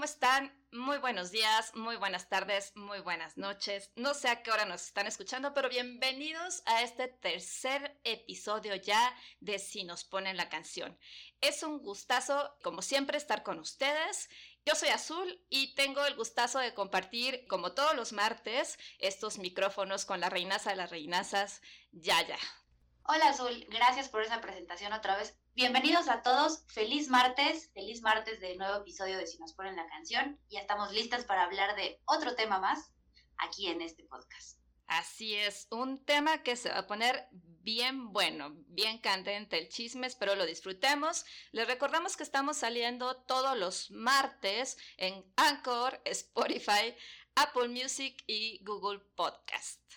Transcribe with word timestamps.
¿Cómo 0.00 0.06
están? 0.06 0.50
Muy 0.72 0.96
buenos 0.96 1.30
días, 1.30 1.74
muy 1.74 1.96
buenas 1.96 2.30
tardes, 2.30 2.72
muy 2.74 3.00
buenas 3.00 3.36
noches. 3.36 3.90
No 3.96 4.14
sé 4.14 4.30
a 4.30 4.42
qué 4.42 4.50
hora 4.50 4.64
nos 4.64 4.86
están 4.86 5.06
escuchando, 5.06 5.52
pero 5.52 5.68
bienvenidos 5.68 6.62
a 6.64 6.82
este 6.82 7.08
tercer 7.08 8.00
episodio 8.04 8.74
ya 8.76 9.14
de 9.40 9.58
Si 9.58 9.84
nos 9.84 10.04
ponen 10.04 10.38
la 10.38 10.48
canción. 10.48 10.98
Es 11.42 11.62
un 11.62 11.80
gustazo, 11.82 12.56
como 12.62 12.80
siempre, 12.80 13.18
estar 13.18 13.42
con 13.42 13.58
ustedes. 13.58 14.30
Yo 14.64 14.74
soy 14.74 14.88
Azul 14.88 15.44
y 15.50 15.74
tengo 15.74 16.02
el 16.06 16.16
gustazo 16.16 16.60
de 16.60 16.72
compartir, 16.72 17.46
como 17.46 17.72
todos 17.72 17.94
los 17.94 18.14
martes, 18.14 18.78
estos 19.00 19.36
micrófonos 19.36 20.06
con 20.06 20.18
la 20.18 20.30
reinaza 20.30 20.70
de 20.70 20.76
las 20.76 20.88
reinazas, 20.88 21.60
Yaya. 21.92 22.38
Hola 23.02 23.28
Azul, 23.28 23.66
gracias 23.68 24.08
por 24.08 24.22
esa 24.22 24.40
presentación 24.40 24.94
otra 24.94 25.18
vez. 25.18 25.36
Bienvenidos 25.54 26.08
a 26.08 26.22
todos, 26.22 26.64
feliz 26.68 27.08
martes, 27.08 27.70
feliz 27.74 28.02
martes 28.02 28.40
de 28.40 28.56
nuevo 28.56 28.78
episodio 28.78 29.18
de 29.18 29.26
Si 29.26 29.36
nos 29.38 29.52
ponen 29.52 29.74
la 29.74 29.88
canción. 29.88 30.38
Ya 30.48 30.60
estamos 30.60 30.92
listas 30.92 31.24
para 31.24 31.42
hablar 31.42 31.74
de 31.74 32.00
otro 32.04 32.36
tema 32.36 32.60
más 32.60 32.92
aquí 33.36 33.66
en 33.66 33.82
este 33.82 34.04
podcast. 34.04 34.58
Así 34.86 35.34
es, 35.34 35.66
un 35.70 36.04
tema 36.04 36.44
que 36.44 36.54
se 36.54 36.70
va 36.70 36.78
a 36.78 36.86
poner 36.86 37.28
bien 37.32 38.12
bueno, 38.12 38.54
bien 38.68 38.98
candente 38.98 39.58
el 39.58 39.68
chisme, 39.68 40.06
espero 40.06 40.36
lo 40.36 40.46
disfrutemos. 40.46 41.24
Les 41.50 41.66
recordamos 41.66 42.16
que 42.16 42.22
estamos 42.22 42.56
saliendo 42.56 43.16
todos 43.22 43.58
los 43.58 43.90
martes 43.90 44.78
en 44.98 45.24
Anchor, 45.36 46.00
Spotify, 46.04 46.94
Apple 47.34 47.68
Music 47.68 48.22
y 48.26 48.62
Google 48.64 49.00
Podcast. 49.16 49.89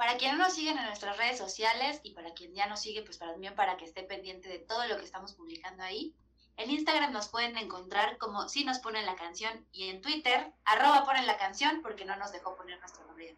Para 0.00 0.16
quien 0.16 0.38
no 0.38 0.44
nos 0.44 0.54
sigue 0.54 0.70
en 0.70 0.82
nuestras 0.82 1.18
redes 1.18 1.36
sociales 1.36 2.00
y 2.02 2.12
para 2.12 2.32
quien 2.32 2.54
ya 2.54 2.66
nos 2.66 2.80
sigue, 2.80 3.02
pues 3.02 3.18
también 3.18 3.54
para 3.54 3.76
que 3.76 3.84
esté 3.84 4.02
pendiente 4.02 4.48
de 4.48 4.58
todo 4.58 4.86
lo 4.86 4.96
que 4.96 5.04
estamos 5.04 5.34
publicando 5.34 5.82
ahí. 5.82 6.14
En 6.56 6.70
Instagram 6.70 7.12
nos 7.12 7.28
pueden 7.28 7.58
encontrar 7.58 8.16
como 8.16 8.48
si 8.48 8.64
nos 8.64 8.78
ponen 8.78 9.04
la 9.04 9.14
canción 9.14 9.66
y 9.72 9.90
en 9.90 10.00
Twitter, 10.00 10.54
arroba 10.64 11.04
ponen 11.04 11.26
la 11.26 11.36
canción 11.36 11.82
porque 11.82 12.06
no 12.06 12.16
nos 12.16 12.32
dejó 12.32 12.56
poner 12.56 12.80
nuestro 12.80 13.04
nombre. 13.04 13.36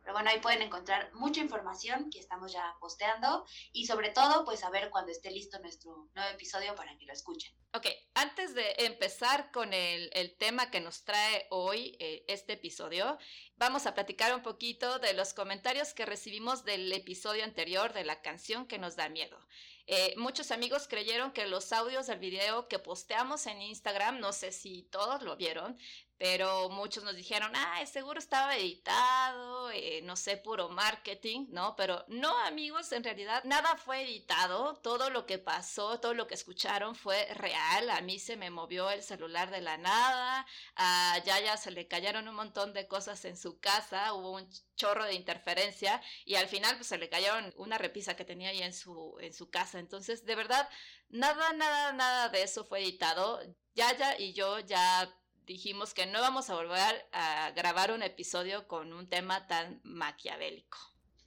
Pero 0.00 0.14
bueno, 0.14 0.30
ahí 0.30 0.40
pueden 0.40 0.62
encontrar 0.62 1.12
mucha 1.12 1.40
información 1.40 2.10
que 2.10 2.18
estamos 2.18 2.52
ya 2.52 2.74
posteando 2.80 3.44
y 3.72 3.86
sobre 3.86 4.10
todo, 4.10 4.44
pues 4.44 4.64
a 4.64 4.70
ver 4.70 4.90
cuando 4.90 5.12
esté 5.12 5.30
listo 5.30 5.58
nuestro 5.58 6.08
nuevo 6.14 6.30
episodio 6.30 6.74
para 6.74 6.96
que 6.96 7.04
lo 7.04 7.12
escuchen. 7.12 7.52
Ok, 7.72 7.86
antes 8.14 8.54
de 8.54 8.74
empezar 8.78 9.52
con 9.52 9.72
el, 9.72 10.10
tema 10.38 10.70
que 10.70 10.80
nos 10.80 11.04
trae 11.04 11.46
hoy 11.50 11.96
eh, 12.00 12.24
este 12.28 12.54
episodio, 12.54 13.18
vamos 13.56 13.86
a 13.86 13.94
platicar 13.94 14.34
un 14.34 14.42
poquito 14.42 14.98
de 14.98 15.12
los 15.12 15.34
comentarios 15.34 15.92
que 15.92 16.06
recibimos 16.06 16.64
del 16.64 16.90
episodio 16.92 17.44
anterior 17.44 17.92
de 17.92 18.04
la 18.04 18.22
canción 18.22 18.66
que 18.66 18.78
nos 18.78 18.96
da 18.96 19.08
miedo. 19.08 19.38
Eh, 19.86 20.14
muchos 20.16 20.50
amigos 20.50 20.86
creyeron 20.88 21.32
que 21.32 21.46
los 21.46 21.72
audios 21.72 22.06
del 22.06 22.18
video 22.18 22.68
que 22.68 22.78
posteamos 22.78 23.46
en 23.46 23.60
Instagram, 23.60 24.20
no 24.20 24.32
sé 24.32 24.52
si 24.52 24.84
todos 24.84 25.22
lo 25.22 25.36
vieron, 25.36 25.76
pero 26.20 26.68
muchos 26.68 27.02
nos 27.02 27.16
dijeron, 27.16 27.50
ah, 27.56 27.82
seguro 27.86 28.18
estaba 28.18 28.54
editado, 28.54 29.70
eh, 29.70 30.02
no 30.02 30.16
sé, 30.16 30.36
puro 30.36 30.68
marketing, 30.68 31.46
¿no? 31.48 31.74
Pero 31.76 32.04
no, 32.08 32.36
amigos, 32.40 32.92
en 32.92 33.02
realidad 33.02 33.42
nada 33.44 33.74
fue 33.78 34.02
editado, 34.02 34.74
todo 34.82 35.08
lo 35.08 35.24
que 35.24 35.38
pasó, 35.38 35.98
todo 35.98 36.12
lo 36.12 36.26
que 36.26 36.34
escucharon 36.34 36.94
fue 36.94 37.24
real, 37.36 37.88
a 37.88 38.02
mí 38.02 38.18
se 38.18 38.36
me 38.36 38.50
movió 38.50 38.90
el 38.90 39.02
celular 39.02 39.50
de 39.50 39.62
la 39.62 39.78
nada, 39.78 40.46
a 40.76 41.16
Yaya 41.24 41.56
se 41.56 41.70
le 41.70 41.88
cayeron 41.88 42.28
un 42.28 42.34
montón 42.34 42.74
de 42.74 42.86
cosas 42.86 43.24
en 43.24 43.38
su 43.38 43.58
casa, 43.58 44.12
hubo 44.12 44.32
un 44.32 44.46
chorro 44.76 45.06
de 45.06 45.14
interferencia 45.14 46.02
y 46.26 46.34
al 46.34 46.48
final 46.48 46.76
pues 46.76 46.88
se 46.88 46.98
le 46.98 47.08
cayeron 47.08 47.54
una 47.56 47.78
repisa 47.78 48.14
que 48.14 48.26
tenía 48.26 48.50
ahí 48.50 48.60
en 48.62 48.74
su, 48.74 49.16
en 49.20 49.32
su 49.32 49.48
casa, 49.48 49.78
entonces 49.78 50.26
de 50.26 50.34
verdad, 50.34 50.68
nada, 51.08 51.54
nada, 51.54 51.94
nada 51.94 52.28
de 52.28 52.42
eso 52.42 52.66
fue 52.66 52.80
editado. 52.80 53.40
Yaya 53.74 54.18
y 54.18 54.32
yo 54.34 54.58
ya 54.58 55.08
dijimos 55.50 55.94
que 55.94 56.06
no 56.06 56.20
vamos 56.20 56.48
a 56.48 56.54
volver 56.54 57.08
a 57.10 57.50
grabar 57.56 57.90
un 57.90 58.04
episodio 58.04 58.68
con 58.68 58.92
un 58.92 59.08
tema 59.08 59.48
tan 59.48 59.80
maquiavélico. 59.82 60.78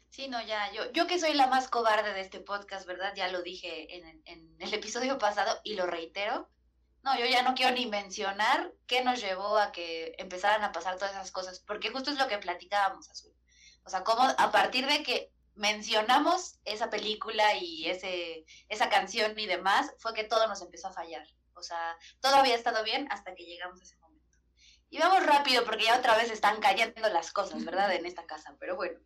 Sí, 0.09 0.29
no, 0.29 0.41
ya, 0.41 0.71
yo, 0.71 0.89
yo 0.93 1.07
que 1.07 1.19
soy 1.19 1.33
la 1.33 1.47
más 1.47 1.67
cobarde 1.67 2.13
de 2.13 2.21
este 2.21 2.39
podcast, 2.39 2.87
¿verdad? 2.87 3.11
Ya 3.17 3.27
lo 3.27 3.41
dije 3.41 3.97
en, 3.97 4.21
en 4.23 4.55
el 4.61 4.73
episodio 4.73 5.17
pasado 5.17 5.59
y 5.65 5.75
lo 5.75 5.87
reitero. 5.87 6.49
No, 7.01 7.19
yo 7.19 7.25
ya 7.25 7.41
no 7.41 7.53
quiero 7.53 7.75
ni 7.75 7.85
mencionar 7.85 8.71
qué 8.87 9.03
nos 9.03 9.19
llevó 9.19 9.57
a 9.57 9.73
que 9.73 10.15
empezaran 10.17 10.63
a 10.63 10.71
pasar 10.71 10.95
todas 10.95 11.11
esas 11.11 11.31
cosas, 11.31 11.59
porque 11.59 11.89
justo 11.89 12.09
es 12.09 12.17
lo 12.17 12.29
que 12.29 12.37
platicábamos, 12.37 13.09
Azul. 13.09 13.33
O 13.83 13.89
sea, 13.89 14.05
cómo 14.05 14.23
a 14.23 14.51
partir 14.53 14.87
de 14.87 15.03
que 15.03 15.33
mencionamos 15.55 16.59
esa 16.63 16.89
película 16.89 17.57
y 17.57 17.89
ese, 17.89 18.45
esa 18.69 18.89
canción 18.89 19.37
y 19.37 19.47
demás, 19.47 19.93
fue 19.97 20.13
que 20.13 20.23
todo 20.23 20.47
nos 20.47 20.61
empezó 20.61 20.87
a 20.87 20.93
fallar. 20.93 21.27
O 21.55 21.61
sea, 21.61 21.97
todo 22.19 22.35
había 22.35 22.55
estado 22.55 22.83
bien 22.83 23.07
hasta 23.11 23.35
que 23.35 23.45
llegamos 23.45 23.79
a 23.79 23.83
ese 23.83 23.97
y 24.93 24.99
vamos 24.99 25.25
rápido 25.25 25.65
porque 25.65 25.85
ya 25.85 25.97
otra 25.97 26.15
vez 26.15 26.29
están 26.29 26.59
cayendo 26.59 27.09
las 27.09 27.33
cosas, 27.33 27.65
¿verdad? 27.65 27.91
En 27.95 28.05
esta 28.05 28.27
casa. 28.27 28.55
Pero 28.59 28.75
bueno, 28.75 28.99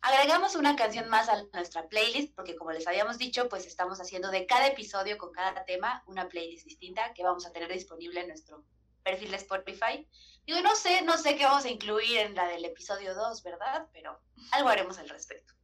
agregamos 0.00 0.56
una 0.56 0.74
canción 0.74 1.08
más 1.08 1.28
a 1.28 1.44
nuestra 1.52 1.88
playlist 1.88 2.34
porque 2.34 2.56
como 2.56 2.72
les 2.72 2.88
habíamos 2.88 3.18
dicho, 3.18 3.48
pues 3.48 3.64
estamos 3.64 4.00
haciendo 4.00 4.32
de 4.32 4.46
cada 4.46 4.66
episodio 4.66 5.16
con 5.16 5.30
cada 5.30 5.64
tema 5.64 6.02
una 6.08 6.28
playlist 6.28 6.64
distinta 6.64 7.14
que 7.14 7.22
vamos 7.22 7.46
a 7.46 7.52
tener 7.52 7.72
disponible 7.72 8.22
en 8.22 8.26
nuestro 8.26 8.64
perfil 9.04 9.30
de 9.30 9.36
Spotify. 9.36 10.08
Digo, 10.44 10.60
no 10.60 10.74
sé, 10.74 11.02
no 11.02 11.16
sé 11.16 11.36
qué 11.36 11.44
vamos 11.44 11.66
a 11.66 11.70
incluir 11.70 12.18
en 12.18 12.34
la 12.34 12.48
del 12.48 12.64
episodio 12.64 13.14
2, 13.14 13.40
¿verdad? 13.44 13.86
Pero 13.92 14.20
algo 14.50 14.70
haremos 14.70 14.98
al 14.98 15.08
respecto. 15.08 15.54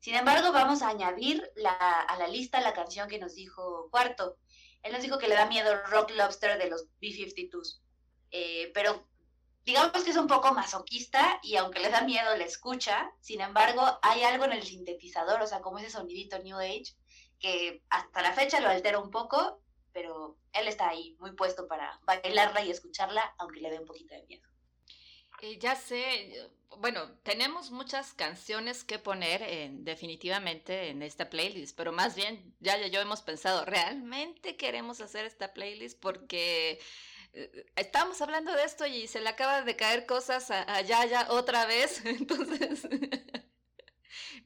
Sin 0.00 0.14
embargo, 0.14 0.52
vamos 0.52 0.80
a 0.80 0.88
añadir 0.88 1.52
a 1.66 2.16
la 2.18 2.28
lista 2.28 2.62
la 2.62 2.72
canción 2.72 3.10
que 3.10 3.18
nos 3.18 3.34
dijo 3.34 3.90
Cuarto. 3.90 4.38
Él 4.82 4.94
nos 4.94 5.02
dijo 5.02 5.18
que 5.18 5.28
le 5.28 5.34
da 5.34 5.44
miedo 5.44 5.82
Rock 5.88 6.12
Lobster 6.12 6.56
de 6.56 6.70
los 6.70 6.86
B-52s. 6.98 7.82
Eh, 8.30 8.70
pero 8.74 9.08
digamos 9.68 10.02
que 10.02 10.10
es 10.12 10.16
un 10.16 10.28
poco 10.28 10.54
masoquista 10.54 11.38
y 11.42 11.56
aunque 11.56 11.80
le 11.80 11.90
da 11.90 12.00
miedo, 12.00 12.34
le 12.36 12.44
escucha. 12.44 13.12
Sin 13.20 13.42
embargo, 13.42 13.82
hay 14.00 14.22
algo 14.22 14.46
en 14.46 14.52
el 14.52 14.62
sintetizador, 14.62 15.42
o 15.42 15.46
sea, 15.46 15.60
como 15.60 15.78
ese 15.78 15.90
sonidito 15.90 16.38
New 16.38 16.56
Age, 16.56 16.94
que 17.38 17.82
hasta 17.90 18.22
la 18.22 18.32
fecha 18.32 18.60
lo 18.60 18.70
altera 18.70 18.98
un 18.98 19.10
poco, 19.10 19.60
pero 19.92 20.38
él 20.54 20.68
está 20.68 20.88
ahí 20.88 21.18
muy 21.20 21.32
puesto 21.32 21.68
para 21.68 22.00
bailarla 22.04 22.64
y 22.64 22.70
escucharla, 22.70 23.34
aunque 23.36 23.60
le 23.60 23.70
dé 23.70 23.78
un 23.78 23.84
poquito 23.84 24.14
de 24.14 24.22
miedo. 24.22 24.48
Eh, 25.42 25.58
ya 25.58 25.76
sé, 25.76 26.50
bueno, 26.78 27.18
tenemos 27.22 27.70
muchas 27.70 28.14
canciones 28.14 28.84
que 28.84 28.98
poner 28.98 29.42
en, 29.42 29.84
definitivamente 29.84 30.88
en 30.88 31.02
esta 31.02 31.28
playlist, 31.28 31.76
pero 31.76 31.92
más 31.92 32.14
bien 32.14 32.54
ya, 32.60 32.86
yo 32.86 33.00
hemos 33.00 33.20
pensado, 33.20 33.66
¿realmente 33.66 34.56
queremos 34.56 35.02
hacer 35.02 35.26
esta 35.26 35.52
playlist? 35.52 36.00
Porque 36.00 36.80
estamos 37.76 38.20
hablando 38.20 38.52
de 38.52 38.64
esto 38.64 38.86
y 38.86 39.06
se 39.06 39.20
le 39.20 39.28
acaba 39.28 39.62
de 39.62 39.76
caer 39.76 40.06
cosas 40.06 40.50
a, 40.50 40.80
Yaya 40.82 41.26
otra 41.30 41.66
vez, 41.66 42.02
entonces... 42.04 42.86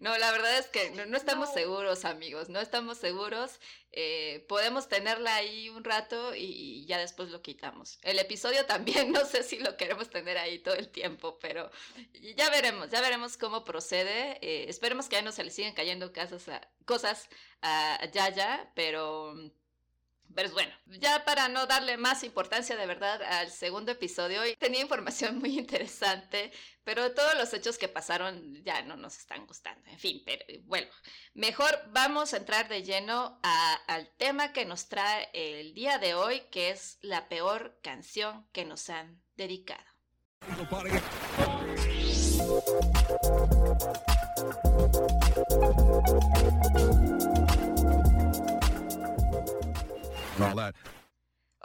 No, 0.00 0.19
la 0.19 0.32
verdad 0.32 0.59
es 0.59 0.66
que 0.66 0.91
no, 0.91 1.16
estamos 1.16 1.53
seguros, 1.53 2.04
amigos, 2.04 2.48
no 2.48 2.60
estamos 2.60 2.98
seguros. 2.98 3.60
Eh, 3.93 4.44
podemos 4.48 4.88
tenerla 4.88 5.37
ahí 5.37 5.69
un 5.69 5.84
rato 5.84 6.34
y, 6.34 6.84
ya 6.87 6.98
después 6.98 7.28
lo 7.31 7.41
quitamos. 7.41 8.00
El 8.03 8.19
episodio 8.19 8.66
también, 8.66 9.12
no 9.12 9.25
sé 9.25 9.44
si 9.44 9.60
lo 9.60 9.76
queremos 9.76 10.10
tener 10.10 10.38
ahí 10.38 10.59
todo 10.59 10.75
el 10.75 10.88
tiempo, 10.88 11.38
pero 11.38 11.70
ya 12.37 12.50
veremos, 12.50 12.91
ya 12.91 13.00
veremos 13.00 13.37
cómo 13.37 13.64
procede. 13.64 14.38
Eh, 14.43 14.69
esperemos 14.69 15.09
que 15.09 15.16
ya 15.16 15.22
no 15.22 15.31
se 15.31 15.44
le 15.44 15.53
sigan 15.53 15.72
cayendo 15.72 16.12
casas 16.12 16.49
a, 16.49 16.69
cosas 16.85 17.28
a 17.61 18.05
Yaya, 18.11 18.73
pero 18.75 19.37
pero 20.34 20.50
bueno, 20.50 20.73
ya 20.87 21.25
para 21.25 21.49
no 21.49 21.67
darle 21.67 21.96
más 21.96 22.25
importancia 22.25 22.76
de 22.76 22.87
verdad 22.87 23.23
al 23.23 23.50
segundo 23.50 23.93
episodio, 23.93 24.40
tenía 24.58 24.81
información 24.81 25.38
muy 25.38 25.58
interesante, 25.58 26.52
pero 26.84 27.12
todos 27.12 27.34
los 27.37 27.52
hechos 27.52 27.79
que 27.79 27.88
pasaron 27.88 28.62
ya 28.64 28.82
no 28.82 28.96
nos 28.96 29.19
están 29.19 29.46
gustando. 29.46 29.88
En 29.90 29.99
fin, 29.99 30.23
pero 30.25 30.44
bueno, 30.64 30.88
mejor 31.34 31.82
vamos 31.88 32.34
a 32.34 32.38
entrar 32.38 32.69
de 32.69 32.82
lleno 32.82 33.40
al 33.43 34.08
tema 34.17 34.52
que 34.52 34.64
nos 34.64 34.88
trae 34.88 35.29
el 35.32 35.75
día 35.75 35.99
de 35.99 36.14
hoy, 36.14 36.43
que 36.50 36.70
es 36.70 36.99
la 37.02 37.28
peor 37.28 37.78
canción 37.82 38.46
que 38.52 38.64
nos 38.64 38.90
han 38.90 39.23
dedicado. 39.37 39.85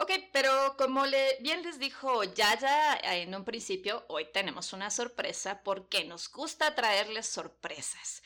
Ok, 0.00 0.12
pero 0.32 0.50
como 0.76 1.06
le, 1.06 1.18
bien 1.40 1.62
les 1.64 1.80
dijo 1.80 2.22
Yaya 2.22 2.98
en 3.02 3.34
un 3.34 3.44
principio, 3.44 4.04
hoy 4.08 4.26
tenemos 4.32 4.72
una 4.72 4.90
sorpresa 4.90 5.62
porque 5.64 6.04
nos 6.04 6.30
gusta 6.30 6.76
traerles 6.76 7.26
sorpresas. 7.26 8.22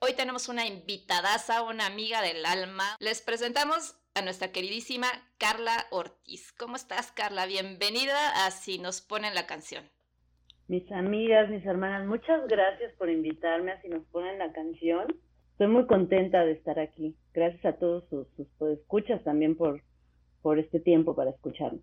Hoy 0.00 0.14
tenemos 0.14 0.48
una 0.48 0.66
invitadaza, 0.66 1.62
una 1.62 1.86
amiga 1.86 2.20
del 2.20 2.44
alma. 2.44 2.96
Les 2.98 3.22
presentamos 3.22 3.96
a 4.14 4.22
nuestra 4.22 4.50
queridísima 4.50 5.06
Carla 5.38 5.86
Ortiz. 5.90 6.52
¿Cómo 6.52 6.74
estás, 6.74 7.12
Carla? 7.12 7.46
Bienvenida 7.46 8.44
a 8.44 8.50
Si 8.50 8.78
nos 8.78 9.00
ponen 9.00 9.34
la 9.34 9.46
canción. 9.46 9.84
Mis 10.66 10.90
amigas, 10.90 11.48
mis 11.48 11.64
hermanas, 11.64 12.06
muchas 12.06 12.46
gracias 12.48 12.92
por 12.94 13.08
invitarme 13.08 13.72
a 13.72 13.80
Si 13.82 13.88
nos 13.88 14.04
ponen 14.06 14.38
la 14.38 14.52
canción. 14.52 15.06
Estoy 15.54 15.68
muy 15.68 15.86
contenta 15.86 16.44
de 16.44 16.50
estar 16.50 16.80
aquí. 16.80 17.14
Gracias 17.32 17.64
a 17.64 17.78
todos 17.78 18.02
sus, 18.08 18.26
sus 18.58 18.70
escuchas 18.70 19.22
también 19.22 19.56
por, 19.56 19.82
por 20.42 20.58
este 20.58 20.80
tiempo 20.80 21.14
para 21.14 21.30
escucharme. 21.30 21.78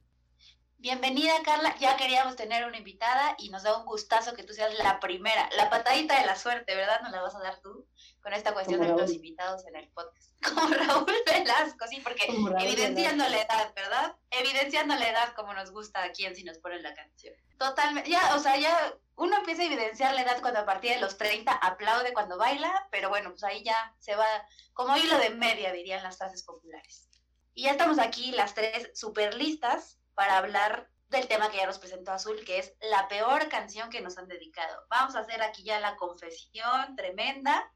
Bienvenida, 0.82 1.34
Carla. 1.46 1.76
Ya 1.78 1.96
queríamos 1.96 2.36
tener 2.36 2.66
una 2.66 2.76
invitada 2.76 3.36
y 3.38 3.52
nos 3.52 3.62
da 3.62 3.78
un 3.78 3.86
gustazo 3.86 4.34
que 4.34 4.42
tú 4.42 4.52
seas 4.52 4.74
la 4.80 5.00
primera, 5.00 5.48
la 5.56 5.70
patadita 5.70 6.20
de 6.20 6.26
la 6.26 6.36
suerte, 6.36 6.74
¿verdad? 6.74 7.02
Nos 7.04 7.12
la 7.12 7.22
vas 7.22 7.36
a 7.36 7.40
dar 7.40 7.62
tú 7.62 7.86
con 8.20 8.34
esta 8.34 8.52
cuestión 8.52 8.82
de 8.82 8.88
los 8.88 9.12
invitados 9.12 9.64
en 9.68 9.76
el 9.76 9.90
podcast. 9.90 10.32
Como 10.44 10.74
Raúl 10.74 11.14
Velasco, 11.24 11.86
sí, 11.88 12.02
porque 12.04 12.26
evidenciando 12.26 13.30
la 13.30 13.42
edad, 13.44 13.72
¿verdad? 13.76 14.16
Evidenciando 14.32 14.96
la 14.96 15.08
edad 15.08 15.36
como 15.36 15.54
nos 15.54 15.70
gusta 15.70 16.02
aquí 16.02 16.26
en 16.26 16.36
Si 16.36 16.44
nos 16.44 16.58
ponen 16.58 16.82
la 16.82 16.96
canción. 16.96 17.36
Totalmente, 17.60 18.10
ya, 18.10 18.36
o 18.36 18.40
sea, 18.40 18.58
ya 18.58 18.96
uno 19.18 19.38
empieza 19.38 19.62
a 19.62 19.66
evidenciar 19.66 20.16
la 20.16 20.24
edad 20.24 20.42
cuando 20.42 20.62
a 20.62 20.66
partir 20.66 20.96
de 20.96 21.00
los 21.00 21.16
30 21.16 21.52
aplaude 21.52 22.12
cuando 22.12 22.40
baila, 22.40 22.88
pero 22.90 23.10
bueno, 23.10 23.30
pues 23.30 23.44
ahí 23.44 23.64
ya 23.64 23.96
se 24.00 24.16
va 24.16 24.26
como 24.74 24.98
hilo 24.98 25.20
de 25.20 25.30
media, 25.30 25.72
dirían 25.72 26.02
las 26.02 26.18
frases 26.18 26.42
populares. 26.42 27.08
Y 27.54 27.66
ya 27.66 27.72
estamos 27.72 28.00
aquí 28.00 28.32
las 28.32 28.56
tres 28.56 28.90
super 28.96 29.36
listas 29.36 30.01
para 30.14 30.38
hablar 30.38 30.90
del 31.10 31.28
tema 31.28 31.52
que 31.52 31.58
ya 31.58 31.66
nos 31.66 31.80
presentó 31.80 32.12
Azul, 32.12 32.44
que 32.46 32.60
es 32.60 32.74
la 32.90 33.08
peor 33.08 33.50
canción 33.50 33.90
que 33.90 34.02
nos 34.02 34.18
han 34.18 34.28
dedicado. 34.28 34.86
Vamos 34.90 35.16
a 35.16 35.20
hacer 35.20 35.42
aquí 35.42 35.64
ya 35.64 35.80
la 35.80 35.98
confesión 35.98 36.96
tremenda 36.96 37.72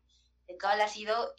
de 0.48 0.58
cuál 0.58 0.80
ha 0.82 0.88
sido, 0.88 1.34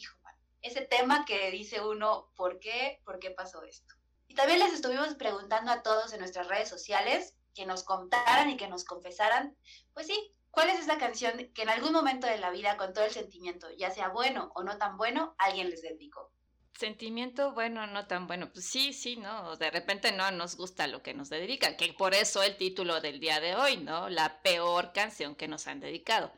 ese 0.61 0.83
tema 0.83 1.25
que 1.25 1.51
dice 1.51 1.81
uno, 1.81 2.31
¿por 2.37 2.59
qué? 2.61 3.01
¿Por 3.05 3.19
qué 3.19 3.31
pasó 3.31 3.63
esto? 3.63 3.95
Y 4.27 4.35
también 4.35 4.59
les 4.59 4.75
estuvimos 4.75 5.15
preguntando 5.15 5.73
a 5.73 5.83
todos 5.83 6.13
en 6.13 6.21
nuestras 6.21 6.49
redes 6.49 6.69
sociales 6.69 7.35
que 7.55 7.67
nos 7.67 7.83
contaran 7.83 8.51
y 8.51 8.57
que 8.57 8.69
nos 8.69 8.85
confesaran, 8.85 9.57
pues 9.95 10.07
sí, 10.07 10.35
¿cuál 10.51 10.69
es 10.69 10.81
esa 10.81 10.99
canción 10.99 11.51
que 11.55 11.63
en 11.63 11.71
algún 11.71 11.93
momento 11.93 12.27
de 12.27 12.39
la 12.39 12.51
vida, 12.51 12.77
con 12.77 12.93
todo 12.93 13.05
el 13.05 13.13
sentimiento, 13.13 13.71
ya 13.79 13.91
sea 13.91 14.09
bueno 14.09 14.53
o 14.55 14.63
no 14.63 14.77
tan 14.77 14.99
bueno, 14.99 15.35
alguien 15.39 15.71
les 15.71 15.81
dedicó? 15.81 16.31
Sentimiento 16.79 17.53
bueno, 17.53 17.87
no 17.87 18.07
tan 18.07 18.27
bueno. 18.27 18.51
Pues 18.53 18.67
sí, 18.67 18.93
sí, 18.93 19.17
¿no? 19.17 19.57
De 19.57 19.71
repente 19.71 20.13
no 20.13 20.31
nos 20.31 20.57
gusta 20.57 20.87
lo 20.87 21.03
que 21.03 21.15
nos 21.15 21.31
dedican, 21.31 21.77
que 21.77 21.93
por 21.95 22.13
eso 22.15 22.43
el 22.43 22.57
título 22.57 23.01
del 23.01 23.19
día 23.19 23.41
de 23.41 23.55
hoy, 23.55 23.79
¿no? 23.79 24.11
La 24.11 24.43
peor 24.43 24.93
canción 24.93 25.35
que 25.35 25.49
nos 25.49 25.67
han 25.69 25.81
dedicado. 25.81 26.31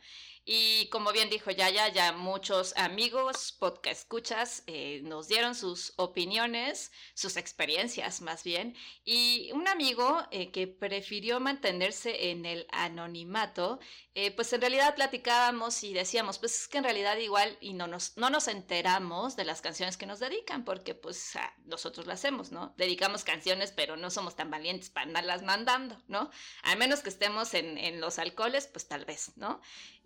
Y 0.51 0.89
como 0.89 1.13
bien 1.13 1.29
dijo 1.29 1.51
Yaya, 1.51 1.89
ya 1.89 2.13
muchos 2.13 2.75
amigos, 2.79 3.53
podcast 3.53 4.01
escuchas, 4.01 4.63
eh, 4.67 5.03
nos 5.05 5.29
dieron 5.29 5.55
sus 5.55 5.93
opiniones, 5.97 6.91
sus 7.13 7.37
experiencias 7.37 8.23
más 8.23 8.45
bien. 8.45 8.75
Y 9.05 9.51
un 9.53 9.69
amigo 9.69 10.27
eh, 10.31 10.51
que 10.51 10.67
prefirió 10.67 11.39
mantenerse 11.39 12.31
en 12.31 12.47
el 12.47 12.67
anonimato, 12.71 13.79
eh, 14.15 14.31
pues 14.31 14.51
en 14.55 14.63
realidad 14.63 14.95
platicábamos 14.95 15.85
y 15.85 15.93
decíamos, 15.93 16.39
pues 16.39 16.63
es 16.63 16.69
que 16.69 16.79
en 16.79 16.85
realidad 16.85 17.19
igual 17.19 17.59
y 17.61 17.75
no 17.75 17.87
nos, 17.87 18.17
no 18.17 18.31
nos 18.31 18.49
enteramos 18.49 19.37
de 19.37 19.45
las 19.45 19.61
canciones 19.61 19.99
que 19.99 20.07
nos 20.07 20.19
dedican, 20.19 20.65
porque 20.65 20.95
pues 20.95 21.35
nosotros 21.67 22.07
lo 22.07 22.15
hacemos, 22.15 22.53
¿no? 22.53 22.73
Dedicamos 22.79 23.23
canciones, 23.23 23.71
pero 23.71 23.99
no 23.99 24.09
somos 24.09 24.35
tan 24.35 24.51
valientes 24.51 24.89
para 24.89 25.07
andarlas 25.07 25.43
mandando, 25.43 26.03
¿no? 26.09 26.31
Al 26.63 26.79
menos 26.79 27.01
que 27.01 27.11
estemos 27.11 27.53
en, 27.53 27.77
en 27.77 28.01
los 28.01 28.19
alcoholes, 28.19 28.67
pues 28.67 28.89
tal 28.89 29.05
vez, 29.05 29.33
¿no? 29.37 29.61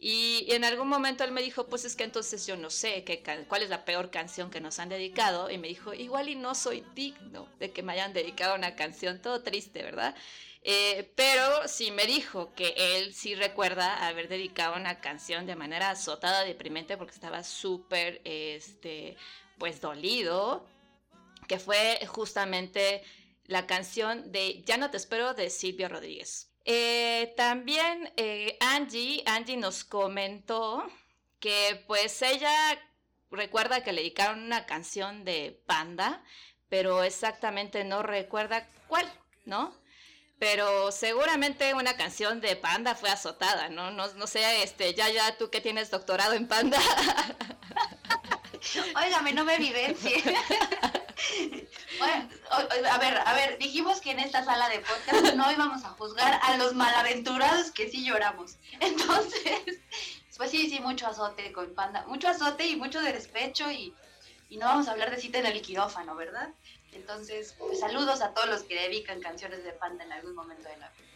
Y, 0.05 0.32
en 0.49 0.65
algún 0.65 0.89
momento 0.89 1.25
él 1.25 1.33
me 1.33 1.43
dijo, 1.43 1.67
pues 1.67 1.85
es 1.85 1.97
que 1.97 2.05
entonces 2.05 2.47
yo 2.47 2.57
no 2.57 2.71
sé 2.71 3.05
qué, 3.05 3.23
cuál 3.49 3.63
es 3.63 3.71
la 3.71 3.85
peor 3.85 4.11
canción 4.11 4.51
que 4.51 4.61
nos 4.61 4.79
han 4.79 4.89
dedicado. 4.89 5.51
Y 5.51 5.59
me 5.59 5.69
dijo, 5.69 5.95
igual 5.95 6.29
y 6.29 6.37
no 6.37 6.55
soy 6.55 6.85
digno 6.95 7.49
de 7.59 7.71
que 7.73 7.83
me 7.83 7.93
hayan 7.93 8.13
dedicado 8.13 8.55
una 8.55 8.77
canción, 8.77 9.21
todo 9.21 9.43
triste, 9.43 9.83
¿verdad? 9.83 10.15
Eh, 10.65 11.11
pero 11.17 11.67
sí 11.67 11.91
me 11.91 12.07
dijo 12.07 12.53
que 12.55 12.75
él 12.77 13.15
sí 13.15 13.35
recuerda 13.35 14.07
haber 14.07 14.29
dedicado 14.29 14.77
una 14.77 15.01
canción 15.01 15.47
de 15.47 15.57
manera 15.57 15.91
azotada, 15.91 16.45
deprimente, 16.45 16.97
porque 16.97 17.15
estaba 17.15 17.43
súper, 17.43 18.21
este, 18.25 19.17
pues 19.59 19.81
dolido, 19.81 20.65
que 21.49 21.59
fue 21.59 22.01
justamente 22.07 23.03
la 23.47 23.67
canción 23.67 24.31
de 24.31 24.63
Ya 24.65 24.77
no 24.77 24.91
te 24.91 24.97
espero 24.97 25.35
de 25.35 25.51
Silvia 25.51 25.89
Rodríguez. 25.89 26.52
Eh, 26.65 27.35
también 27.37 28.13
eh, 28.17 28.57
Angie, 28.61 29.23
Angie 29.27 29.57
nos 29.57 29.85
comentó 29.85 30.87
que 31.41 31.83
pues 31.89 32.23
ella 32.23 32.53
recuerda 33.31 33.83
que 33.83 33.93
le 33.93 34.03
dedicaron 34.03 34.45
una 34.45 34.67
canción 34.67 35.25
de 35.25 35.61
Panda, 35.67 36.23
pero 36.69 37.03
exactamente 37.03 37.85
no 37.85 38.03
recuerda 38.03 38.69
cuál, 38.87 39.11
¿no? 39.45 39.77
Pero 40.39 40.93
seguramente 40.93 41.75
una 41.75 41.97
canción 41.97 42.41
de 42.41 42.57
Panda 42.57 42.95
fue 42.95 43.11
azotada, 43.11 43.69
¿no? 43.69 43.91
No, 43.91 44.13
no 44.15 44.27
sé, 44.27 44.63
este, 44.63 44.95
ya, 44.95 45.09
ya, 45.09 45.37
tú 45.37 45.51
que 45.51 45.61
tienes 45.61 45.91
doctorado 45.91 46.35
en 46.35 46.49
Panda. 46.49 46.79
Óigame, 48.97 49.33
no 49.33 49.45
me 49.45 49.57
evidencie. 49.57 50.23
A 52.51 52.99
ver, 52.99 53.19
a 53.19 53.35
ver, 53.35 53.59
dijimos 53.59 54.01
que 54.01 54.11
en 54.11 54.19
esta 54.19 54.45
sala 54.45 54.69
de 54.69 54.81
podcast 54.81 55.35
no 55.35 55.51
íbamos 55.51 55.85
a 55.85 55.91
juzgar 55.91 56.41
a 56.43 56.57
los 56.57 56.75
malaventurados 56.75 57.71
que 57.71 57.89
sí 57.89 58.05
lloramos. 58.05 58.57
Entonces, 58.81 59.79
pues 60.43 60.51
sí, 60.51 60.69
sí, 60.69 60.81
mucho 60.81 61.07
azote 61.07 61.53
con 61.53 61.73
Panda, 61.73 62.05
mucho 62.09 62.27
azote 62.27 62.67
y 62.67 62.75
mucho 62.75 63.01
de 63.01 63.13
despecho 63.13 63.71
y, 63.71 63.95
no 64.51 64.67
vamos 64.67 64.89
a 64.89 64.91
hablar 64.91 65.13
de 65.13 65.17
cita 65.17 65.39
en 65.39 65.47
el 65.47 65.63
quirófano, 65.63 66.17
¿verdad? 66.17 66.49
Entonces, 66.91 67.55
pues 67.59 67.79
saludos 67.79 68.21
a 68.21 68.35
todos 68.35 68.49
los 68.49 68.65
que 68.65 68.75
dedican 68.75 69.21
canciones 69.21 69.63
de 69.63 69.71
Panda 69.71 70.03
en 70.03 70.13
algún 70.13 70.35
momento 70.35 70.69
de 70.69 70.77
la 70.79 70.91
vida. 70.91 71.09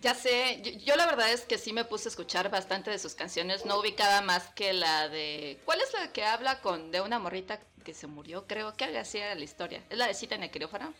Ya 0.00 0.14
sé, 0.14 0.60
yo, 0.84 0.96
la 0.96 1.06
verdad 1.06 1.32
es 1.32 1.46
que 1.46 1.56
sí 1.56 1.72
me 1.72 1.86
puse 1.86 2.08
a 2.08 2.10
escuchar 2.10 2.50
bastante 2.50 2.90
de 2.90 2.98
sus 2.98 3.14
canciones, 3.14 3.64
no 3.64 3.78
ubicaba 3.78 4.20
más 4.20 4.48
que 4.50 4.74
la 4.74 5.08
de... 5.08 5.58
¿Cuál 5.64 5.80
es 5.80 5.94
la 5.94 6.12
que 6.12 6.26
habla 6.26 6.60
con 6.60 6.90
de 6.90 7.00
una 7.00 7.18
morrita 7.18 7.58
que 7.84 7.94
se 7.94 8.08
murió? 8.08 8.46
Creo 8.46 8.74
que 8.74 8.98
así 8.98 9.18
era 9.18 9.34
la 9.34 9.44
historia. 9.44 9.82
¿Es 9.90 9.98
la 9.98 10.08
de 10.08 10.14
cita 10.14 10.34
en 10.34 10.42
el 10.42 10.50
quirófano? 10.50 10.92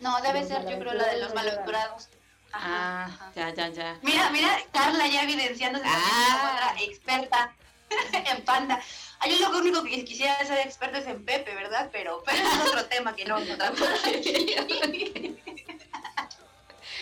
No, 0.00 0.20
debe 0.22 0.46
ser 0.46 0.66
yo 0.68 0.78
creo 0.78 0.94
la 0.94 1.08
de 1.08 1.20
los 1.20 1.34
malaventurados. 1.34 2.08
Ah, 2.52 3.10
ya, 3.34 3.52
ya, 3.52 3.68
ya. 3.68 3.98
Mira, 4.02 4.30
mira, 4.30 4.48
Carla 4.72 5.06
ya 5.06 5.24
evidenciándose 5.24 5.84
ah. 5.86 6.54
otra 6.54 6.82
experta 6.82 7.54
en 8.12 8.44
panda. 8.44 8.80
Ay, 9.18 9.38
yo 9.38 9.50
lo 9.50 9.58
único 9.58 9.82
que 9.82 10.04
quisiera 10.04 10.38
ser 10.46 10.66
experto 10.66 10.98
es 10.98 11.06
en 11.06 11.24
Pepe, 11.24 11.54
¿verdad? 11.54 11.90
Pero, 11.92 12.22
pero 12.24 12.38
es 12.38 12.68
otro 12.68 12.86
tema 12.86 13.14
que 13.14 13.24
no 13.24 13.34
vamos 13.34 13.58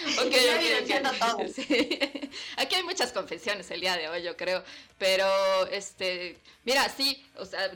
a 0.06 1.34
Ok, 1.34 1.46
Aquí 2.56 2.74
hay 2.74 2.82
muchas 2.82 3.12
confesiones 3.12 3.70
el 3.70 3.80
día 3.80 3.96
de 3.96 4.08
hoy, 4.08 4.22
yo 4.22 4.36
creo. 4.36 4.62
Pero, 4.98 5.26
este, 5.70 6.38
mira, 6.64 6.88
sí, 6.88 7.24
o 7.36 7.44
sea, 7.44 7.70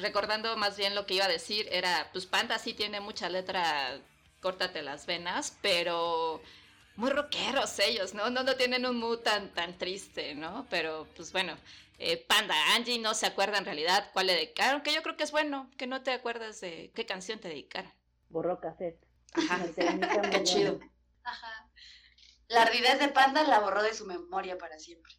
recordando 0.00 0.56
más 0.56 0.76
bien 0.76 0.94
lo 0.94 1.06
que 1.06 1.14
iba 1.14 1.24
a 1.24 1.28
decir, 1.28 1.68
era, 1.70 2.08
pues 2.12 2.26
Panda 2.26 2.58
sí 2.58 2.74
tiene 2.74 3.00
mucha 3.00 3.28
letra, 3.28 3.98
córtate 4.40 4.82
las 4.82 5.06
venas, 5.06 5.56
pero 5.60 6.40
muy 6.96 7.10
rockeros 7.10 7.78
ellos, 7.78 8.14
¿no? 8.14 8.30
No, 8.30 8.42
no 8.42 8.56
tienen 8.56 8.86
un 8.86 8.98
mood 8.98 9.18
tan, 9.18 9.50
tan 9.50 9.76
triste, 9.76 10.34
¿no? 10.34 10.66
Pero, 10.70 11.06
pues 11.14 11.32
bueno, 11.32 11.56
eh, 11.98 12.16
Panda, 12.16 12.54
Angie 12.74 12.98
no 12.98 13.14
se 13.14 13.26
acuerda 13.26 13.58
en 13.58 13.64
realidad 13.64 14.10
cuál 14.12 14.26
le 14.26 14.34
dedicaron, 14.34 14.82
que 14.82 14.94
yo 14.94 15.02
creo 15.02 15.16
que 15.16 15.24
es 15.24 15.32
bueno, 15.32 15.70
que 15.76 15.86
no 15.86 16.02
te 16.02 16.12
acuerdas 16.12 16.60
de 16.60 16.90
qué 16.94 17.06
canción 17.06 17.38
te 17.38 17.48
dedicaron. 17.48 17.92
Borró 18.28 18.60
cassette. 18.60 18.98
Ajá, 19.32 19.64
qué 20.30 20.42
chido. 20.42 20.80
Ajá. 21.22 21.65
La 22.48 22.62
ardidez 22.62 22.98
de 22.98 23.08
Panda 23.08 23.42
la 23.44 23.60
borró 23.60 23.82
de 23.82 23.94
su 23.94 24.06
memoria 24.06 24.58
para 24.58 24.78
siempre. 24.78 25.12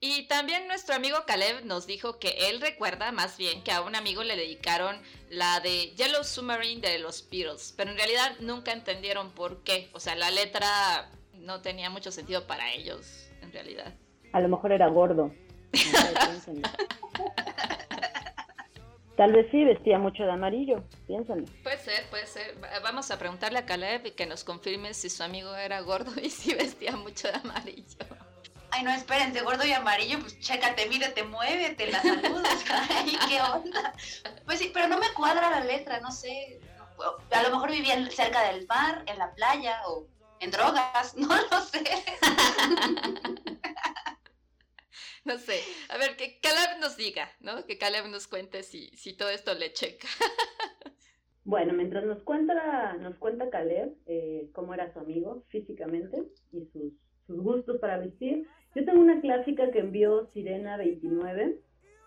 Y 0.00 0.26
también 0.28 0.66
nuestro 0.66 0.94
amigo 0.94 1.18
Caleb 1.26 1.64
nos 1.64 1.86
dijo 1.86 2.18
que 2.18 2.50
él 2.50 2.60
recuerda 2.60 3.12
más 3.12 3.38
bien 3.38 3.62
que 3.62 3.72
a 3.72 3.80
un 3.80 3.94
amigo 3.94 4.22
le 4.22 4.36
dedicaron 4.36 5.00
la 5.30 5.60
de 5.60 5.94
Yellow 5.94 6.24
Submarine 6.24 6.80
de 6.80 6.98
los 6.98 7.28
Beatles, 7.30 7.72
pero 7.76 7.90
en 7.90 7.96
realidad 7.96 8.32
nunca 8.40 8.72
entendieron 8.72 9.30
por 9.30 9.62
qué. 9.62 9.88
O 9.92 10.00
sea, 10.00 10.14
la 10.14 10.30
letra 10.30 11.10
no 11.32 11.62
tenía 11.62 11.90
mucho 11.90 12.10
sentido 12.10 12.46
para 12.46 12.72
ellos, 12.72 13.30
en 13.40 13.52
realidad. 13.52 13.94
A 14.32 14.40
lo 14.40 14.48
mejor 14.48 14.72
era 14.72 14.88
gordo. 14.88 15.32
Tal 19.16 19.32
vez 19.32 19.46
sí 19.52 19.64
vestía 19.64 19.98
mucho 19.98 20.24
de 20.24 20.32
amarillo, 20.32 20.82
piénsalo. 21.06 21.44
Puede 21.62 21.78
ser, 21.78 22.04
puede 22.10 22.26
ser. 22.26 22.56
Vamos 22.82 23.12
a 23.12 23.18
preguntarle 23.18 23.60
a 23.60 23.66
Caleb 23.66 24.06
y 24.06 24.10
que 24.10 24.26
nos 24.26 24.42
confirme 24.42 24.92
si 24.92 25.08
su 25.08 25.22
amigo 25.22 25.54
era 25.54 25.80
gordo 25.80 26.10
y 26.20 26.30
si 26.30 26.52
vestía 26.54 26.96
mucho 26.96 27.28
de 27.28 27.34
amarillo. 27.34 27.96
Ay, 28.70 28.82
no, 28.82 28.90
espérense, 28.90 29.40
gordo 29.42 29.64
y 29.64 29.72
amarillo, 29.72 30.18
pues 30.18 30.40
chécate, 30.40 30.88
mírate, 30.88 31.22
muévete, 31.22 31.92
la 31.92 32.02
saludas. 32.02 32.64
Ay, 32.90 33.16
qué 33.28 33.40
onda. 33.40 33.92
Pues 34.46 34.58
sí, 34.58 34.72
pero 34.74 34.88
no 34.88 34.98
me 34.98 35.12
cuadra 35.12 35.48
la 35.48 35.60
letra, 35.60 36.00
no 36.00 36.10
sé. 36.10 36.58
A 37.30 37.42
lo 37.44 37.50
mejor 37.50 37.70
vivían 37.70 38.10
cerca 38.10 38.42
del 38.50 38.66
mar, 38.66 39.04
en 39.06 39.18
la 39.18 39.32
playa 39.32 39.80
o 39.86 40.08
en 40.40 40.50
drogas, 40.50 41.14
no 41.16 41.28
lo 41.28 41.60
sé. 41.60 41.84
no 45.26 45.38
sé. 45.38 45.60
A 45.88 45.98
ver, 45.98 46.16
que 46.16 46.38
Caleb 46.40 46.80
nos 46.80 46.96
diga, 46.96 47.30
¿no? 47.40 47.64
Que 47.66 47.78
Caleb 47.78 48.08
nos 48.08 48.26
cuente 48.28 48.62
si, 48.62 48.88
si 48.96 49.16
todo 49.16 49.30
esto 49.30 49.54
le 49.54 49.72
checa. 49.72 50.08
Bueno, 51.46 51.74
mientras 51.74 52.06
nos 52.06 52.22
cuenta, 52.22 52.94
nos 52.94 53.16
cuenta 53.16 53.50
Caleb 53.50 53.94
eh, 54.06 54.48
cómo 54.54 54.72
era 54.72 54.90
su 54.94 54.98
amigo 54.98 55.44
físicamente 55.48 56.24
y 56.52 56.64
sus, 56.72 56.94
sus 57.26 57.38
gustos 57.42 57.78
para 57.80 57.98
vestir, 57.98 58.46
yo 58.74 58.84
tengo 58.84 59.00
una 59.00 59.20
clásica 59.20 59.70
que 59.70 59.80
envió 59.80 60.30
Sirena29. 60.32 61.58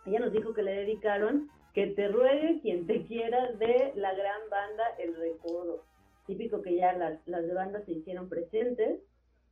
Ella 0.08 0.20
nos 0.20 0.34
dijo 0.34 0.54
que 0.54 0.64
le 0.64 0.72
dedicaron 0.72 1.50
Que 1.74 1.88
te 1.88 2.08
ruegue 2.08 2.60
quien 2.62 2.88
te 2.88 3.06
quiera 3.06 3.52
de 3.54 3.94
la 3.96 4.14
gran 4.14 4.42
banda 4.50 4.84
El 4.98 5.16
Recodo. 5.16 5.86
Típico 6.26 6.62
que 6.62 6.76
ya 6.76 6.94
las, 6.94 7.26
las 7.28 7.54
bandas 7.54 7.86
se 7.86 7.94
hicieron 7.94 8.28
presentes. 8.28 9.00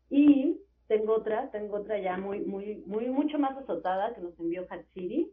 Y 0.10 0.60
tengo 0.88 1.16
otra, 1.16 1.50
tengo 1.52 1.78
otra 1.78 2.00
ya 2.00 2.18
muy, 2.18 2.42
muy, 2.42 2.84
muy, 2.86 3.10
mucho 3.10 3.40
más 3.40 3.58
azotada 3.58 4.14
que 4.14 4.22
nos 4.22 4.40
envió 4.40 4.66
Hatsiri 4.70 5.32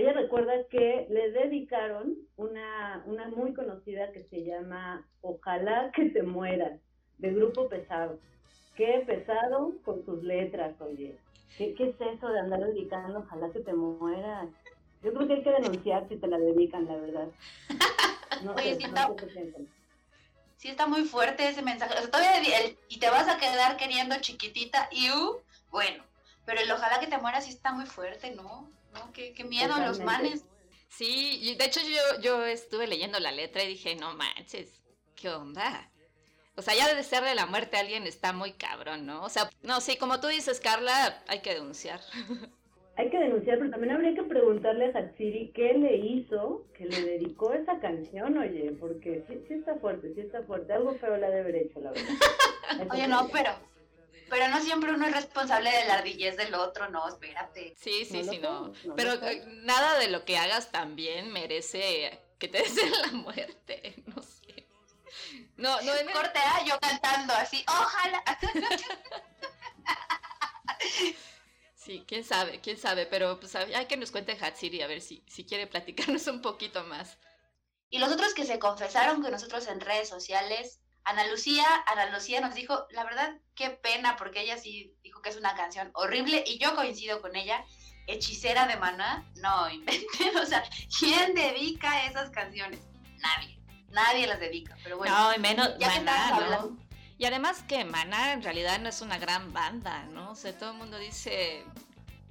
ella 0.00 0.12
recuerda 0.12 0.52
que 0.70 1.06
le 1.10 1.30
dedicaron 1.32 2.16
una, 2.36 3.02
una 3.06 3.28
muy 3.28 3.52
conocida 3.52 4.12
que 4.12 4.22
se 4.24 4.44
llama 4.44 5.06
Ojalá 5.20 5.90
que 5.94 6.06
te 6.06 6.22
mueras, 6.22 6.80
de 7.18 7.34
Grupo 7.34 7.68
Pesado. 7.68 8.18
Qué 8.76 9.04
pesado 9.06 9.74
con 9.84 10.02
sus 10.06 10.22
letras, 10.22 10.80
oye. 10.80 11.16
¿Qué, 11.58 11.74
¿Qué, 11.74 11.90
es 11.90 12.00
eso 12.00 12.28
de 12.28 12.38
andar 12.38 12.60
dedicando 12.60 13.18
Ojalá 13.18 13.50
que 13.50 13.60
te 13.60 13.74
mueras? 13.74 14.48
Yo 15.02 15.12
creo 15.12 15.26
que 15.26 15.34
hay 15.34 15.42
que 15.42 15.50
denunciar 15.50 16.08
si 16.08 16.16
te 16.16 16.26
la 16.28 16.38
dedican, 16.38 16.86
la 16.86 16.96
verdad. 16.96 17.28
No 18.42 18.54
oye, 18.54 18.76
sé, 18.76 18.88
no 18.88 19.16
sí 20.60 20.68
está 20.68 20.86
muy 20.86 21.04
fuerte 21.04 21.48
ese 21.48 21.62
mensaje. 21.62 21.94
O 21.94 21.98
sea, 21.98 22.10
todavía 22.10 22.58
el, 22.60 22.78
y 22.88 22.98
te 22.98 23.08
vas 23.08 23.26
a 23.28 23.38
quedar 23.38 23.78
queriendo 23.78 24.20
chiquitita 24.20 24.88
y 24.92 25.10
uh, 25.10 25.40
bueno, 25.70 26.04
pero 26.44 26.60
el 26.60 26.70
ojalá 26.70 27.00
que 27.00 27.06
te 27.06 27.16
mueras 27.16 27.46
sí 27.46 27.50
está 27.50 27.72
muy 27.72 27.86
fuerte, 27.86 28.30
¿no? 28.32 28.70
¿no? 28.92 29.12
Qué, 29.12 29.32
qué 29.32 29.44
miedo 29.44 29.72
a 29.72 29.86
los 29.86 30.00
manes. 30.00 30.44
Sí, 30.88 31.54
de 31.56 31.64
hecho 31.64 31.80
yo, 31.80 32.20
yo 32.20 32.44
estuve 32.44 32.86
leyendo 32.86 33.18
la 33.20 33.32
letra 33.32 33.62
y 33.62 33.68
dije, 33.68 33.94
no 33.94 34.14
manches, 34.14 34.82
¿qué 35.16 35.30
onda? 35.30 35.90
O 36.56 36.62
sea, 36.62 36.74
ya 36.74 36.88
de 36.88 36.94
desearle 36.94 37.34
la 37.34 37.46
muerte 37.46 37.78
a 37.78 37.80
alguien 37.80 38.06
está 38.06 38.34
muy 38.34 38.52
cabrón, 38.52 39.06
¿no? 39.06 39.22
O 39.22 39.30
sea, 39.30 39.48
no, 39.62 39.80
sí, 39.80 39.96
como 39.96 40.20
tú 40.20 40.26
dices, 40.26 40.60
Carla, 40.60 41.22
hay 41.26 41.40
que 41.40 41.54
denunciar. 41.54 42.02
Hay 42.96 43.08
que 43.08 43.18
denunciar, 43.18 43.58
pero 43.58 43.70
también 43.70 43.94
habría 43.94 44.14
que 44.14 44.24
preguntarle 44.24 44.86
a 44.86 44.98
Hatsiri 44.98 45.52
qué 45.54 45.72
le 45.72 45.96
hizo 45.96 46.66
que 46.74 46.84
le 46.84 47.02
dedicó 47.02 47.52
esa 47.52 47.80
canción, 47.80 48.36
oye, 48.36 48.76
porque 48.78 49.24
sí, 49.26 49.42
sí 49.48 49.54
está 49.54 49.76
fuerte, 49.76 50.12
sí 50.14 50.20
está 50.20 50.42
fuerte. 50.42 50.72
Algo 50.72 50.94
feo 50.96 51.16
la 51.16 51.30
debe 51.30 51.40
haber 51.40 51.56
hecho, 51.56 51.80
la 51.80 51.92
verdad. 51.92 52.08
oye, 52.92 53.08
no, 53.08 53.28
pero 53.32 53.50
pero 54.30 54.48
no 54.48 54.60
siempre 54.60 54.92
uno 54.92 55.06
es 55.08 55.12
responsable 55.12 55.70
de 55.70 55.84
la 55.86 55.94
ardillez 55.94 56.36
del 56.36 56.54
otro, 56.54 56.88
no, 56.88 57.08
espérate. 57.08 57.74
Sí, 57.76 58.04
sí, 58.04 58.22
sí, 58.22 58.38
no. 58.38 58.72
Pero 58.96 59.14
eh, 59.14 59.42
nada 59.64 59.98
de 59.98 60.08
lo 60.08 60.24
que 60.24 60.38
hagas 60.38 60.70
también 60.70 61.32
merece 61.32 62.20
que 62.38 62.46
te 62.46 62.58
deseen 62.58 62.92
la 63.02 63.10
muerte, 63.12 64.00
no 64.06 64.22
sé. 64.22 64.68
No, 65.56 65.82
no 65.82 65.96
en 65.96 66.06
Corte 66.06 66.38
A, 66.38 66.64
yo 66.64 66.78
cantando 66.80 67.34
así, 67.34 67.64
ojalá. 67.66 68.22
Sí, 71.82 72.04
quién 72.06 72.24
sabe, 72.24 72.60
quién 72.60 72.76
sabe, 72.76 73.06
pero 73.06 73.40
pues 73.40 73.56
hay 73.56 73.86
que 73.86 73.96
nos 73.96 74.10
cuente 74.10 74.36
Hatsiri 74.38 74.82
a 74.82 74.86
ver 74.86 75.00
si, 75.00 75.24
si 75.26 75.44
quiere 75.44 75.66
platicarnos 75.66 76.26
un 76.26 76.42
poquito 76.42 76.84
más. 76.84 77.16
Y 77.88 77.98
los 77.98 78.12
otros 78.12 78.34
que 78.34 78.44
se 78.44 78.58
confesaron 78.58 79.22
con 79.22 79.30
nosotros 79.30 79.66
en 79.66 79.80
redes 79.80 80.08
sociales 80.08 80.80
Ana 81.04 81.26
Lucía, 81.26 81.64
Ana 81.86 82.06
Lucía 82.10 82.40
nos 82.40 82.54
dijo, 82.54 82.86
la 82.90 83.04
verdad, 83.04 83.34
qué 83.54 83.70
pena, 83.70 84.16
porque 84.16 84.42
ella 84.42 84.58
sí 84.58 84.94
dijo 85.02 85.22
que 85.22 85.30
es 85.30 85.36
una 85.36 85.54
canción 85.54 85.90
horrible 85.94 86.44
y 86.46 86.58
yo 86.58 86.74
coincido 86.74 87.20
con 87.20 87.36
ella. 87.36 87.64
Hechicera 88.06 88.66
de 88.66 88.76
Maná, 88.76 89.24
no 89.36 89.70
inventen, 89.70 90.36
o 90.42 90.46
sea, 90.46 90.64
¿quién 90.98 91.34
dedica 91.34 92.06
esas 92.06 92.30
canciones? 92.30 92.80
Nadie, 93.18 93.58
nadie 93.90 94.26
las 94.26 94.40
dedica, 94.40 94.76
pero 94.82 94.98
bueno. 94.98 95.16
No, 95.16 95.34
y 95.34 95.38
menos 95.38 95.70
Maná, 95.78 96.68
Y 97.20 97.26
además 97.26 97.62
que 97.68 97.84
Maná 97.84 98.32
en 98.32 98.42
realidad 98.42 98.80
no 98.80 98.88
es 98.88 99.02
una 99.02 99.18
gran 99.18 99.52
banda, 99.52 100.04
¿no? 100.04 100.30
O 100.30 100.34
sea, 100.34 100.56
todo 100.56 100.70
el 100.70 100.78
mundo 100.78 100.96
dice 100.96 101.66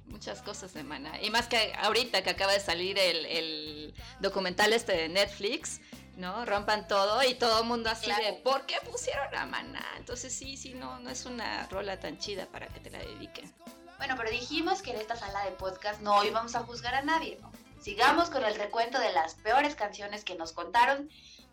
muchas 0.06 0.42
cosas 0.42 0.74
de 0.74 0.82
Maná. 0.82 1.22
Y 1.22 1.30
más 1.30 1.46
que 1.46 1.72
ahorita 1.78 2.24
que 2.24 2.30
acaba 2.30 2.52
de 2.52 2.58
salir 2.58 2.98
el, 2.98 3.24
el 3.24 3.94
documental 4.18 4.72
este 4.72 4.92
de 4.94 5.08
Netflix, 5.08 5.80
¿no? 6.16 6.44
Rompan 6.44 6.88
todo 6.88 7.22
y 7.22 7.34
todo 7.34 7.60
el 7.60 7.68
mundo 7.68 7.88
así 7.88 8.10
de, 8.10 8.32
¿por 8.42 8.66
qué 8.66 8.78
pusieron 8.84 9.32
a 9.32 9.46
Maná? 9.46 9.86
Entonces 9.96 10.34
sí, 10.34 10.56
sí, 10.56 10.74
no, 10.74 10.98
no 10.98 11.08
es 11.08 11.24
una 11.24 11.68
rola 11.68 12.00
tan 12.00 12.18
chida 12.18 12.46
para 12.46 12.66
que 12.66 12.80
te 12.80 12.90
la 12.90 12.98
dediquen. 12.98 13.54
Bueno, 13.98 14.16
pero 14.16 14.28
dijimos 14.32 14.82
que 14.82 14.90
en 14.90 14.96
esta 14.96 15.14
sala 15.14 15.44
de 15.44 15.52
podcast 15.52 16.00
no 16.00 16.24
íbamos 16.24 16.56
a 16.56 16.64
juzgar 16.64 16.96
a 16.96 17.02
nadie, 17.02 17.38
¿no? 17.40 17.52
Sigamos 17.80 18.28
con 18.28 18.42
el 18.42 18.56
recuento 18.56 18.98
de 18.98 19.12
las 19.12 19.34
peores 19.34 19.76
canciones 19.76 20.24
que 20.24 20.34
nos 20.34 20.52
contaron 20.52 21.08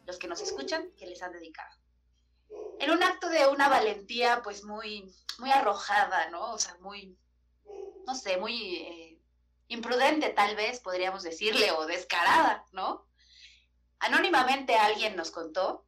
los 0.08 0.18
que 0.18 0.28
nos 0.28 0.42
escuchan 0.42 0.90
que 0.98 1.06
les 1.06 1.22
han 1.22 1.34
dedicado. 1.34 1.70
En 2.80 2.92
un 2.92 3.04
acto 3.04 3.30
de 3.30 3.48
una 3.48 3.70
valentía 3.70 4.42
pues 4.44 4.64
muy, 4.64 5.12
muy 5.40 5.52
arrojada, 5.52 6.30
¿no? 6.30 6.54
O 6.54 6.60
sea, 6.60 6.76
muy, 6.80 7.18
no 8.06 8.16
sé, 8.16 8.38
muy 8.38 8.76
eh, 8.76 9.20
imprudente 9.68 10.30
tal 10.30 10.56
vez 10.56 10.80
podríamos 10.80 11.24
decirle 11.24 11.72
o 11.72 11.86
descarada, 11.86 12.66
¿no? 12.72 13.06
Anónimamente 14.00 14.76
alguien 14.76 15.16
nos 15.16 15.32
contó 15.32 15.86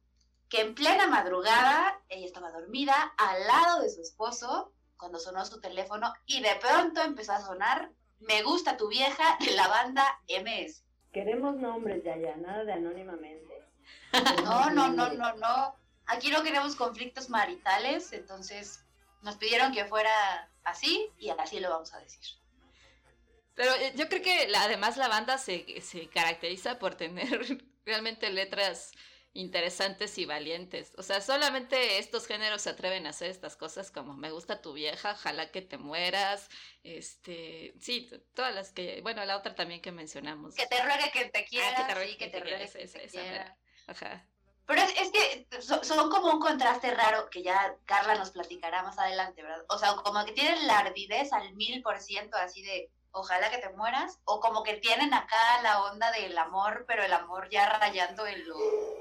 que 0.48 0.60
en 0.60 0.74
plena 0.74 1.06
madrugada 1.06 2.00
ella 2.08 2.26
estaba 2.26 2.50
dormida 2.50 3.14
al 3.16 3.46
lado 3.46 3.82
de 3.82 3.90
su 3.90 4.02
esposo 4.02 4.72
cuando 4.96 5.18
sonó 5.18 5.44
su 5.46 5.60
teléfono 5.60 6.12
y 6.26 6.42
de 6.42 6.56
pronto 6.56 7.00
empezó 7.02 7.32
a 7.32 7.40
sonar 7.40 7.90
Me 8.18 8.42
gusta 8.42 8.76
tu 8.76 8.88
vieja 8.88 9.38
de 9.40 9.52
la 9.52 9.66
banda 9.66 10.04
MS. 10.28 10.84
Queremos 11.12 11.56
nombres, 11.56 12.04
ya, 12.04 12.16
ya, 12.18 12.36
nada 12.36 12.64
de 12.64 12.72
anónimamente. 12.74 13.64
No, 14.44 14.70
no, 14.70 14.88
no, 14.88 15.10
no, 15.12 15.34
no. 15.36 15.74
Aquí 16.10 16.30
no 16.30 16.42
queremos 16.42 16.74
conflictos 16.74 17.28
maritales, 17.28 18.12
entonces 18.12 18.84
nos 19.22 19.36
pidieron 19.36 19.72
que 19.72 19.84
fuera 19.84 20.50
así 20.64 21.08
y 21.18 21.30
así 21.30 21.60
lo 21.60 21.70
vamos 21.70 21.94
a 21.94 22.00
decir. 22.00 22.20
Pero 23.54 23.72
eh, 23.76 23.92
yo 23.94 24.08
creo 24.08 24.22
que 24.22 24.52
además 24.56 24.96
la 24.96 25.06
banda 25.06 25.38
se, 25.38 25.80
se 25.80 26.08
caracteriza 26.08 26.78
por 26.78 26.96
tener 26.96 27.62
realmente 27.84 28.28
letras 28.30 28.92
interesantes 29.32 30.18
y 30.18 30.24
valientes. 30.24 30.92
O 30.98 31.04
sea, 31.04 31.20
solamente 31.20 31.98
estos 31.98 32.26
géneros 32.26 32.62
se 32.62 32.70
atreven 32.70 33.06
a 33.06 33.10
hacer 33.10 33.30
estas 33.30 33.56
cosas 33.56 33.92
como 33.92 34.14
me 34.14 34.32
gusta 34.32 34.60
tu 34.60 34.72
vieja, 34.72 35.12
ojalá 35.12 35.52
que 35.52 35.62
te 35.62 35.78
mueras, 35.78 36.48
este, 36.82 37.72
sí, 37.78 38.10
todas 38.34 38.52
las 38.52 38.72
que, 38.72 39.00
bueno, 39.02 39.24
la 39.24 39.36
otra 39.36 39.54
también 39.54 39.80
que 39.80 39.92
mencionamos. 39.92 40.56
Que 40.56 40.66
te 40.66 40.82
ruegue 40.82 41.10
que 41.12 41.26
te 41.26 41.44
quiera, 41.44 41.70
ah, 41.70 41.76
que 41.76 41.84
te 41.84 41.94
ruegue 41.94 42.16
que, 42.16 42.26
te, 42.28 42.40
ruegue 42.40 42.68
que 42.68 42.88
te 42.88 43.08
quiera. 43.08 43.56
Ajá. 43.86 44.26
Pero 44.70 44.82
es, 44.82 45.10
que 45.10 45.48
son, 45.60 46.10
como 46.10 46.30
un 46.30 46.38
contraste 46.38 46.94
raro 46.94 47.28
que 47.28 47.42
ya 47.42 47.74
Carla 47.86 48.14
nos 48.14 48.30
platicará 48.30 48.84
más 48.84 48.96
adelante, 49.00 49.42
¿verdad? 49.42 49.64
O 49.68 49.76
sea, 49.76 49.96
como 49.96 50.24
que 50.24 50.30
tienen 50.30 50.64
la 50.68 50.78
ardidez 50.78 51.32
al 51.32 51.54
mil 51.54 51.82
por 51.82 51.98
ciento 51.98 52.36
así 52.36 52.62
de 52.62 52.88
ojalá 53.10 53.50
que 53.50 53.58
te 53.58 53.70
mueras, 53.70 54.20
o 54.26 54.38
como 54.38 54.62
que 54.62 54.74
tienen 54.74 55.12
acá 55.12 55.60
la 55.64 55.82
onda 55.82 56.12
del 56.12 56.38
amor, 56.38 56.84
pero 56.86 57.02
el 57.02 57.12
amor 57.12 57.48
ya 57.50 57.68
rayando 57.80 58.24
en 58.28 58.48
lo 58.48 58.56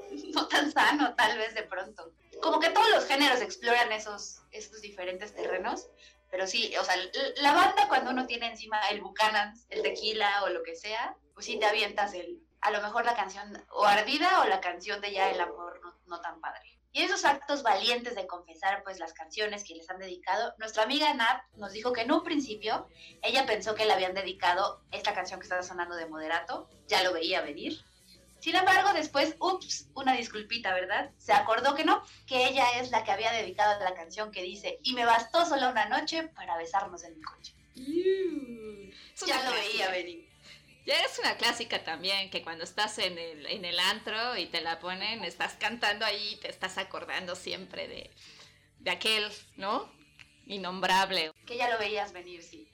no 0.34 0.48
tan 0.48 0.72
sano, 0.72 1.14
tal 1.14 1.38
vez 1.38 1.54
de 1.54 1.62
pronto. 1.62 2.14
Como 2.42 2.60
que 2.60 2.72
todos 2.72 2.90
los 2.90 3.06
géneros 3.06 3.40
exploran 3.40 3.92
esos, 3.92 4.42
esos 4.50 4.82
diferentes 4.82 5.36
terrenos, 5.36 5.88
pero 6.32 6.48
sí, 6.48 6.76
o 6.78 6.84
sea, 6.84 6.96
la 7.44 7.54
banda 7.54 7.88
cuando 7.88 8.10
uno 8.10 8.26
tiene 8.26 8.48
encima 8.48 8.82
el 8.90 9.02
Buchanan, 9.02 9.54
el 9.70 9.84
tequila 9.84 10.46
o 10.46 10.50
lo 10.50 10.64
que 10.64 10.76
sea, 10.76 11.16
pues 11.36 11.46
sí 11.46 11.60
te 11.60 11.68
avientas 11.68 12.16
el, 12.16 12.42
a 12.62 12.72
lo 12.72 12.82
mejor 12.82 13.06
la 13.06 13.16
canción 13.16 13.62
o 13.72 13.86
ardida 13.86 14.42
o 14.42 14.46
la 14.46 14.62
canción 14.62 15.02
de 15.02 15.14
ya 15.14 15.30
el 15.30 15.40
amor 15.40 15.80
no, 15.84 15.96
no 16.08 16.22
tan 16.22 16.40
padre. 16.42 16.80
Y 16.92 17.04
esos 17.04 17.24
actos 17.24 17.62
valientes 17.62 18.16
de 18.16 18.26
confesar 18.26 18.84
pues 18.84 19.00
las 19.00 19.14
canciones 19.14 19.64
que 19.64 19.76
les 19.76 19.90
han 19.90 20.00
dedicado, 20.00 20.56
nuestra 20.58 20.84
amiga 20.84 21.14
Nat 21.14 21.44
nos 21.56 21.72
dijo 21.72 21.94
que 21.94 22.02
en 22.02 22.12
un 22.12 22.24
principio 22.24 22.88
ella 23.22 23.46
pensó 23.46 23.76
que 23.76 23.86
le 23.86 23.94
habían 23.94 24.16
dedicado 24.16 24.82
esta 24.92 25.14
canción 25.14 25.40
que 25.40 25.44
estaba 25.44 25.62
sonando 25.62 25.96
de 25.96 26.08
Moderato, 26.08 26.68
ya 26.88 27.04
lo 27.04 27.14
veía 27.14 27.42
venir. 27.42 27.80
Sin 28.40 28.56
embargo, 28.56 28.94
después, 28.94 29.36
ups, 29.40 29.90
una 29.94 30.14
disculpita, 30.14 30.74
¿verdad? 30.74 31.12
Se 31.18 31.34
acordó 31.34 31.76
que 31.76 31.84
no, 31.84 32.02
que 32.26 32.48
ella 32.48 32.80
es 32.80 32.90
la 32.90 33.04
que 33.04 33.12
había 33.12 33.32
dedicado 33.34 33.84
la 33.84 33.94
canción 33.94 34.32
que 34.32 34.42
dice, 34.42 34.80
y 34.82 34.94
me 34.94 35.06
bastó 35.06 35.46
solo 35.46 35.70
una 35.70 35.88
noche 35.88 36.30
para 36.30 36.58
besarnos 36.58 37.04
en 37.04 37.16
mi 37.16 37.22
coche. 37.22 37.54
ya 39.28 39.44
lo 39.44 39.52
veía 39.52 39.90
venir. 39.92 40.29
Ya 40.90 41.02
es 41.02 41.20
una 41.20 41.38
clásica 41.38 41.84
también, 41.84 42.32
que 42.32 42.42
cuando 42.42 42.64
estás 42.64 42.98
en 42.98 43.20
el, 43.20 43.46
en 43.46 43.64
el 43.64 43.80
antro 43.80 44.36
y 44.38 44.48
te 44.48 44.60
la 44.60 44.80
ponen, 44.80 45.24
estás 45.24 45.54
cantando 45.54 46.04
ahí 46.04 46.34
y 46.34 46.36
te 46.38 46.50
estás 46.50 46.80
acordando 46.80 47.36
siempre 47.36 47.88
de, 47.88 48.12
de 48.80 48.90
aquel, 48.90 49.32
¿no? 49.56 49.88
Innombrable. 50.48 51.32
Que 51.46 51.58
ya 51.58 51.70
lo 51.70 51.78
veías 51.78 52.12
venir, 52.12 52.42
sí. 52.42 52.74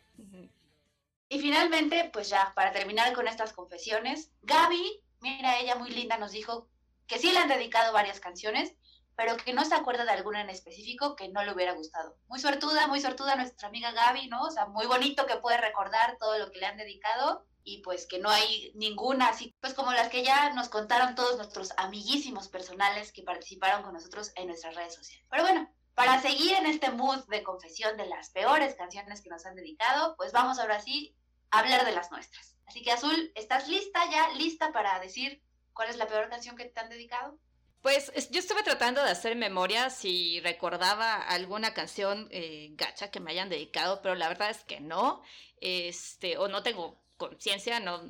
Y 1.28 1.40
finalmente, 1.42 2.10
pues 2.14 2.30
ya, 2.30 2.54
para 2.56 2.72
terminar 2.72 3.12
con 3.12 3.28
estas 3.28 3.52
confesiones, 3.52 4.32
Gaby, 4.44 5.04
mira, 5.20 5.60
ella 5.60 5.76
muy 5.76 5.90
linda, 5.90 6.18
nos 6.18 6.32
dijo 6.32 6.70
que 7.08 7.20
sí 7.20 7.34
le 7.34 7.40
han 7.40 7.50
dedicado 7.50 7.92
varias 7.92 8.22
canciones, 8.22 8.76
pero 9.18 9.36
que 9.36 9.52
no 9.52 9.66
se 9.66 9.76
acuerda 9.76 10.06
de 10.06 10.12
alguna 10.12 10.40
en 10.40 10.50
específico 10.50 11.18
que 11.18 11.28
no 11.28 11.44
le 11.44 11.52
hubiera 11.52 11.74
gustado. 11.74 12.16
Muy 12.28 12.40
suertuda, 12.40 12.88
muy 12.88 13.02
suertuda 13.02 13.36
nuestra 13.36 13.68
amiga 13.68 13.92
Gaby, 13.92 14.30
¿no? 14.30 14.44
O 14.44 14.52
sea, 14.52 14.68
muy 14.68 14.86
bonito 14.86 15.26
que 15.26 15.36
puede 15.36 15.58
recordar 15.58 16.16
todo 16.18 16.40
lo 16.40 16.50
que 16.50 16.60
le 16.60 16.68
han 16.68 16.78
dedicado 16.78 17.46
y 17.66 17.82
pues 17.82 18.06
que 18.06 18.20
no 18.20 18.30
hay 18.30 18.72
ninguna 18.76 19.30
así, 19.30 19.56
pues 19.60 19.74
como 19.74 19.92
las 19.92 20.10
que 20.10 20.24
ya 20.24 20.54
nos 20.54 20.70
contaron 20.70 21.16
todos 21.16 21.36
nuestros 21.36 21.74
amiguísimos 21.78 22.48
personales 22.48 23.12
que 23.12 23.24
participaron 23.24 23.82
con 23.82 23.94
nosotros 23.94 24.32
en 24.36 24.48
nuestras 24.48 24.76
redes 24.76 24.94
sociales. 24.94 25.26
Pero 25.30 25.44
bueno, 25.44 25.70
para 25.96 26.22
seguir 26.22 26.54
en 26.54 26.68
este 26.68 26.92
mood 26.92 27.26
de 27.26 27.42
confesión 27.42 27.98
de 27.98 28.06
las 28.06 28.30
peores 28.30 28.76
canciones 28.76 29.22
que 29.22 29.30
nos 29.30 29.48
han 29.48 29.56
dedicado, 29.56 30.16
pues 30.16 30.32
vamos 30.32 30.60
ahora 30.60 30.80
sí 30.80 31.16
a 31.50 31.60
hablar 31.60 31.86
de 31.86 31.92
las 31.92 32.12
nuestras. 32.12 32.56
Así 32.68 32.84
que 32.84 32.92
Azul, 32.92 33.32
¿estás 33.34 33.68
lista 33.68 34.00
ya? 34.12 34.30
¿Lista 34.34 34.72
para 34.72 35.00
decir 35.00 35.42
cuál 35.74 35.90
es 35.90 35.98
la 35.98 36.08
peor 36.08 36.30
canción 36.30 36.56
que 36.56 36.66
te 36.66 36.80
han 36.80 36.90
dedicado? 36.90 37.40
Pues 37.82 38.12
yo 38.30 38.40
estuve 38.40 38.62
tratando 38.64 39.04
de 39.04 39.10
hacer 39.10 39.36
memoria 39.36 39.90
si 39.90 40.40
recordaba 40.42 41.16
alguna 41.16 41.74
canción 41.74 42.28
eh, 42.32 42.70
gacha 42.74 43.10
que 43.10 43.20
me 43.20 43.32
hayan 43.32 43.50
dedicado, 43.50 44.02
pero 44.04 44.14
la 44.14 44.28
verdad 44.28 44.52
es 44.52 44.64
que 44.64 44.80
no, 44.80 45.24
este, 45.62 46.38
o 46.38 46.48
no 46.48 46.62
tengo 46.62 47.05
conciencia, 47.18 47.80
no, 47.80 48.02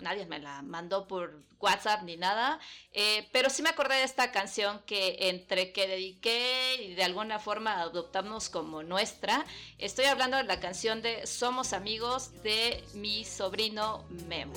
nadie 0.00 0.26
me 0.26 0.38
la 0.38 0.62
mandó 0.62 1.06
por 1.06 1.42
WhatsApp 1.60 2.02
ni 2.02 2.16
nada, 2.16 2.58
eh, 2.92 3.28
pero 3.32 3.48
sí 3.50 3.62
me 3.62 3.70
acordé 3.70 3.96
de 3.96 4.04
esta 4.04 4.32
canción 4.32 4.80
que 4.86 5.28
entre 5.28 5.72
que 5.72 5.86
dediqué 5.86 6.76
y 6.82 6.94
de 6.94 7.04
alguna 7.04 7.38
forma 7.38 7.80
adoptamos 7.80 8.48
como 8.48 8.82
nuestra, 8.82 9.44
estoy 9.78 10.06
hablando 10.06 10.36
de 10.36 10.44
la 10.44 10.60
canción 10.60 11.00
de 11.02 11.26
Somos 11.26 11.72
amigos 11.72 12.42
de 12.42 12.84
mi 12.94 13.24
sobrino 13.24 14.04
Memo. 14.28 14.52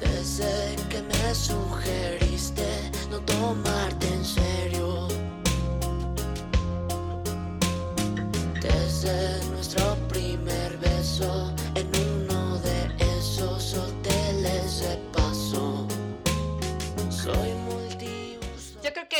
Desde 0.00 0.76
que 0.88 1.02
me 1.02 1.34
sugeriste 1.34 2.90
no 3.10 3.20
tomarte 3.20 4.06
en 4.06 4.24
serio. 4.24 5.08
Desde 8.60 9.49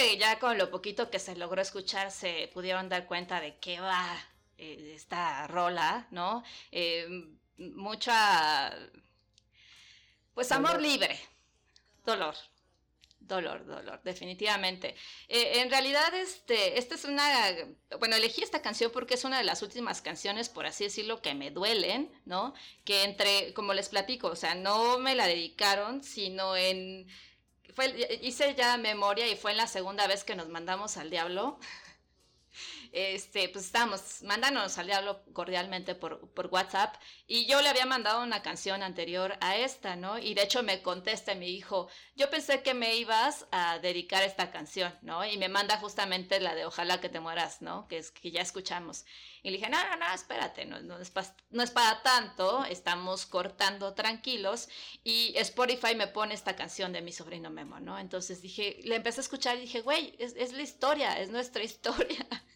que 0.00 0.16
ya 0.16 0.38
con 0.38 0.56
lo 0.56 0.70
poquito 0.70 1.10
que 1.10 1.18
se 1.18 1.36
logró 1.36 1.60
escuchar 1.60 2.10
se 2.10 2.50
pudieron 2.54 2.88
dar 2.88 3.06
cuenta 3.06 3.40
de 3.40 3.58
qué 3.58 3.80
va 3.80 4.16
eh, 4.56 4.92
esta 4.94 5.46
rola, 5.46 6.06
¿no? 6.10 6.42
Eh, 6.72 7.06
mucha 7.58 8.74
pues 10.34 10.50
amor 10.52 10.80
libre, 10.80 11.20
dolor, 12.06 12.34
dolor, 13.18 13.66
dolor, 13.66 14.00
definitivamente. 14.02 14.94
Eh, 15.28 15.60
en 15.60 15.70
realidad, 15.70 16.14
este, 16.14 16.78
esta 16.78 16.94
es 16.94 17.04
una, 17.04 17.26
bueno, 17.98 18.16
elegí 18.16 18.42
esta 18.42 18.62
canción 18.62 18.90
porque 18.90 19.14
es 19.14 19.24
una 19.24 19.36
de 19.36 19.44
las 19.44 19.60
últimas 19.60 20.00
canciones, 20.00 20.48
por 20.48 20.64
así 20.64 20.84
decirlo, 20.84 21.20
que 21.20 21.34
me 21.34 21.50
duelen, 21.50 22.10
¿no? 22.24 22.54
Que 22.84 23.04
entre, 23.04 23.52
como 23.52 23.74
les 23.74 23.90
platico, 23.90 24.28
o 24.28 24.36
sea, 24.36 24.54
no 24.54 24.98
me 24.98 25.14
la 25.14 25.26
dedicaron, 25.26 26.02
sino 26.02 26.56
en, 26.56 27.06
fue, 27.74 28.18
hice 28.22 28.54
ya 28.54 28.76
memoria 28.76 29.28
y 29.28 29.36
fue 29.36 29.52
en 29.52 29.56
la 29.56 29.66
segunda 29.66 30.06
vez 30.06 30.24
que 30.24 30.34
nos 30.34 30.48
mandamos 30.48 30.96
al 30.96 31.10
diablo 31.10 31.58
este, 32.92 33.48
pues 33.48 33.66
estábamos, 33.66 34.22
mándanos 34.22 34.76
al 34.78 34.86
diablo 34.86 35.22
cordialmente 35.32 35.94
por, 35.94 36.28
por, 36.30 36.46
WhatsApp 36.46 36.96
y 37.26 37.46
yo 37.46 37.62
le 37.62 37.68
había 37.68 37.86
mandado 37.86 38.22
una 38.22 38.42
canción 38.42 38.82
anterior 38.82 39.36
a 39.40 39.56
esta, 39.56 39.96
¿no? 39.96 40.18
Y 40.18 40.34
de 40.34 40.42
hecho 40.42 40.62
me 40.62 40.82
contesta 40.82 41.32
y 41.32 41.38
me 41.38 41.46
dijo, 41.46 41.88
yo 42.16 42.30
pensé 42.30 42.62
que 42.62 42.74
me 42.74 42.96
ibas 42.96 43.46
a 43.52 43.78
dedicar 43.78 44.22
esta 44.22 44.50
canción, 44.50 44.92
¿no? 45.02 45.24
Y 45.24 45.36
me 45.38 45.48
manda 45.48 45.78
justamente 45.78 46.40
la 46.40 46.54
de 46.54 46.66
Ojalá 46.66 47.00
que 47.00 47.08
te 47.08 47.20
mueras, 47.20 47.62
¿no? 47.62 47.86
Que 47.88 47.98
es 47.98 48.10
que 48.10 48.30
ya 48.30 48.40
escuchamos. 48.40 49.04
Y 49.42 49.50
le 49.50 49.56
dije, 49.56 49.70
no, 49.70 49.78
no, 49.88 49.96
no, 49.96 50.14
espérate, 50.14 50.66
no, 50.66 50.80
no, 50.80 50.98
es, 50.98 51.10
para, 51.10 51.34
no 51.50 51.62
es 51.62 51.70
para 51.70 52.02
tanto, 52.02 52.64
estamos 52.64 53.26
cortando 53.26 53.94
tranquilos 53.94 54.68
y 55.04 55.32
Spotify 55.36 55.94
me 55.94 56.06
pone 56.06 56.34
esta 56.34 56.56
canción 56.56 56.92
de 56.92 57.02
mi 57.02 57.12
sobrino 57.12 57.50
Memo, 57.50 57.80
¿no? 57.80 57.98
Entonces 57.98 58.42
dije, 58.42 58.80
le 58.84 58.96
empecé 58.96 59.20
a 59.20 59.22
escuchar 59.22 59.56
y 59.56 59.62
dije, 59.62 59.80
güey, 59.80 60.14
es, 60.18 60.34
es 60.36 60.52
la 60.52 60.62
historia, 60.62 61.18
es 61.18 61.30
nuestra 61.30 61.62
historia. 61.62 62.26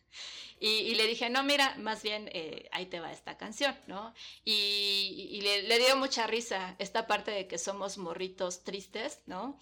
Y, 0.61 0.95
le 0.95 1.07
dije, 1.07 1.29
no, 1.29 1.43
mira, 1.43 1.75
más 1.79 2.03
bien 2.03 2.31
eh, 2.33 2.71
ahí 2.73 2.87
te 2.87 2.99
va 2.99 3.13
esta 3.13 3.37
canción, 3.37 3.77
¿no? 3.87 4.15
Y, 4.47 5.41
le, 5.43 5.79
dio 5.79 5.95
mucha 5.97 6.27
risa 6.27 6.75
esta 6.79 7.07
parte 7.07 7.31
de 7.33 7.47
que 7.47 7.59
somos 7.59 7.99
morritos 7.99 8.65
tristes, 8.65 9.21
¿no? 9.27 9.59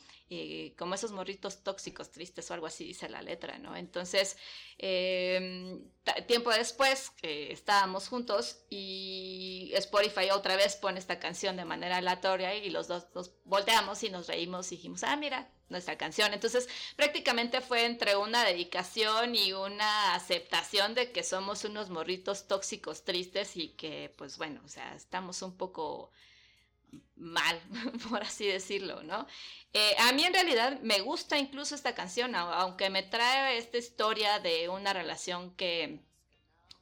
Como 0.79 0.95
esos 0.95 1.12
morritos 1.12 1.62
tóxicos 1.62 2.11
tristes 2.11 2.51
o 2.51 2.55
algo 2.55 2.66
así 2.66 2.85
dice 2.85 3.09
la 3.09 3.23
letra, 3.23 3.59
¿no? 3.59 3.77
Entonces, 3.77 4.37
em, 4.79 5.83
tiempo 6.27 6.51
después 6.51 7.12
estábamos 7.23 8.09
juntos 8.09 8.64
y 8.71 9.71
Spotify 9.75 10.31
otra 10.33 10.57
vez 10.57 10.77
pone 10.77 10.99
esta 10.99 11.18
canción 11.18 11.57
de 11.57 11.64
manera 11.64 11.99
aleatoria 11.99 12.55
y 12.55 12.71
los 12.71 12.88
dos 12.88 13.07
nos 13.14 13.33
volteamos 13.45 14.03
y 14.03 14.11
nos 14.11 14.27
reímos 14.27 14.73
y 14.73 14.77
dijimos, 14.77 15.03
ah, 15.05 15.16
mira, 15.16 15.51
nuestra 15.73 15.99
canción. 15.99 16.33
Entonces, 16.33 16.68
prácticamente 16.97 17.61
fue 17.61 17.85
entre 17.85 18.16
una 18.16 18.45
dedicación 18.45 19.35
y 19.35 19.53
una 19.53 20.14
aceptación 20.14 20.95
de 20.95 21.11
que 21.11 21.25
somos 21.25 21.64
unos 21.64 21.90
morritos 21.90 22.47
tóxicos 22.47 23.05
tristes 23.05 23.57
y 23.57 23.71
que, 23.71 24.14
pues 24.16 24.38
bueno, 24.38 24.61
o 24.64 24.68
sea, 24.68 24.95
estamos 24.95 25.42
un 25.42 25.57
poco 25.57 26.12
mal, 27.16 27.61
por 28.11 28.22
así 28.22 28.46
decirlo, 28.46 29.02
¿no? 29.02 29.26
Eh, 29.72 29.94
a 29.98 30.12
mí 30.12 30.24
en 30.24 30.35
realidad 30.35 30.81
me 30.83 31.00
gusta 31.00 31.38
incluso 31.38 31.74
esta 31.74 31.94
canción, 31.94 32.35
aunque 32.35 32.90
me 32.90 33.02
trae 33.02 33.57
esta 33.57 33.78
historia 33.78 34.38
de 34.38 34.68
una 34.68 34.92
relación 34.92 35.55
que 35.57 36.00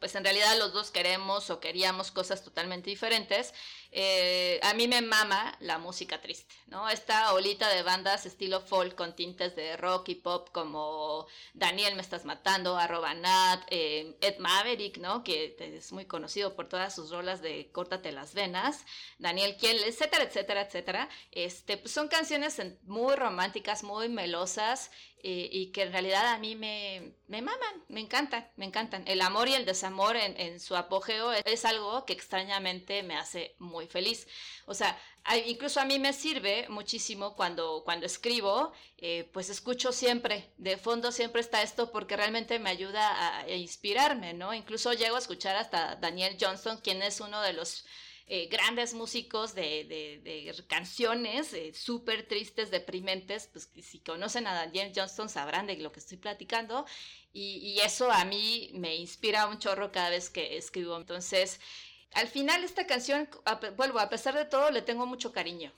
pues 0.01 0.15
en 0.15 0.25
realidad 0.25 0.59
los 0.59 0.73
dos 0.73 0.91
queremos 0.91 1.51
o 1.51 1.61
queríamos 1.61 2.11
cosas 2.11 2.43
totalmente 2.43 2.89
diferentes. 2.89 3.53
Eh, 3.93 4.61
a 4.63 4.73
mí 4.75 4.87
me 4.87 5.03
mama 5.03 5.57
la 5.61 5.79
música 5.79 6.21
triste, 6.21 6.55
¿no? 6.69 6.89
Esta 6.89 7.33
olita 7.33 7.69
de 7.69 7.83
bandas 7.83 8.25
estilo 8.25 8.61
folk 8.61 8.95
con 8.95 9.17
tintes 9.17 9.57
de 9.57 9.77
rock 9.77 10.11
y 10.11 10.15
pop 10.15 10.49
como 10.53 11.27
Daniel 11.55 11.97
Me 11.97 12.03
Estás 12.03 12.25
Matando, 12.25 12.77
arroba 12.77 13.15
Nat, 13.15 13.63
eh, 13.71 14.17
Ed 14.21 14.39
Maverick, 14.39 14.99
¿no? 14.99 15.25
Que 15.25 15.57
es 15.59 15.91
muy 15.93 16.05
conocido 16.05 16.55
por 16.55 16.69
todas 16.69 16.95
sus 16.95 17.11
rolas 17.11 17.43
de 17.43 17.71
Córtate 17.73 18.13
las 18.13 18.35
venas, 18.35 18.85
Daniel 19.19 19.57
Kiel, 19.57 19.83
etcétera, 19.85 20.25
etcétera, 20.25 20.63
etcétera. 20.63 21.09
Este, 21.33 21.77
pues 21.77 21.93
son 21.93 22.09
canciones 22.09 22.61
muy 22.83 23.17
románticas, 23.17 23.83
muy 23.83 24.09
melosas 24.09 24.91
eh, 25.23 25.51
y 25.53 25.67
que 25.71 25.83
en 25.83 25.93
realidad 25.93 26.27
a 26.29 26.39
mí 26.39 26.57
me, 26.57 27.13
me 27.29 27.43
maman, 27.43 27.85
me 27.89 28.01
encantan, 28.01 28.49
me 28.57 28.65
encantan. 28.65 29.07
El 29.07 29.21
amor 29.21 29.49
y 29.49 29.55
el 29.55 29.67
desamor 29.67 30.17
en, 30.17 30.61
su 30.61 30.77
apogeo 30.77 31.33
es 31.33 31.65
algo 31.67 32.07
que 32.07 32.15
extrañamente 32.15 33.03
me 33.03 33.17
hace 33.17 33.55
muy 33.59 33.80
muy 33.81 33.87
feliz. 33.87 34.27
O 34.67 34.75
sea, 34.75 34.99
incluso 35.47 35.81
a 35.81 35.87
mí 35.87 35.99
me 35.99 36.13
sirve 36.13 36.67
muchísimo 36.69 37.35
cuando, 37.35 37.83
cuando 37.83 38.05
escribo, 38.05 38.73
eh, 38.99 39.29
pues 39.33 39.49
escucho 39.49 39.91
siempre, 39.91 40.53
de 40.59 40.77
fondo 40.77 41.13
siempre 41.13 41.41
está 41.41 41.63
esto 41.63 41.91
porque 41.91 42.17
realmente 42.17 42.59
me 42.59 42.69
ayuda 42.71 43.05
a, 43.39 43.49
inspirarme, 43.49 44.35
¿no? 44.35 44.53
Incluso 44.53 44.93
llego 44.93 45.17
a 45.17 45.19
escuchar 45.19 45.57
hasta 45.57 45.97
Daniel 45.97 46.37
Johnston, 46.39 46.79
quien 46.83 47.03
es 47.03 47.21
uno 47.21 47.41
de 47.41 47.55
los... 47.55 47.85
Eh, 48.33 48.47
grandes 48.47 48.95
músicos 48.95 49.57
de, 49.57 49.85
de, 50.23 50.65
canciones 50.69 51.53
eh, 51.53 51.73
súper 51.75 52.29
tristes, 52.29 52.71
deprimentes, 52.71 53.49
pues 53.49 53.69
si 53.83 53.99
conocen 53.99 54.47
a 54.47 54.55
Daniel 54.55 54.93
Johnston 54.95 55.29
sabrán 55.29 55.67
de 55.67 55.77
lo 55.79 55.91
que 55.91 55.99
estoy 55.99 56.17
platicando 56.17 56.87
y, 57.33 57.57
y, 57.57 57.81
eso 57.81 58.09
a 58.09 58.25
mí 58.25 58.71
me 58.75 58.95
inspira 58.95 59.49
un 59.49 59.59
chorro 59.59 59.91
cada 59.91 60.11
vez 60.11 60.31
que 60.31 60.57
escribo. 60.57 60.97
Entonces, 60.97 61.59
al 62.13 62.29
final 62.29 62.65
esta 62.65 62.87
canción, 62.87 63.29
vuelvo, 63.77 63.99
a 63.99 64.09
pesar 64.09 64.35
de 64.35 64.45
todo, 64.45 64.71
le 64.71 64.83
tengo 64.83 65.07
mucho 65.07 65.33
cariño. 65.33 65.73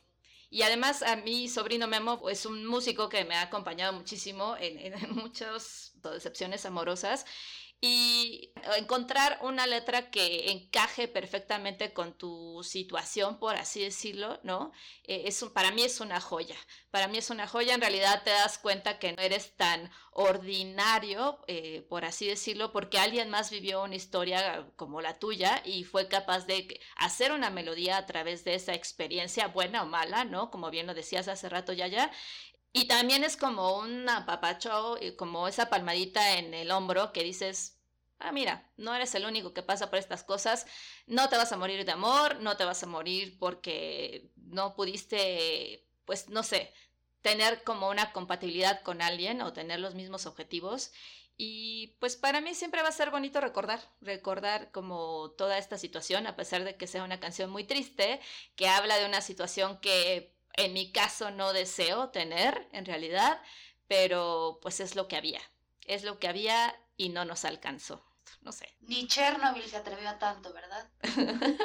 Y 0.51 0.63
además 0.63 1.03
a 1.03 1.17
mi 1.17 1.49
sobrino 1.49 1.87
Memo 1.87 2.29
es 2.29 2.45
un 2.45 2.67
músico 2.67 3.09
que 3.09 3.25
me 3.25 3.37
ha 3.37 3.43
acompañado 3.43 3.93
muchísimo 3.95 4.57
en, 4.59 4.79
en 4.79 5.11
muchas 5.15 5.93
decepciones 6.03 6.67
amorosas 6.67 7.25
y 7.85 8.53
encontrar 8.79 9.41
una 9.43 9.67
letra 9.67 10.09
que 10.13 10.53
encaje 10.53 11.09
perfectamente 11.09 11.93
con 11.93 12.17
tu 12.17 12.63
situación, 12.63 13.41
por 13.41 13.57
así 13.57 13.83
decirlo, 13.83 14.39
¿no? 14.45 14.71
Eh, 15.03 15.25
es 15.27 15.43
para 15.53 15.73
mí 15.73 15.83
es 15.83 15.99
una 16.01 16.21
joya. 16.21 16.55
Para 16.93 17.09
mí 17.09 17.19
es 17.19 17.31
una 17.31 17.49
joya. 17.49 17.75
En 17.75 17.81
realidad 17.81 18.23
te 18.23 18.31
das 18.31 18.59
cuenta 18.59 19.01
que 19.01 19.13
no 19.13 19.21
eres 19.21 19.57
tan 19.57 19.91
ordinario, 20.13 21.41
eh, 21.49 21.85
por 21.89 22.05
así 22.05 22.25
decirlo, 22.29 22.71
porque 22.73 22.99
alguien 23.01 23.31
más 23.31 23.51
vivió 23.51 23.83
una 23.83 23.97
historia 23.97 24.71
como 24.77 25.01
la 25.01 25.19
tuya 25.19 25.61
y 25.65 25.83
fue 25.83 26.07
capaz 26.07 26.47
de 26.47 26.81
hacer 26.95 27.33
una 27.33 27.51
melodía 27.51 27.97
a 27.97 28.07
través 28.07 28.45
de 28.45 28.55
esa 28.55 28.75
experiencia, 28.75 29.49
buena 29.49 29.83
o 29.83 29.87
mala, 29.87 30.25
¿no? 30.25 30.53
Como 30.53 30.71
bien 30.71 30.87
lo 30.87 30.95
decías 30.95 31.27
hace 31.27 31.49
rato, 31.49 31.73
ya 31.73 31.89
ya. 31.89 32.13
Y 32.73 32.87
también 32.87 33.23
es 33.25 33.37
como 33.37 33.79
un 33.79 34.09
apapacho, 34.09 34.97
como 35.17 35.47
esa 35.47 35.69
palmadita 35.69 36.39
en 36.39 36.55
el 36.55 36.71
hombro 36.71 37.13
que 37.13 37.23
dices, 37.23 37.79
ah, 38.19 38.33
mira, 38.33 38.71
no 38.77 38.95
eres 38.95 39.15
el 39.15 39.27
único 39.27 39.53
que 39.53 39.63
pasa 39.63 39.91
por 39.91 39.99
estas 39.99 40.23
cosas, 40.25 40.67
no 41.07 41.29
te 41.29 41.37
vas 41.37 41.53
a 41.53 41.57
morir 41.57 41.85
de 41.85 41.93
amor, 41.93 42.41
no 42.41 42.57
te 42.57 42.65
vas 42.65 42.83
a 42.83 42.87
morir 42.87 43.39
porque 43.39 44.31
no 44.37 44.75
pudiste, 44.75 45.87
pues 46.07 46.29
no 46.29 46.43
sé, 46.43 46.73
tener 47.21 47.63
como 47.65 47.89
una 47.91 48.13
compatibilidad 48.13 48.83
con 48.83 49.03
alguien 49.03 49.43
o 49.43 49.53
tener 49.53 49.81
los 49.81 49.95
mismos 49.95 50.27
objetivos. 50.27 50.93
Y 51.37 51.97
pues 51.99 52.17
para 52.17 52.41
mí 52.41 52.55
siempre 52.55 52.83
va 52.83 52.89
a 52.89 52.93
ser 52.93 53.11
bonito 53.11 53.41
recordar, 53.41 53.81
recordar 54.01 54.71
como 54.71 55.31
toda 55.33 55.59
esta 55.59 55.79
situación, 55.79 56.27
a 56.27 56.37
pesar 56.37 56.65
de 56.65 56.77
que 56.77 56.87
sea 56.87 57.05
una 57.05 57.21
canción 57.21 57.51
muy 57.51 57.65
triste, 57.65 58.21
que 58.55 58.69
habla 58.69 58.97
de 58.99 59.07
una 59.07 59.21
situación 59.21 59.79
que 59.81 60.35
en 60.55 60.73
mi 60.73 60.93
caso 60.93 61.31
no 61.31 61.53
deseo 61.53 62.11
tener 62.11 62.69
en 62.73 62.85
realidad, 62.85 63.41
pero 63.89 64.59
pues 64.63 64.81
es 64.81 64.95
lo 64.95 65.09
que 65.09 65.17
había, 65.17 65.41
es 65.87 66.05
lo 66.05 66.19
que 66.19 66.29
había 66.29 66.79
y 66.97 67.09
no 67.09 67.25
nos 67.25 67.45
alcanzó. 67.45 68.05
No 68.43 68.51
sé. 68.51 68.69
Ni 68.81 69.07
Chernobyl 69.07 69.65
se 69.69 69.77
atrevió 69.77 70.09
a 70.09 70.19
tanto, 70.19 70.53
¿verdad? 70.53 70.89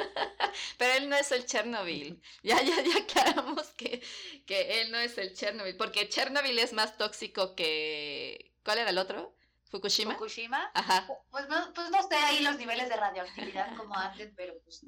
Pero 0.78 0.92
él 0.94 1.08
no 1.08 1.16
es 1.16 1.32
el 1.32 1.44
Chernobyl. 1.44 2.22
Ya, 2.42 2.62
ya, 2.62 2.80
ya 2.82 2.98
aclaramos 2.98 3.66
que, 3.70 4.00
que 4.46 4.80
él 4.80 4.92
no 4.92 4.98
es 4.98 5.18
el 5.18 5.34
Chernobyl. 5.34 5.76
Porque 5.76 6.08
Chernobyl 6.08 6.56
es 6.58 6.72
más 6.72 6.96
tóxico 6.96 7.56
que. 7.56 8.54
¿Cuál 8.64 8.78
era 8.78 8.90
el 8.90 8.98
otro? 8.98 9.34
¿Fukushima? 9.64 10.14
Fukushima. 10.14 10.70
Ajá. 10.72 11.06
Pues 11.30 11.48
no, 11.48 11.72
pues 11.74 11.90
no 11.90 12.06
sé 12.06 12.14
ahí 12.14 12.40
los 12.40 12.56
niveles 12.58 12.88
de 12.88 12.96
radioactividad 12.96 13.76
como 13.76 13.96
antes, 13.96 14.32
pero 14.36 14.54
pues 14.62 14.84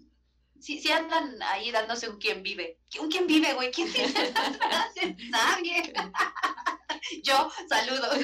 sí, 0.60 0.78
sí 0.80 0.90
andan 0.92 1.42
ahí 1.42 1.70
dándose 1.70 2.08
un 2.08 2.18
quién 2.18 2.42
vive. 2.42 2.78
¿Un 3.00 3.10
quién 3.10 3.26
vive, 3.26 3.54
güey? 3.54 3.70
¿Quién 3.70 3.88
vive? 3.92 4.06
Nadie. 5.30 5.92
Yo, 7.22 7.50
saludos. 7.68 8.18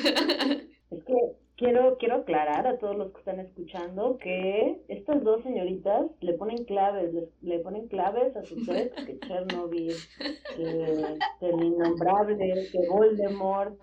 Es 0.90 1.05
que 1.05 1.14
quiero, 1.57 1.96
quiero 1.99 2.16
aclarar 2.16 2.66
a 2.66 2.79
todos 2.79 2.96
los 2.96 3.12
que 3.12 3.18
están 3.18 3.40
escuchando 3.40 4.18
que 4.18 4.83
estas 4.88 5.22
dos 5.25 5.42
señoritas 5.42 6.07
le 6.20 6.35
ponen 6.35 6.64
claves, 6.64 7.12
le, 7.12 7.29
le 7.42 7.59
ponen 7.61 7.88
claves 7.88 8.37
a 8.37 8.44
su 8.44 8.57
ex, 8.72 8.94
que 9.05 9.18
Chernobyl, 9.27 9.94
que, 10.18 11.16
que 11.40 11.46
el 11.46 11.64
innombrable, 11.64 12.37
que 12.70 12.88
Voldemort, 12.88 13.75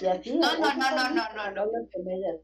y 0.00 0.06
así. 0.06 0.38
No, 0.38 0.52
no, 0.58 0.74
no, 0.74 0.90
no, 0.90 1.06
son 1.06 1.14
no, 1.14 1.28
no, 1.34 1.50
no. 1.52 1.60
hablas 1.62 1.88
con 1.92 2.10
ellas. 2.10 2.36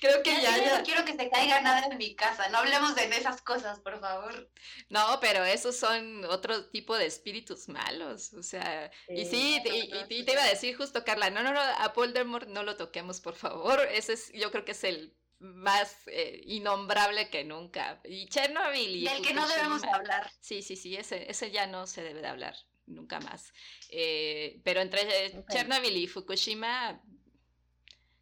Creo 0.00 0.22
que 0.22 0.30
Ya, 0.40 0.56
ya, 0.56 0.78
no 0.78 0.84
quiero 0.84 1.04
que 1.04 1.16
se 1.16 1.28
caiga 1.30 1.60
nada 1.60 1.86
en 1.86 1.98
mi 1.98 2.14
casa. 2.14 2.48
No 2.48 2.58
hablemos 2.58 2.94
de 2.94 3.04
esas 3.06 3.42
cosas, 3.42 3.80
por 3.80 4.00
favor. 4.00 4.50
No, 4.88 5.18
pero 5.20 5.44
esos 5.44 5.76
son 5.76 6.24
otro 6.26 6.70
tipo 6.70 6.96
de 6.96 7.06
espíritus 7.06 7.68
malos, 7.68 8.32
o 8.34 8.42
sea, 8.42 8.90
y 9.08 9.24
sí, 9.26 9.60
no, 9.64 9.74
y, 9.74 9.88
no, 9.88 10.06
y- 10.08 10.24
te 10.24 10.32
iba 10.32 10.42
a 10.42 10.48
decir 10.48 10.76
justo, 10.76 11.04
Carla, 11.04 11.30
no, 11.30 11.42
no, 11.42 11.52
no, 11.52 11.60
a 11.60 11.88
Voldemort 11.88 12.48
no 12.48 12.62
lo 12.62 12.76
toquemos, 12.76 13.20
por 13.20 13.34
favor, 13.34 13.80
ese 13.92 14.12
es, 14.14 14.32
yo 14.32 14.50
creo 14.50 14.64
que 14.64 14.72
es 14.72 14.84
el 14.84 15.16
más 15.40 16.02
eh, 16.06 16.40
innombrable 16.46 17.30
que 17.30 17.44
nunca, 17.44 18.00
y 18.04 18.28
Chernobyl 18.28 18.96
y 18.96 19.04
Del 19.04 19.22
que 19.22 19.34
no 19.34 19.46
debemos 19.48 19.84
hablar. 19.84 20.30
Sí, 20.40 20.62
sí, 20.62 20.76
sí, 20.76 20.96
ese, 20.96 21.30
ese 21.30 21.50
ya 21.50 21.66
no 21.66 21.86
se 21.86 22.02
debe 22.02 22.20
de 22.22 22.28
hablar 22.28 22.56
nunca 22.86 23.20
más, 23.20 23.52
Eh, 23.90 24.60
pero 24.64 24.80
entre 24.80 25.02
eh, 25.26 25.38
Ok. 25.38 25.50
Chernobyl 25.50 25.96
y 25.96 26.06
Fukushima... 26.06 27.02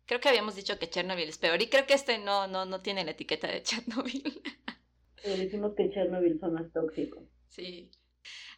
Creo 0.06 0.20
que 0.20 0.28
habíamos 0.28 0.54
dicho 0.54 0.78
que 0.78 0.88
Chernobyl 0.88 1.28
es 1.28 1.38
peor 1.38 1.60
y 1.60 1.68
creo 1.68 1.86
que 1.86 1.94
este 1.94 2.18
no, 2.18 2.46
no, 2.46 2.64
no 2.64 2.80
tiene 2.80 3.04
la 3.04 3.10
etiqueta 3.10 3.48
de 3.48 3.62
Chernobyl. 3.62 4.42
Eh, 5.22 5.36
decimos 5.38 5.72
que 5.74 5.90
Chernobyl 5.90 6.38
son 6.38 6.54
más 6.54 6.70
tóxicos. 6.72 7.24
Sí, 7.48 7.90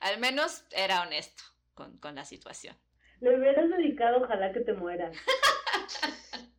al 0.01 0.19
menos 0.19 0.65
era 0.71 1.01
honesto 1.01 1.43
con, 1.73 1.97
con 1.99 2.15
la 2.15 2.27
situación. 2.27 2.77
Le 3.21 3.39
hubieras 3.39 3.71
dedicado, 3.71 4.23
ojalá 4.23 4.53
que 4.53 4.61
te 4.61 4.75
mueras. 4.75 5.17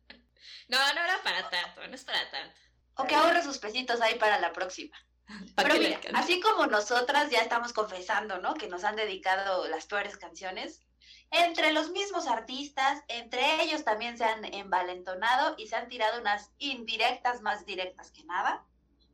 No, 0.70 0.78
no 0.94 1.02
era 1.02 1.20
para 1.24 1.50
tanto, 1.50 1.86
no 1.86 1.94
es 1.94 2.04
para 2.04 2.30
tanto. 2.30 2.54
O 2.94 3.04
que 3.04 3.16
ahorre 3.16 3.42
sus 3.42 3.58
pesitos 3.58 4.00
ahí 4.00 4.16
para 4.18 4.38
la 4.38 4.52
próxima. 4.52 4.96
¿Para 5.56 5.68
Pero 5.68 5.80
mira, 5.80 6.00
así 6.14 6.40
como 6.40 6.66
nosotras 6.66 7.28
ya 7.28 7.40
estamos 7.40 7.72
confesando, 7.72 8.38
¿no? 8.38 8.54
Que 8.54 8.68
nos 8.68 8.84
han 8.84 8.94
dedicado 8.94 9.66
las 9.66 9.86
peores 9.86 10.16
canciones. 10.16 10.80
Entre 11.30 11.72
los 11.72 11.90
mismos 11.90 12.26
artistas, 12.26 13.02
entre 13.08 13.62
ellos 13.62 13.84
también 13.84 14.18
se 14.18 14.24
han 14.24 14.44
envalentonado 14.44 15.54
y 15.58 15.68
se 15.68 15.76
han 15.76 15.88
tirado 15.88 16.20
unas 16.20 16.50
indirectas 16.58 17.40
más 17.40 17.64
directas 17.64 18.10
que 18.10 18.24
nada, 18.24 18.64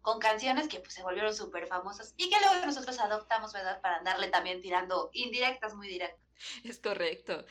con 0.01 0.19
canciones 0.19 0.69
que 0.69 0.81
pues 0.81 0.95
se 0.95 1.03
volvieron 1.03 1.35
súper 1.35 1.67
famosas 1.67 2.15
y 2.17 2.31
que 2.31 2.41
luego 2.41 2.65
nosotros 2.65 2.99
adoptamos, 3.01 3.53
¿verdad? 3.53 3.81
Para 3.83 3.97
andarle 3.97 4.29
también 4.29 4.63
tirando 4.63 5.11
indirectas 5.13 5.75
muy 5.75 5.89
directas. 5.89 6.21
Es 6.65 6.79
correcto. 6.79 7.45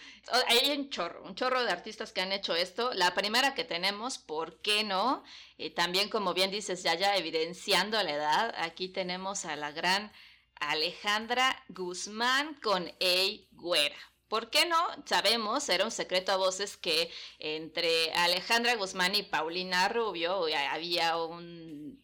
Hay 0.47 0.71
un 0.78 0.89
chorro, 0.89 1.23
un 1.23 1.36
chorro 1.36 1.63
de 1.63 1.71
artistas 1.71 2.12
que 2.12 2.21
han 2.21 2.32
hecho 2.32 2.56
esto. 2.56 2.93
La 2.93 3.13
primera 3.13 3.56
que 3.56 3.63
tenemos, 3.63 4.17
¿por 4.17 4.62
qué 4.62 4.84
no? 4.84 5.23
Eh, 5.58 5.71
también, 5.71 6.10
como 6.10 6.34
bien 6.34 6.51
dices, 6.51 6.84
ya 6.84 6.95
ya 6.95 7.15
evidenciando 7.15 8.01
la 8.01 8.12
edad, 8.12 8.56
aquí 8.58 8.89
tenemos 8.89 9.45
a 9.45 9.56
la 9.56 9.71
gran 9.71 10.12
Alejandra 10.60 11.63
Guzmán 11.69 12.56
con 12.62 12.91
Ey 12.99 13.47
Güera. 13.51 13.97
¿Por 14.36 14.50
qué 14.50 14.65
no? 14.65 14.86
Sabemos, 15.06 15.69
era 15.69 15.86
un 15.86 15.91
secreto 15.91 16.34
a 16.34 16.36
voces 16.36 16.76
que 16.76 17.10
entre 17.39 18.12
Alejandra 18.15 18.76
Guzmán 18.76 19.15
y 19.15 19.24
Paulina 19.24 19.88
Rubio 19.88 20.50
eh, 20.50 20.58
había 20.58 21.15
un 21.15 22.04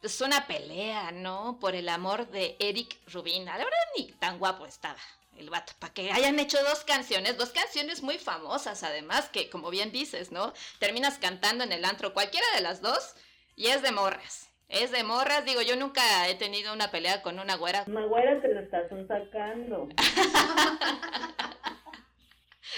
pues 0.00 0.20
una 0.20 0.46
pelea, 0.46 1.10
¿no? 1.10 1.58
Por 1.60 1.74
el 1.74 1.88
amor 1.88 2.30
de 2.30 2.54
Eric 2.60 2.96
Rubin. 3.08 3.44
La 3.44 3.56
verdad 3.56 3.72
ni 3.98 4.04
tan 4.12 4.38
guapo 4.38 4.66
estaba 4.66 5.00
el 5.36 5.50
vato, 5.50 5.72
para 5.80 5.92
que 5.92 6.12
hayan 6.12 6.38
hecho 6.38 6.62
dos 6.62 6.84
canciones, 6.84 7.36
dos 7.36 7.50
canciones 7.50 8.04
muy 8.04 8.18
famosas 8.18 8.84
además, 8.84 9.28
que 9.28 9.50
como 9.50 9.70
bien 9.70 9.90
dices, 9.90 10.30
¿no? 10.30 10.54
Terminas 10.78 11.18
cantando 11.18 11.64
en 11.64 11.72
el 11.72 11.84
antro 11.84 12.14
cualquiera 12.14 12.46
de 12.54 12.60
las 12.60 12.82
dos 12.82 13.16
y 13.56 13.66
es 13.66 13.82
de 13.82 13.90
morras. 13.90 14.45
Es 14.68 14.90
de 14.90 15.04
morras, 15.04 15.44
digo, 15.44 15.62
yo 15.62 15.76
nunca 15.76 16.28
he 16.28 16.34
tenido 16.34 16.72
una 16.72 16.90
pelea 16.90 17.22
con 17.22 17.38
una 17.38 17.56
güera. 17.56 17.84
Maguera 17.86 18.40
te 18.40 18.52
lo 18.52 18.60
estás 18.60 18.88
sacando. 19.06 19.88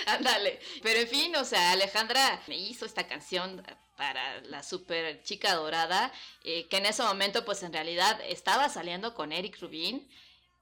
Ándale. 0.06 0.60
Pero 0.82 1.00
en 1.00 1.08
fin, 1.08 1.34
o 1.36 1.44
sea, 1.44 1.72
Alejandra 1.72 2.40
me 2.46 2.56
hizo 2.56 2.84
esta 2.84 3.06
canción 3.06 3.62
para 3.96 4.40
la 4.42 4.62
super 4.62 5.22
chica 5.22 5.54
dorada, 5.54 6.12
eh, 6.44 6.68
que 6.68 6.76
en 6.76 6.86
ese 6.86 7.02
momento 7.02 7.44
pues 7.44 7.62
en 7.62 7.72
realidad 7.72 8.20
estaba 8.28 8.68
saliendo 8.68 9.14
con 9.14 9.32
Eric 9.32 9.60
Rubin, 9.60 10.08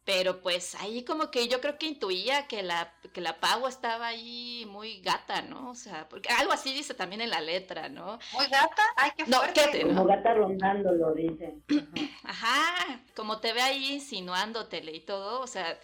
pero 0.07 0.41
pues 0.43 0.75
ahí 0.77 1.05
como 1.05 1.31
que 1.31 1.49
yo 1.49 1.61
creo 1.61 1.79
que 1.79 1.87
intuía 1.87 2.47
que 2.49 2.63
la, 2.63 2.95
que 3.13 3.21
la 3.21 3.41
Pau 3.41 3.67
estaba 3.69 4.09
ahí 4.09 4.67
muy 4.71 5.01
gata, 5.03 5.43
¿no? 5.43 5.71
O 5.71 5.75
sea, 5.75 6.09
porque 6.09 6.31
algo 6.31 6.53
así 6.53 6.73
dice 6.73 6.95
también 6.95 7.21
en 7.23 7.31
la 7.31 7.43
letra, 7.43 7.91
¿no? 7.91 8.19
Muy 8.31 8.47
gata, 8.47 8.83
ay, 8.97 9.13
qué 9.19 9.27
No, 9.27 9.39
fuerte. 9.39 9.53
quédate, 9.53 9.83
Como 9.83 10.05
¿no? 10.05 10.07
gata 10.07 10.35
rondándolo, 10.35 11.13
dice. 11.15 11.63
Ajá. 11.69 12.09
Ajá, 12.25 13.01
como 13.15 13.41
te 13.41 13.53
ve 13.53 13.63
ahí 13.63 13.95
insinuándotele 13.95 14.93
y 14.93 15.01
todo, 15.01 15.41
o 15.43 15.47
sea, 15.47 15.79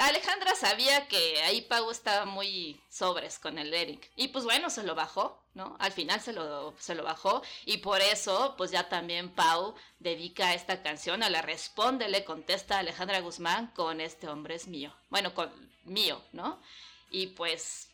Alejandra 0.00 0.54
sabía 0.54 1.06
que 1.08 1.42
ahí 1.42 1.60
Pau 1.60 1.90
estaba 1.90 2.24
muy 2.24 2.80
sobres 2.88 3.38
con 3.38 3.58
el 3.58 3.74
Eric. 3.74 4.10
Y 4.16 4.28
pues 4.28 4.46
bueno, 4.46 4.70
se 4.70 4.82
lo 4.82 4.94
bajó, 4.94 5.38
¿no? 5.52 5.76
Al 5.78 5.92
final 5.92 6.20
se 6.20 6.32
lo, 6.32 6.72
se 6.78 6.94
lo 6.94 7.04
bajó. 7.04 7.42
Y 7.66 7.78
por 7.78 8.00
eso, 8.00 8.54
pues 8.56 8.70
ya 8.70 8.88
también 8.88 9.28
Pau 9.28 9.74
dedica 9.98 10.54
esta 10.54 10.82
canción 10.82 11.22
a 11.22 11.28
la 11.28 11.42
responde, 11.42 12.08
le 12.08 12.24
contesta 12.24 12.76
a 12.76 12.78
Alejandra 12.78 13.20
Guzmán 13.20 13.72
con 13.74 14.00
este 14.00 14.26
hombre 14.26 14.54
es 14.54 14.68
mío. 14.68 14.90
Bueno, 15.10 15.34
con 15.34 15.50
mío, 15.84 16.22
¿no? 16.32 16.62
Y 17.10 17.26
pues, 17.28 17.90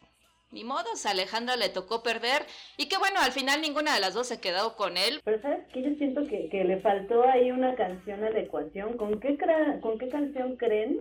ni 0.52 0.62
modos, 0.62 1.06
a 1.06 1.10
Alejandra 1.10 1.56
le 1.56 1.70
tocó 1.70 2.04
perder. 2.04 2.46
Y 2.76 2.86
que 2.88 2.98
bueno, 2.98 3.18
al 3.20 3.32
final 3.32 3.60
ninguna 3.60 3.94
de 3.94 4.00
las 4.00 4.14
dos 4.14 4.28
se 4.28 4.40
quedó 4.40 4.76
con 4.76 4.96
él. 4.96 5.22
Pero 5.24 5.42
sabes 5.42 5.66
que 5.72 5.82
yo 5.82 5.90
siento 5.96 6.24
que, 6.28 6.48
que 6.50 6.62
le 6.62 6.80
faltó 6.80 7.24
ahí 7.24 7.50
una 7.50 7.74
canción 7.74 8.22
a. 8.22 8.30
¿Con 8.96 9.18
qué, 9.18 9.36
¿Con 9.80 9.98
qué 9.98 10.08
canción 10.08 10.56
creen 10.56 11.00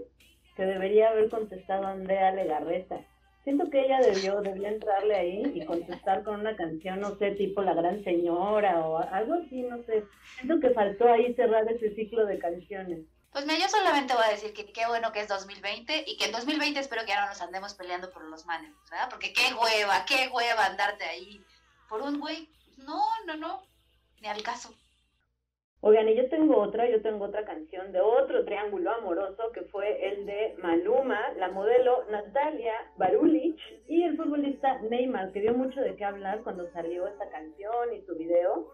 que 0.56 0.66
debería 0.66 1.10
haber 1.10 1.30
contestado 1.30 1.86
Andrea 1.88 2.32
Legarreta? 2.32 3.02
Siento 3.44 3.70
que 3.70 3.80
ella 3.80 4.00
debió, 4.00 4.42
debió 4.42 4.68
entrarle 4.68 5.16
ahí 5.16 5.52
y 5.54 5.66
contestar 5.66 6.24
con 6.24 6.40
una 6.40 6.56
canción, 6.56 7.00
no 7.00 7.16
sé, 7.18 7.32
tipo 7.32 7.62
La 7.62 7.76
Gran 7.76 8.04
Señora 8.04 8.80
o 8.88 8.98
algo 8.98 9.36
así, 9.36 9.62
no 9.62 9.84
sé. 9.84 10.04
Siento 10.38 10.60
que 10.60 10.74
faltó 10.74 11.08
ahí 11.08 11.32
cerrar 11.36 11.72
ese 11.72 11.94
ciclo 11.94 12.26
de 12.26 12.40
canciones. 12.40 13.06
Pues 13.32 13.46
mira, 13.46 13.60
yo 13.60 13.68
solamente 13.68 14.16
voy 14.16 14.24
a 14.26 14.32
decir 14.32 14.54
que 14.54 14.66
qué 14.72 14.88
bueno 14.88 15.12
que 15.12 15.20
es 15.20 15.28
2020 15.28 16.06
y 16.08 16.18
que 16.18 16.26
en 16.26 16.32
2020 16.32 16.80
espero 16.80 17.04
que 17.04 17.10
ya 17.10 17.22
no 17.22 17.28
nos 17.28 17.42
andemos 17.42 17.76
peleando 17.76 18.10
por 18.10 18.24
los 18.24 18.46
manes, 18.46 18.72
¿verdad? 18.90 19.10
Porque 19.12 19.34
qué 19.34 19.54
hueva, 19.54 20.06
qué 20.08 20.30
hueva 20.34 20.66
andarte 20.66 21.04
ahí 21.04 21.46
por 21.88 22.02
un 22.02 22.20
güey. 22.20 22.50
No, 22.78 23.04
no, 23.28 23.36
no, 23.36 23.62
ni 24.22 24.28
al 24.28 24.42
caso. 24.42 24.74
Oigan, 25.88 26.10
y 26.10 26.16
yo 26.16 26.28
tengo 26.30 26.58
otra, 26.58 26.90
yo 26.90 27.00
tengo 27.04 27.26
otra 27.26 27.46
canción 27.46 27.92
de 27.92 28.02
otro 28.02 28.44
triángulo 28.44 28.90
amoroso 28.90 29.52
que 29.54 29.62
fue 29.66 30.14
el 30.14 30.26
de 30.26 30.56
Maluma, 30.58 31.20
la 31.38 31.50
modelo 31.50 32.06
Natalia 32.10 32.74
Barulich 32.98 33.62
y 33.88 34.02
el 34.02 34.18
futbolista 34.18 34.82
Neymar, 34.82 35.32
que 35.32 35.42
dio 35.42 35.54
mucho 35.54 35.80
de 35.82 35.96
qué 35.96 36.04
hablar 36.04 36.42
cuando 36.42 36.68
salió 36.72 37.06
esta 37.06 37.30
canción 37.30 37.94
y 37.94 38.02
su 38.02 38.16
video. 38.16 38.74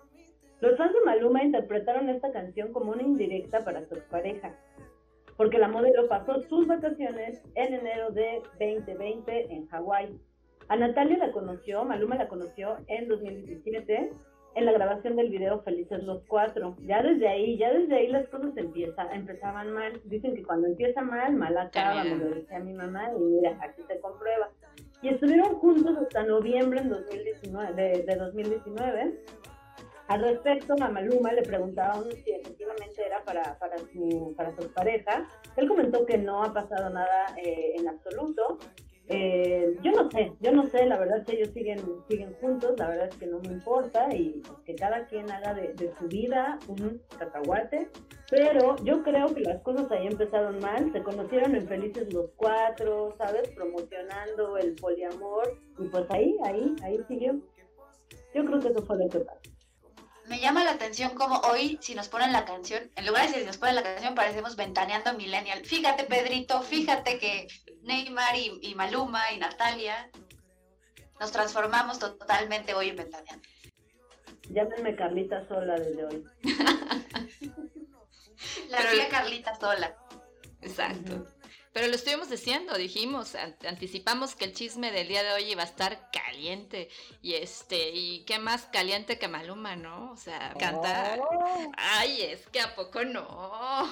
Los 0.61 0.77
fans 0.77 0.93
de 0.93 1.01
Maluma 1.01 1.43
interpretaron 1.43 2.07
esta 2.07 2.31
canción 2.31 2.71
como 2.71 2.93
una 2.93 3.03
indirecta 3.03 3.59
para 3.65 3.85
su 3.89 3.99
pareja, 4.09 4.55
porque 5.35 5.57
la 5.57 5.67
modelo 5.67 6.07
pasó 6.07 6.41
sus 6.43 6.65
vacaciones 6.65 7.43
en 7.55 7.73
enero 7.73 8.11
de 8.11 8.41
2020 8.57 9.53
en 9.53 9.67
Hawái. 9.67 10.17
A 10.69 10.77
Natalia 10.77 11.17
la 11.17 11.33
conoció, 11.33 11.83
Maluma 11.83 12.15
la 12.15 12.29
conoció 12.29 12.77
en 12.87 13.09
2017 13.09 14.11
en 14.55 14.65
la 14.65 14.71
grabación 14.71 15.15
del 15.15 15.29
video 15.29 15.61
Felices 15.61 16.03
los 16.03 16.23
Cuatro. 16.27 16.75
Ya 16.81 17.01
desde 17.01 17.27
ahí, 17.27 17.57
ya 17.57 17.71
desde 17.71 17.95
ahí 17.95 18.07
las 18.07 18.27
cosas 18.29 18.55
empieza, 18.55 19.11
empezaban 19.13 19.71
mal. 19.71 20.01
Dicen 20.05 20.35
que 20.35 20.43
cuando 20.43 20.67
empieza 20.67 21.01
mal, 21.01 21.33
mal 21.33 21.57
acaba, 21.57 22.03
me 22.03 22.15
lo 22.15 22.29
decía 22.29 22.59
mi 22.59 22.73
mamá, 22.73 23.09
y 23.17 23.19
mira, 23.19 23.57
aquí 23.61 23.81
se 23.87 23.99
comprueba. 23.99 24.49
Y 25.01 25.09
estuvieron 25.09 25.55
juntos 25.55 25.97
hasta 25.97 26.23
noviembre 26.23 26.81
en 26.81 26.89
2019, 26.89 27.73
de, 27.73 28.03
de 28.03 28.15
2019. 28.15 29.19
Al 30.07 30.21
respecto, 30.21 30.75
a 30.81 30.89
Maluma 30.89 31.31
le 31.31 31.41
preguntaban 31.41 32.03
si 32.11 32.31
efectivamente 32.31 33.01
era 33.05 33.23
para, 33.23 33.57
para, 33.59 33.77
su, 33.77 34.33
para 34.35 34.53
su 34.57 34.69
pareja. 34.73 35.25
Él 35.55 35.69
comentó 35.69 36.05
que 36.05 36.17
no 36.17 36.43
ha 36.43 36.53
pasado 36.53 36.89
nada 36.89 37.27
eh, 37.41 37.75
en 37.77 37.87
absoluto, 37.87 38.59
eh, 39.11 39.77
yo 39.83 39.91
no 39.91 40.09
sé, 40.09 40.31
yo 40.39 40.51
no 40.53 40.65
sé, 40.67 40.85
la 40.85 40.97
verdad 40.97 41.17
es 41.19 41.25
que 41.25 41.35
ellos 41.35 41.49
siguen, 41.53 41.79
siguen 42.09 42.33
juntos, 42.39 42.75
la 42.77 42.87
verdad 42.87 43.09
es 43.09 43.15
que 43.17 43.27
no 43.27 43.39
me 43.39 43.49
importa 43.49 44.07
y 44.15 44.41
que 44.65 44.75
cada 44.75 45.05
quien 45.07 45.29
haga 45.29 45.53
de, 45.53 45.93
su 45.99 46.07
vida 46.07 46.57
un 46.69 47.01
cacahuate, 47.19 47.89
pero 48.29 48.77
yo 48.85 49.03
creo 49.03 49.33
que 49.33 49.41
las 49.41 49.61
cosas 49.63 49.91
ahí 49.91 50.07
empezaron 50.07 50.59
mal, 50.59 50.91
se 50.93 51.03
conocieron 51.03 51.55
en 51.55 51.67
Felices 51.67 52.13
los 52.13 52.29
Cuatro, 52.37 53.13
¿sabes? 53.17 53.49
Promocionando 53.49 54.57
el 54.57 54.75
poliamor 54.75 55.59
y 55.77 55.87
pues 55.89 56.05
ahí, 56.09 56.37
ahí, 56.45 56.73
ahí 56.83 56.97
siguió. 57.07 57.33
Yo 58.33 58.45
creo 58.45 58.59
que 58.59 58.69
eso 58.69 58.81
fue 58.83 58.97
lo 58.97 59.09
que 59.09 59.19
pasó 59.19 59.40
me 60.31 60.39
llama 60.39 60.63
la 60.63 60.71
atención 60.71 61.13
como 61.13 61.41
hoy, 61.41 61.77
si 61.81 61.93
nos 61.93 62.07
ponen 62.07 62.31
la 62.31 62.45
canción, 62.45 62.89
en 62.95 63.05
lugar 63.05 63.29
de 63.29 63.39
si 63.39 63.45
nos 63.45 63.57
ponen 63.57 63.75
la 63.75 63.83
canción, 63.83 64.15
parecemos 64.15 64.55
ventaneando 64.55 65.13
Millennial. 65.13 65.65
Fíjate, 65.65 66.05
Pedrito, 66.05 66.61
fíjate 66.61 67.19
que 67.19 67.47
Neymar 67.81 68.37
y, 68.37 68.73
Maluma 68.75 69.33
y 69.33 69.39
Natalia 69.39 70.09
nos 71.19 71.33
transformamos 71.33 71.99
totalmente 71.99 72.73
hoy 72.73 72.87
en 72.89 72.95
ventaneando. 72.95 73.45
Llámenme 74.49 74.95
Carlita 74.95 75.45
Sola 75.49 75.75
desde 75.75 76.05
hoy. 76.05 76.23
la 78.69 78.89
tía 78.89 79.09
Carlita 79.09 79.59
Sola. 79.59 79.97
Exacto. 80.61 81.27
Pero 81.73 81.87
lo 81.87 81.95
estuvimos 81.95 82.29
diciendo, 82.29 82.75
dijimos, 82.75 83.35
anticipamos 83.35 84.35
que 84.35 84.43
el 84.45 84.53
chisme 84.53 84.91
del 84.91 85.07
día 85.07 85.23
de 85.23 85.31
hoy 85.31 85.51
iba 85.51 85.61
a 85.61 85.65
estar 85.65 86.09
caliente. 86.11 86.89
Y 87.21 87.35
este, 87.35 87.91
y 87.91 88.25
qué 88.25 88.39
más 88.39 88.63
caliente 88.65 89.17
que 89.17 89.29
Maluma, 89.29 89.77
¿no? 89.77 90.11
O 90.11 90.17
sea, 90.17 90.53
cantar. 90.59 91.19
Oh. 91.21 91.71
Ay, 91.77 92.23
es 92.23 92.45
que 92.47 92.59
a 92.59 92.75
poco 92.75 93.05
no. 93.05 93.87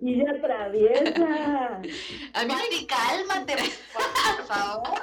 Y 0.00 0.18
ya 0.18 0.40
traviesa. 0.42 1.80
A 2.34 2.44
mí 2.44 2.86
cálmate, 2.86 3.56
por 3.94 4.46
favor. 4.46 5.00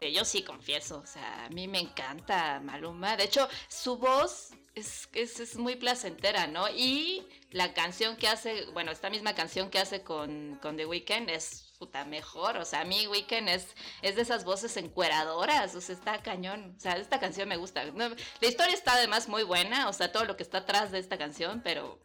Yo 0.00 0.24
sí 0.24 0.42
confieso, 0.42 0.98
o 0.98 1.06
sea, 1.06 1.46
a 1.46 1.48
mí 1.48 1.68
me 1.68 1.80
encanta 1.80 2.60
Maluma. 2.60 3.16
De 3.16 3.24
hecho, 3.24 3.48
su 3.68 3.98
voz 3.98 4.50
es, 4.78 5.08
es, 5.12 5.56
muy 5.56 5.76
placentera, 5.76 6.46
¿no? 6.46 6.68
Y 6.68 7.26
la 7.50 7.74
canción 7.74 8.16
que 8.16 8.28
hace, 8.28 8.66
bueno, 8.72 8.90
esta 8.90 9.10
misma 9.10 9.34
canción 9.34 9.70
que 9.70 9.78
hace 9.78 10.02
con, 10.02 10.58
con 10.62 10.76
The 10.76 10.86
Weeknd 10.86 11.28
es 11.30 11.72
puta 11.78 12.04
mejor. 12.04 12.56
O 12.56 12.64
sea, 12.64 12.80
a 12.80 12.84
mí 12.84 13.06
Weeknd 13.06 13.48
es, 13.48 13.74
es 14.02 14.16
de 14.16 14.22
esas 14.22 14.44
voces 14.44 14.76
encueradoras, 14.76 15.74
o 15.74 15.80
sea, 15.80 15.94
está 15.94 16.22
cañón. 16.22 16.74
O 16.76 16.80
sea, 16.80 16.96
esta 16.96 17.20
canción 17.20 17.48
me 17.48 17.56
gusta. 17.56 17.84
la 17.84 18.14
historia 18.40 18.74
está 18.74 18.94
además 18.94 19.28
muy 19.28 19.42
buena, 19.42 19.88
o 19.88 19.92
sea, 19.92 20.12
todo 20.12 20.24
lo 20.24 20.36
que 20.36 20.42
está 20.42 20.58
atrás 20.58 20.90
de 20.90 20.98
esta 20.98 21.18
canción, 21.18 21.60
pero 21.62 22.00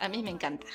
a 0.00 0.08
mí 0.08 0.22
me 0.22 0.30
encanta. 0.30 0.66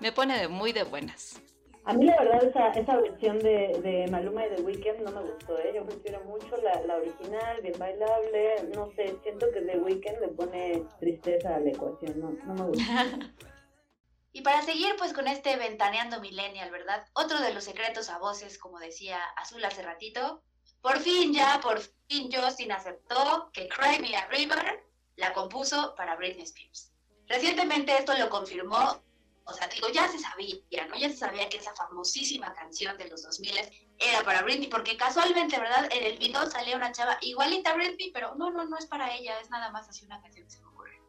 Me 0.00 0.12
pone 0.12 0.38
de 0.38 0.48
muy 0.48 0.72
de 0.72 0.84
buenas. 0.84 1.40
A 1.88 1.94
mí 1.94 2.04
la 2.04 2.18
verdad 2.18 2.44
esa, 2.44 2.68
esa 2.72 2.96
versión 2.98 3.38
de, 3.38 3.80
de 3.82 4.06
Maluma 4.10 4.44
y 4.44 4.50
de 4.50 4.60
Weekend 4.60 5.00
no 5.00 5.10
me 5.10 5.22
gustó, 5.22 5.58
¿eh? 5.58 5.72
yo 5.74 5.86
prefiero 5.86 6.22
mucho 6.24 6.54
la, 6.58 6.82
la, 6.82 6.96
original, 6.96 7.62
bien 7.62 7.78
bailable, 7.78 8.62
no 8.74 8.92
sé, 8.94 9.16
siento 9.22 9.46
que 9.50 9.62
The 9.62 9.78
Weekend 9.78 10.20
le 10.20 10.28
pone 10.28 10.82
tristeza 11.00 11.56
a 11.56 11.60
la 11.60 11.70
ecuación, 11.70 12.20
no, 12.20 12.32
no 12.44 12.52
me 12.52 12.68
gusta. 12.68 12.84
y 14.32 14.42
para 14.42 14.60
seguir 14.60 14.96
pues 14.98 15.14
con 15.14 15.28
este 15.28 15.56
ventaneando 15.56 16.20
millennial, 16.20 16.70
¿verdad? 16.70 17.06
Otro 17.14 17.40
de 17.40 17.54
los 17.54 17.64
secretos 17.64 18.10
a 18.10 18.18
voces, 18.18 18.58
como 18.58 18.78
decía 18.78 19.20
Azul 19.36 19.64
hace 19.64 19.80
ratito, 19.80 20.42
por 20.82 20.98
fin 20.98 21.32
ya, 21.32 21.58
por 21.62 21.80
fin 22.06 22.30
Justin 22.30 22.70
aceptó 22.70 23.48
que 23.54 23.66
Cry 23.66 23.98
Me 24.02 24.14
a 24.14 24.28
River 24.28 24.84
la 25.16 25.32
compuso 25.32 25.94
para 25.96 26.16
Britney 26.16 26.44
Spears. 26.44 26.92
Recientemente 27.28 27.96
esto 27.96 28.12
lo 28.18 28.28
confirmó 28.28 29.07
o 29.48 29.54
sea, 29.54 29.66
digo, 29.68 29.88
ya 29.88 30.06
se 30.08 30.18
sabía, 30.18 30.86
¿no? 30.88 30.96
Ya 30.96 31.08
se 31.08 31.16
sabía 31.16 31.48
que 31.48 31.56
esa 31.56 31.74
famosísima 31.74 32.52
canción 32.52 32.98
de 32.98 33.08
los 33.08 33.22
2000 33.22 33.54
era 33.98 34.22
para 34.22 34.42
Britney, 34.42 34.68
porque 34.68 34.96
casualmente, 34.96 35.58
¿verdad? 35.58 35.88
En 35.90 36.04
el 36.04 36.18
video 36.18 36.48
salía 36.50 36.76
una 36.76 36.92
chava 36.92 37.16
igualita 37.22 37.70
a 37.70 37.74
Britney, 37.74 38.10
pero 38.12 38.34
no, 38.34 38.50
no, 38.50 38.66
no 38.66 38.76
es 38.76 38.84
para 38.84 39.14
ella, 39.14 39.40
es 39.40 39.48
nada 39.48 39.70
más 39.70 39.88
así 39.88 40.04
una 40.04 40.20
canción 40.20 40.44
que 40.44 40.50
se 40.50 40.60
me 40.60 40.68
ocurre. 40.68 41.00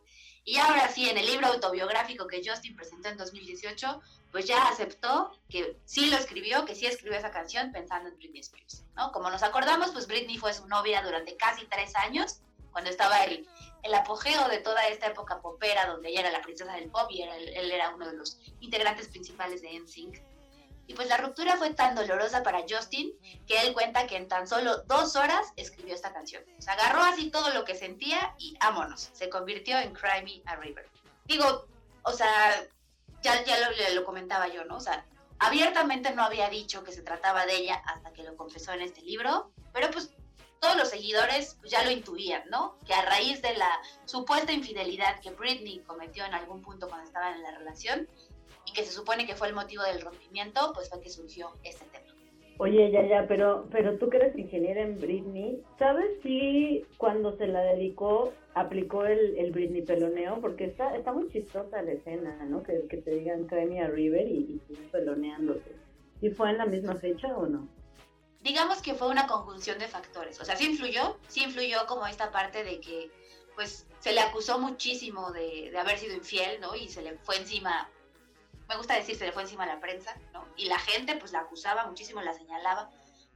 Y 0.45 0.57
ahora 0.57 0.87
sí, 0.87 1.09
en 1.09 1.17
el 1.17 1.25
libro 1.25 1.47
autobiográfico 1.47 2.27
que 2.27 2.41
Justin 2.43 2.77
presentó 2.77 3.09
en 3.09 3.17
2018, 3.17 4.01
pues 4.31 4.45
ya 4.45 4.69
aceptó 4.69 5.37
que 5.49 5.77
sí 5.83 6.09
lo 6.09 6.15
escribió, 6.15 6.63
que 6.63 6.75
sí 6.75 6.85
escribió 6.85 7.19
esa 7.19 7.31
canción 7.31 7.73
pensando 7.73 8.07
en 8.07 8.17
Britney 8.17 8.39
Spears, 8.39 8.85
¿no? 8.95 9.11
Como 9.11 9.29
nos 9.29 9.43
acordamos, 9.43 9.91
pues 9.91 10.07
Britney 10.07 10.37
fue 10.37 10.53
su 10.53 10.65
novia 10.67 11.01
durante 11.01 11.35
casi 11.35 11.65
tres 11.65 11.93
años, 11.97 12.39
cuando 12.71 12.89
estaba 12.89 13.25
el, 13.25 13.45
el 13.83 13.93
apogeo 13.93 14.47
de 14.49 14.59
toda 14.59 14.87
esta 14.87 15.07
época 15.07 15.41
popera, 15.41 15.85
donde 15.87 16.09
ella 16.09 16.21
era 16.21 16.31
la 16.31 16.41
princesa 16.41 16.73
del 16.73 16.89
pop 16.89 17.07
y 17.09 17.21
él 17.21 17.71
era 17.71 17.93
uno 17.93 18.07
de 18.07 18.17
los 18.17 18.39
integrantes 18.59 19.07
principales 19.07 19.61
de 19.61 19.79
NSYNC. 19.79 20.21
Y 20.89 20.95
pues 20.95 21.07
la 21.07 21.17
ruptura 21.17 21.55
fue 21.55 21.71
tan 21.75 21.93
dolorosa 21.93 22.41
para 22.41 22.63
Justin 22.67 23.13
que 23.45 23.61
él 23.61 23.73
cuenta 23.73 24.07
que 24.07 24.17
en 24.17 24.27
tan 24.27 24.47
solo 24.47 24.81
dos 24.87 25.15
horas 25.15 25.53
escribió 25.55 25.93
esta 25.93 26.11
canción. 26.11 26.43
O 26.57 26.61
sea, 26.63 26.73
agarró 26.73 27.03
así 27.03 27.29
todo 27.29 27.53
lo 27.53 27.63
que 27.63 27.75
sentía 27.75 28.33
y 28.39 28.57
vámonos. 28.59 29.11
Se 29.13 29.29
convirtió 29.29 29.77
en 29.77 29.93
Cry 29.93 30.23
Me 30.23 30.41
a 30.49 30.55
River. 30.55 30.89
Digo, 31.25 31.67
o 32.01 32.11
sea, 32.11 32.65
ya, 33.21 33.43
ya 33.43 33.59
lo, 33.59 33.93
lo 33.93 34.03
comentaba 34.03 34.47
yo, 34.47 34.65
¿no? 34.65 34.77
O 34.77 34.79
sea, 34.79 35.05
abiertamente 35.37 36.09
no 36.15 36.23
había 36.23 36.49
dicho 36.49 36.83
que 36.83 36.91
se 36.91 37.03
trataba 37.03 37.45
de 37.45 37.57
ella 37.57 37.83
hasta 37.85 38.11
que 38.11 38.23
lo 38.23 38.35
confesó 38.35 38.73
en 38.73 38.81
este 38.81 39.03
libro, 39.03 39.51
pero 39.71 39.91
pues 39.91 40.09
todos 40.59 40.77
los 40.77 40.89
seguidores 40.89 41.57
pues, 41.59 41.71
ya 41.71 41.83
lo 41.83 41.91
intuían, 41.91 42.43
¿no? 42.49 42.75
Que 42.85 42.93
a 42.93 43.03
raíz 43.03 43.41
de 43.41 43.55
la 43.55 43.69
supuesta 44.05 44.51
infidelidad 44.51 45.19
que 45.21 45.31
Britney 45.31 45.79
cometió 45.79 46.25
en 46.25 46.33
algún 46.33 46.61
punto 46.61 46.87
cuando 46.87 47.07
estaban 47.07 47.35
en 47.35 47.43
la 47.43 47.57
relación 47.57 48.07
y 48.65 48.73
que 48.73 48.83
se 48.83 48.91
supone 48.91 49.25
que 49.25 49.35
fue 49.35 49.47
el 49.47 49.55
motivo 49.55 49.83
del 49.83 50.01
rompimiento, 50.01 50.71
pues 50.73 50.89
fue 50.89 51.01
que 51.01 51.09
surgió 51.09 51.49
este 51.63 51.85
tema. 51.85 52.05
Oye, 52.61 52.91
ya, 52.91 53.07
ya, 53.07 53.25
pero, 53.25 53.67
pero 53.71 53.97
tú 53.97 54.09
que 54.09 54.17
eres 54.17 54.37
ingeniera 54.37 54.81
en 54.81 54.99
Britney, 54.99 55.63
¿sabes 55.77 56.21
si 56.21 56.85
cuando 56.97 57.37
se 57.37 57.47
la 57.47 57.61
dedicó 57.61 58.33
aplicó 58.53 59.05
el, 59.05 59.51
Britney 59.51 59.81
peloneo? 59.81 60.41
Porque 60.41 60.65
está, 60.65 60.93
está 60.93 61.13
muy 61.13 61.29
chistosa 61.29 61.81
la 61.81 61.93
escena, 61.93 62.35
¿no? 62.49 62.61
Que, 62.61 62.85
que 62.89 62.97
te 62.97 63.11
digan 63.11 63.45
Cremia 63.45 63.87
River 63.87 64.27
y, 64.27 64.61
y 64.67 64.75
peloneándote. 64.91 65.73
¿Y 66.21 66.31
fue 66.31 66.49
en 66.49 66.57
la 66.57 66.65
misma 66.65 66.95
fecha 66.95 67.29
o 67.37 67.47
no? 67.47 67.69
Digamos 68.41 68.81
que 68.81 68.93
fue 68.93 69.07
una 69.07 69.27
conjunción 69.27 69.79
de 69.79 69.87
factores. 69.87 70.39
O 70.39 70.45
sea, 70.45 70.55
sí 70.55 70.65
influyó, 70.65 71.17
sí 71.27 71.43
influyó 71.43 71.85
como 71.87 72.07
esta 72.07 72.31
parte 72.31 72.63
de 72.63 72.79
que, 72.79 73.11
pues, 73.55 73.85
se 73.99 74.13
le 74.13 74.21
acusó 74.21 74.59
muchísimo 74.59 75.31
de, 75.31 75.73
haber 75.77 75.99
sido 75.99 76.15
infiel, 76.15 76.61
¿no? 76.61 76.75
Y 76.75 76.87
se 76.87 77.01
le 77.01 77.17
fue 77.17 77.37
encima, 77.37 77.89
me 78.67 78.77
gusta 78.77 78.95
decir, 78.95 79.17
se 79.17 79.25
le 79.25 79.31
fue 79.31 79.43
encima 79.43 79.65
la 79.65 79.79
prensa, 79.79 80.15
¿no? 80.33 80.47
Y 80.55 80.65
la 80.65 80.79
gente, 80.79 81.15
pues, 81.17 81.31
la 81.31 81.39
acusaba 81.39 81.85
muchísimo, 81.85 82.21
la 82.21 82.33
señalaba 82.33 82.89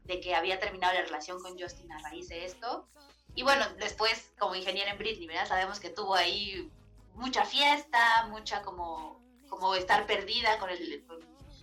de 0.05 0.19
que 0.19 0.35
había 0.35 0.59
terminado 0.59 0.93
la 0.93 1.01
relación 1.01 1.41
con 1.41 1.59
Justin 1.59 1.91
a 1.91 1.99
raíz 1.99 2.29
de 2.29 2.45
esto. 2.45 2.87
Y 3.35 3.43
bueno, 3.43 3.65
después, 3.79 4.31
como 4.37 4.55
ingeniera 4.55 4.91
en 4.91 4.97
Britney, 4.97 5.27
¿verdad? 5.27 5.47
Sabemos 5.47 5.79
que 5.79 5.89
tuvo 5.89 6.15
ahí 6.15 6.71
mucha 7.13 7.45
fiesta, 7.45 8.27
mucha 8.29 8.61
como, 8.61 9.21
como 9.49 9.75
estar 9.75 10.05
perdida 10.05 10.59
con, 10.59 10.69
el, 10.69 11.03
con 11.07 11.19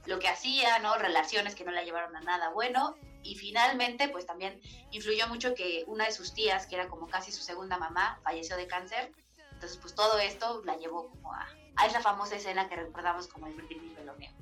lo 0.06 0.18
que 0.18 0.28
hacía, 0.28 0.78
¿no? 0.80 0.96
Relaciones 0.96 1.54
que 1.54 1.64
no 1.64 1.70
la 1.70 1.84
llevaron 1.84 2.16
a 2.16 2.20
nada 2.20 2.50
bueno 2.50 2.96
y 3.22 3.34
finalmente 3.36 4.08
pues 4.08 4.26
también 4.26 4.60
influyó 4.90 5.28
mucho 5.28 5.54
que 5.54 5.84
una 5.86 6.06
de 6.06 6.12
sus 6.12 6.34
tías, 6.34 6.66
que 6.66 6.76
era 6.76 6.88
como 6.88 7.08
casi 7.08 7.32
su 7.32 7.42
segunda 7.42 7.78
mamá, 7.78 8.20
falleció 8.22 8.56
de 8.56 8.66
cáncer. 8.66 9.12
Entonces 9.52 9.78
pues 9.78 9.94
todo 9.94 10.18
esto 10.18 10.62
la 10.64 10.76
llevó 10.76 11.08
como 11.08 11.32
a, 11.32 11.46
esa 11.86 12.00
famosa 12.00 12.36
escena 12.36 12.68
que 12.68 12.76
recordamos 12.76 13.26
como 13.28 13.46
el 13.46 13.54
Britney 13.54 13.90
Peloneo. 13.90 14.32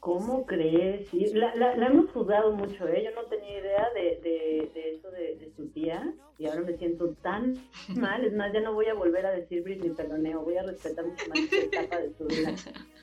¿Cómo 0.00 0.44
crees? 0.44 1.08
Sí, 1.08 1.32
la, 1.32 1.54
la, 1.54 1.86
hemos 1.86 2.10
juzgado 2.10 2.52
mucho, 2.52 2.86
¿eh? 2.88 3.02
Yo 3.04 3.10
no 3.12 3.26
tenía 3.28 3.58
idea 3.58 3.88
de, 3.94 4.20
de, 4.22 4.90
eso 4.90 5.10
de, 5.10 5.50
su 5.56 5.68
tía 5.68 6.12
y 6.38 6.46
ahora 6.46 6.60
me 6.60 6.76
siento 6.76 7.14
tan 7.22 7.54
mal. 7.88 8.22
Es 8.22 8.34
más, 8.34 8.52
ya 8.52 8.60
no 8.60 8.74
voy 8.74 8.86
a 8.86 8.94
volver 8.94 9.24
a 9.24 9.30
decir 9.30 9.62
Britney 9.62 9.90
Peloneo, 9.90 10.42
voy 10.42 10.58
a 10.58 10.62
respetar 10.62 11.06
mucho 11.06 11.24
más 11.28 11.38
esta 11.38 11.80
etapa 11.80 11.98
de 11.98 12.14
su 12.18 12.24
vida. 12.26 12.54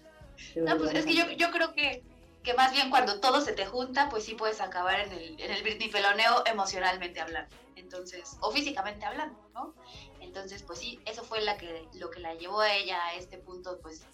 No, 0.56 0.76
pues 0.76 0.94
es 0.96 1.06
que 1.06 1.14
yo, 1.14 1.24
yo 1.38 1.52
creo 1.52 1.74
que 1.76 2.04
que 2.44 2.54
más 2.54 2.72
bien 2.72 2.90
cuando 2.90 3.20
todo 3.20 3.42
se 3.42 3.54
te 3.54 3.66
junta, 3.66 4.10
pues 4.10 4.26
sí 4.26 4.36
puedes 4.36 4.62
acabar 4.62 5.00
en 5.00 5.12
el, 5.12 5.40
en 5.40 5.52
el 5.52 5.64
Britney 5.64 5.90
Peloneo 5.90 6.44
emocionalmente 6.46 7.20
hablando, 7.20 7.56
entonces, 7.76 8.38
o 8.42 8.52
físicamente 8.52 9.06
hablando, 9.06 9.40
¿no? 9.54 9.76
Entonces, 10.20 10.64
pues 10.64 10.80
sí, 10.80 11.00
eso 11.06 11.24
fue 11.24 11.42
la 11.42 11.58
que, 11.58 11.88
lo 11.94 12.10
que 12.10 12.20
la 12.20 12.34
llevó 12.36 12.62
a 12.62 12.74
ella 12.74 13.00
a 13.06 13.16
este 13.16 13.38
punto, 13.38 13.80
pues, 13.82 14.06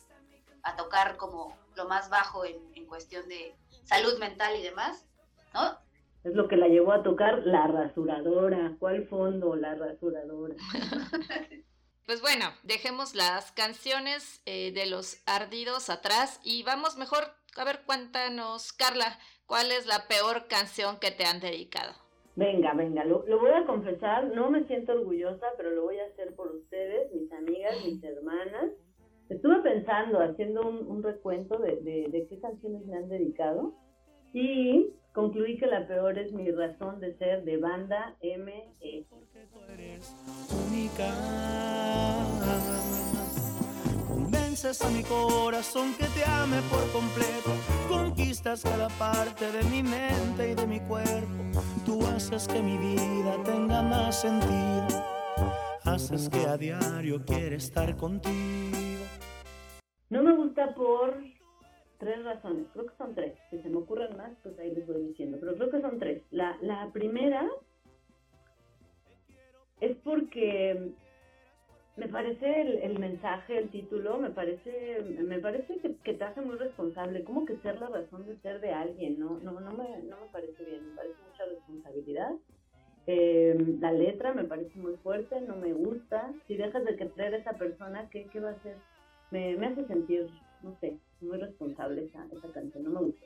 a 0.64 0.76
tocar 0.76 1.18
como 1.18 1.58
lo 1.76 1.88
más 1.88 2.10
bajo 2.10 2.44
en, 2.44 2.58
en 2.76 2.86
cuestión 2.86 3.28
de 3.28 3.56
salud 3.84 4.18
mental 4.20 4.56
y 4.58 4.64
demás, 4.64 5.06
¿no? 5.54 5.80
Es 6.24 6.34
lo 6.34 6.50
que 6.50 6.58
la 6.58 6.68
llevó 6.68 6.92
a 6.92 7.04
tocar 7.04 7.44
la 7.46 7.68
rasuradora. 7.68 8.76
¿Cuál 8.80 9.08
fondo? 9.08 9.56
La 9.56 9.76
rasuradora. 9.76 10.56
Pues 12.08 12.22
bueno, 12.22 12.46
dejemos 12.64 13.16
las 13.16 13.52
canciones 13.52 14.42
eh, 14.46 14.72
de 14.72 14.86
los 14.86 15.18
ardidos 15.26 15.90
atrás 15.90 16.40
y 16.42 16.64
vamos 16.64 16.96
mejor 16.96 17.36
a 17.58 17.66
ver, 17.66 17.82
cuéntanos, 17.86 18.74
Carla, 18.74 19.18
¿cuál 19.46 19.72
es 19.72 19.88
la 19.88 20.08
peor 20.08 20.48
canción 20.48 21.00
que 21.00 21.12
te 21.12 21.26
han 21.26 21.40
dedicado? 21.40 21.94
Venga, 22.36 22.74
venga, 22.74 23.04
lo, 23.04 23.24
voy 23.24 23.52
a 23.52 23.66
confesar, 23.66 24.26
no 24.36 24.52
me 24.52 24.64
siento 24.66 24.92
orgullosa, 24.92 25.48
pero 25.58 25.72
lo 25.72 25.84
voy 25.84 25.98
a 25.98 26.06
hacer 26.06 26.36
por 26.36 26.56
ustedes, 26.56 27.12
mis 27.12 27.32
amigas, 27.32 27.76
mis 27.84 28.04
hermanas. 28.04 28.72
Estuve 29.30 29.60
pensando, 29.62 30.20
haciendo 30.20 30.62
un, 30.62 31.02
recuento 31.02 31.58
de, 31.58 31.78
de, 31.82 32.28
qué 32.30 32.40
canciones 32.40 32.86
me 32.86 32.96
han 32.96 33.10
dedicado 33.10 33.74
y 34.34 34.94
concluí 35.14 35.58
que 35.58 35.66
la 35.66 35.88
peor 35.88 36.20
es 36.20 36.32
mi 36.32 36.52
razón 36.52 37.00
de 37.00 37.18
ser 37.18 37.44
de 37.44 37.58
banda 37.58 38.16
ME. 38.22 38.76
Convences 44.58 44.86
a 44.86 44.90
mi 44.90 45.04
corazón 45.04 45.94
que 46.00 46.06
te 46.06 46.26
ame 46.26 46.60
por 46.64 46.92
completo. 46.92 47.52
Conquistas 47.88 48.64
cada 48.64 48.88
parte 48.98 49.52
de 49.52 49.62
mi 49.66 49.84
mente 49.84 50.50
y 50.50 50.56
de 50.56 50.66
mi 50.66 50.80
cuerpo. 50.80 51.62
Tú 51.86 52.04
haces 52.08 52.48
que 52.48 52.60
mi 52.64 52.76
vida 52.76 53.44
tenga 53.44 53.84
más 53.84 54.22
sentido. 54.22 54.88
Haces 55.84 56.28
que 56.30 56.40
a 56.48 56.58
diario 56.58 57.24
quiera 57.24 57.56
estar 57.56 57.96
contigo. 57.98 59.06
No 60.10 60.24
me 60.24 60.36
gusta 60.36 60.74
por 60.74 61.22
tres 62.00 62.24
razones, 62.24 62.66
creo 62.74 62.88
que 62.88 62.98
son 62.98 63.14
tres. 63.14 63.38
Si 63.52 63.62
se 63.62 63.70
me 63.70 63.78
ocurren 63.78 64.18
más, 64.18 64.32
pues 64.42 64.58
ahí 64.58 64.74
les 64.74 64.88
voy 64.88 65.04
diciendo, 65.04 65.38
pero 65.40 65.54
creo 65.54 65.70
que 65.70 65.82
son 65.82 66.00
tres. 66.00 66.24
La, 66.32 66.58
la 66.62 66.90
primera 66.92 67.48
es 69.82 69.96
porque 69.98 70.96
me 71.98 72.08
parece 72.08 72.62
el, 72.62 72.78
el, 72.78 73.00
mensaje, 73.00 73.58
el 73.58 73.70
título, 73.70 74.20
me 74.20 74.30
parece, 74.30 75.02
me 75.20 75.40
parece 75.40 75.78
que, 75.80 75.96
que, 75.96 76.14
te 76.14 76.24
hace 76.24 76.42
muy 76.42 76.56
responsable, 76.56 77.24
como 77.24 77.46
que 77.46 77.58
ser 77.58 77.80
la 77.80 77.88
razón 77.88 78.26
de 78.28 78.38
ser 78.38 78.62
de 78.62 78.72
alguien, 78.72 79.20
¿no? 79.20 79.40
No, 79.40 79.60
no, 79.60 79.72
me, 79.72 80.04
no 80.04 80.22
me 80.22 80.28
parece 80.32 80.64
bien, 80.64 80.90
me 80.90 80.96
parece 80.96 81.16
mucha 81.28 81.46
responsabilidad. 81.46 82.32
Eh, 83.08 83.78
la 83.80 83.92
letra 83.92 84.34
me 84.34 84.44
parece 84.44 84.78
muy 84.78 84.96
fuerte, 84.98 85.42
no 85.42 85.56
me 85.56 85.74
gusta. 85.74 86.32
Si 86.48 86.56
dejas 86.56 86.86
de 86.86 86.96
creer 86.96 87.34
a 87.34 87.38
esa 87.38 87.54
persona, 87.54 88.08
¿qué, 88.12 88.28
qué 88.32 88.40
va 88.40 88.50
a 88.50 88.54
hacer? 88.54 88.76
Me, 89.32 89.56
me 89.56 89.68
hace 89.68 89.86
sentir, 89.88 90.30
no 90.62 90.78
sé, 90.80 90.98
muy 91.22 91.38
responsable 91.38 92.04
esa, 92.04 92.28
esa 92.32 92.52
canción, 92.52 92.84
no 92.84 92.92
me 92.92 93.00
gusta. 93.08 93.26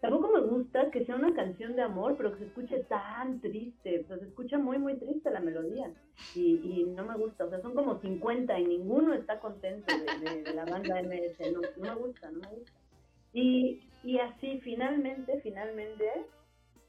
Tampoco 0.00 0.28
me 0.28 0.40
gusta 0.40 0.90
que 0.90 1.04
sea 1.04 1.16
una 1.16 1.34
canción 1.34 1.74
de 1.74 1.82
amor, 1.82 2.16
pero 2.16 2.32
que 2.32 2.38
se 2.40 2.44
escuche 2.46 2.84
tan 2.84 3.40
triste. 3.40 4.00
O 4.00 4.06
sea, 4.06 4.18
se 4.18 4.26
escucha 4.26 4.58
muy, 4.58 4.78
muy 4.78 4.94
triste 4.96 5.30
la 5.30 5.40
melodía. 5.40 5.90
Y, 6.34 6.60
y 6.62 6.84
no 6.84 7.04
me 7.04 7.16
gusta. 7.16 7.44
O 7.44 7.50
sea, 7.50 7.60
son 7.62 7.74
como 7.74 7.98
50 8.00 8.58
y 8.60 8.66
ninguno 8.66 9.14
está 9.14 9.40
contento 9.40 9.86
de, 9.96 10.54
la 10.54 10.64
banda 10.66 11.02
MS. 11.02 11.52
No, 11.52 11.60
no, 11.60 11.94
me 11.94 11.94
gusta, 11.94 12.30
no 12.30 12.40
me 12.40 12.48
gusta. 12.48 12.72
Y, 13.32 13.88
y 14.04 14.18
así, 14.18 14.60
finalmente, 14.60 15.40
finalmente, 15.42 16.04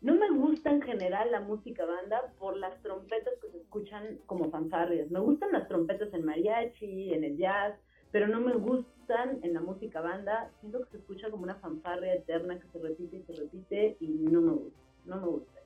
no 0.02 0.16
me 0.16 0.30
gusta 0.30 0.70
en 0.70 0.82
general 0.82 1.32
la 1.32 1.40
música 1.40 1.86
banda 1.86 2.34
por 2.38 2.58
las 2.58 2.80
trompetas 2.82 3.34
que 3.42 3.50
se 3.50 3.58
escuchan 3.58 4.20
como 4.26 4.50
fanfarrias. 4.52 5.10
Me 5.10 5.20
gustan 5.20 5.54
las 5.54 5.68
trompetas 5.68 6.14
en 6.14 6.26
mariachi, 6.26 7.14
en 7.14 7.24
el 7.24 7.38
jazz, 7.38 7.74
pero 8.12 8.28
no 8.28 8.40
me 8.40 8.54
gustan 8.54 9.40
en 9.44 9.54
la 9.54 9.62
música 9.62 10.02
banda. 10.02 10.52
Siento 10.60 10.84
que 10.84 10.92
se 10.92 10.98
escucha 10.98 11.30
como 11.30 11.44
una 11.44 11.56
fanfarria 11.56 12.14
eterna 12.14 12.60
que 12.60 12.68
se 12.68 12.80
repite 12.80 13.18
y 13.18 13.24
se 13.24 13.34
repite 13.34 13.98
y 14.00 14.08
no 14.08 14.42
me 14.42 14.52
gusta, 14.54 14.80
no 15.06 15.16
me 15.18 15.28
gusta. 15.28 15.58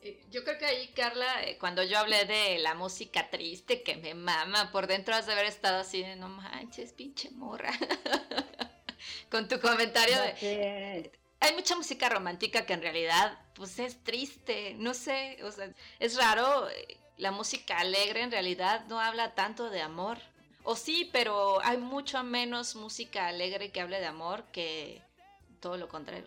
Eh, 0.00 0.24
yo 0.30 0.44
creo 0.44 0.58
que 0.58 0.64
ahí, 0.64 0.88
Carla, 0.94 1.42
eh, 1.44 1.58
cuando 1.58 1.82
yo 1.82 1.98
hablé 1.98 2.24
de 2.24 2.58
la 2.58 2.74
música 2.74 3.30
triste 3.30 3.82
que 3.82 3.96
me 3.96 4.14
mama, 4.14 4.70
por 4.70 4.86
dentro 4.86 5.14
has 5.14 5.26
de 5.26 5.32
haber 5.32 5.46
estado 5.46 5.78
así 5.78 6.02
de 6.02 6.16
no 6.16 6.28
manches, 6.28 6.92
pinche 6.92 7.30
morra. 7.30 7.72
Con 9.30 9.48
tu 9.48 9.60
comentario 9.60 10.16
de. 10.16 11.12
Hay 11.40 11.54
mucha 11.54 11.76
música 11.76 12.08
romántica 12.08 12.66
que 12.66 12.72
en 12.72 12.82
realidad, 12.82 13.38
pues 13.54 13.78
es 13.78 14.02
triste, 14.02 14.74
no 14.78 14.92
sé, 14.92 15.38
o 15.44 15.52
sea, 15.52 15.72
es 15.98 16.16
raro. 16.16 16.68
Eh, 16.68 16.96
la 17.16 17.32
música 17.32 17.78
alegre 17.78 18.22
en 18.22 18.30
realidad 18.30 18.84
no 18.88 19.00
habla 19.00 19.34
tanto 19.34 19.70
de 19.70 19.80
amor. 19.80 20.18
O 20.70 20.74
sí, 20.74 21.08
pero 21.14 21.62
hay 21.64 21.78
mucho 21.78 22.22
menos 22.22 22.76
música 22.76 23.28
alegre 23.28 23.70
que 23.70 23.80
hable 23.80 24.00
de 24.00 24.04
amor 24.04 24.42
que 24.52 25.00
todo 25.60 25.78
lo 25.78 25.88
contrario. 25.88 26.26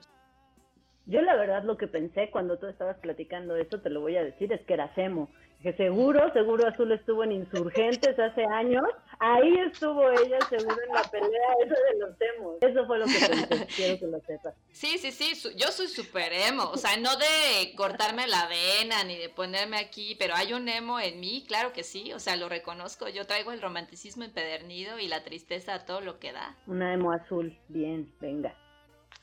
Yo 1.06 1.22
la 1.22 1.36
verdad 1.36 1.64
lo 1.64 1.78
que 1.78 1.86
pensé 1.86 2.32
cuando 2.32 2.58
tú 2.58 2.66
estabas 2.66 2.98
platicando 2.98 3.56
esto, 3.56 3.82
te 3.82 3.92
lo 3.92 4.02
voy 4.02 4.18
a 4.18 4.24
decir, 4.24 4.52
es 4.52 4.62
que 4.62 4.74
era 4.74 4.96
Semo 4.96 5.30
que 5.62 5.74
seguro, 5.74 6.32
seguro 6.34 6.68
Azul 6.68 6.92
estuvo 6.92 7.24
en 7.24 7.34
Insurgentes 7.34 8.18
hace 8.18 8.44
años, 8.46 8.84
ahí 9.20 9.58
estuvo 9.60 10.10
ella 10.10 10.40
seguro 10.50 10.78
en 10.88 10.94
la 10.94 11.04
pelea 11.04 11.54
esa 11.64 11.76
de 11.76 12.00
los 12.00 12.16
emos. 12.20 12.56
Eso 12.62 12.86
fue 12.88 13.00
lo 13.00 13.06
que 13.06 13.20
pensé, 13.20 13.68
quiero 13.76 14.00
que 14.00 14.08
lo 14.08 14.20
sepas. 14.22 14.56
Sí, 14.72 14.98
sí, 14.98 15.12
sí, 15.12 15.34
yo 15.56 15.68
soy 15.68 15.88
súper 15.88 16.34
emo, 16.34 16.64
o 16.64 16.78
sea, 16.78 16.98
no 16.98 17.16
de 17.16 17.74
cortarme 17.76 18.28
la 18.28 18.48
vena 18.48 19.04
ni 19.04 19.18
de 19.18 19.30
ponerme 19.30 19.78
aquí, 19.78 20.16
pero 20.18 20.36
hay 20.36 20.54
un 20.54 20.68
emo 20.68 21.00
en 21.00 21.20
mí, 21.20 21.46
claro 21.48 21.74
que 21.74 21.84
sí, 21.84 22.12
o 22.14 22.20
sea, 22.20 22.36
lo 22.36 22.50
reconozco, 22.50 23.08
yo 23.08 23.28
traigo 23.28 23.52
el 23.52 23.62
romanticismo 23.62 24.24
empedernido 24.24 24.98
y 24.98 25.08
la 25.08 25.24
tristeza 25.24 25.76
a 25.76 25.86
todo 25.86 26.02
lo 26.02 26.20
que 26.20 26.34
da. 26.34 26.56
Una 26.66 26.94
emo 26.94 27.12
azul, 27.12 27.58
bien, 27.68 28.12
venga. 28.20 28.56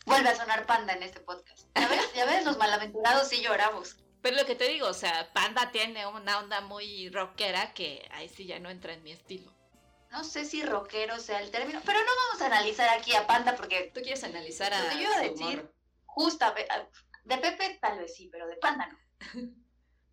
Vuelve 0.06 0.28
a 0.28 0.36
sonar 0.36 0.64
panda 0.66 0.94
en 0.94 1.02
este 1.02 1.20
podcast. 1.20 1.68
Ya 1.74 1.88
ves, 1.88 2.12
ya 2.14 2.24
ves, 2.24 2.44
los 2.46 2.56
malaventurados 2.56 3.28
sí 3.28 3.42
lloramos. 3.42 3.96
Pero 4.22 4.36
lo 4.36 4.46
que 4.46 4.54
te 4.54 4.68
digo, 4.68 4.88
o 4.88 4.94
sea, 4.94 5.32
Panda 5.32 5.70
tiene 5.70 6.06
una 6.06 6.38
onda 6.38 6.60
muy 6.60 7.08
rockera 7.10 7.72
que 7.72 8.08
ahí 8.12 8.28
sí 8.28 8.46
ya 8.46 8.58
no 8.58 8.70
entra 8.70 8.92
en 8.92 9.02
mi 9.02 9.12
estilo. 9.12 9.52
No 10.10 10.24
sé 10.24 10.44
si 10.44 10.64
rockero 10.64 11.18
sea 11.18 11.40
el 11.40 11.50
término, 11.50 11.80
pero 11.84 12.00
no 12.00 12.10
vamos 12.26 12.42
a 12.42 12.46
analizar 12.46 12.88
aquí 12.88 13.14
a 13.14 13.26
Panda 13.26 13.54
porque... 13.54 13.90
Tú 13.94 14.00
quieres 14.00 14.24
analizar 14.24 14.72
a... 14.72 14.82
Lo 14.82 14.90
que 14.90 14.96
yo 14.96 15.02
iba 15.02 15.16
a 15.16 15.20
decir, 15.20 15.70
justamente, 16.06 16.72
de 17.24 17.38
Pepe 17.38 17.78
tal 17.80 17.98
vez 17.98 18.14
sí, 18.14 18.28
pero 18.32 18.46
de 18.46 18.56
Panda 18.56 18.86
no. 18.86 18.98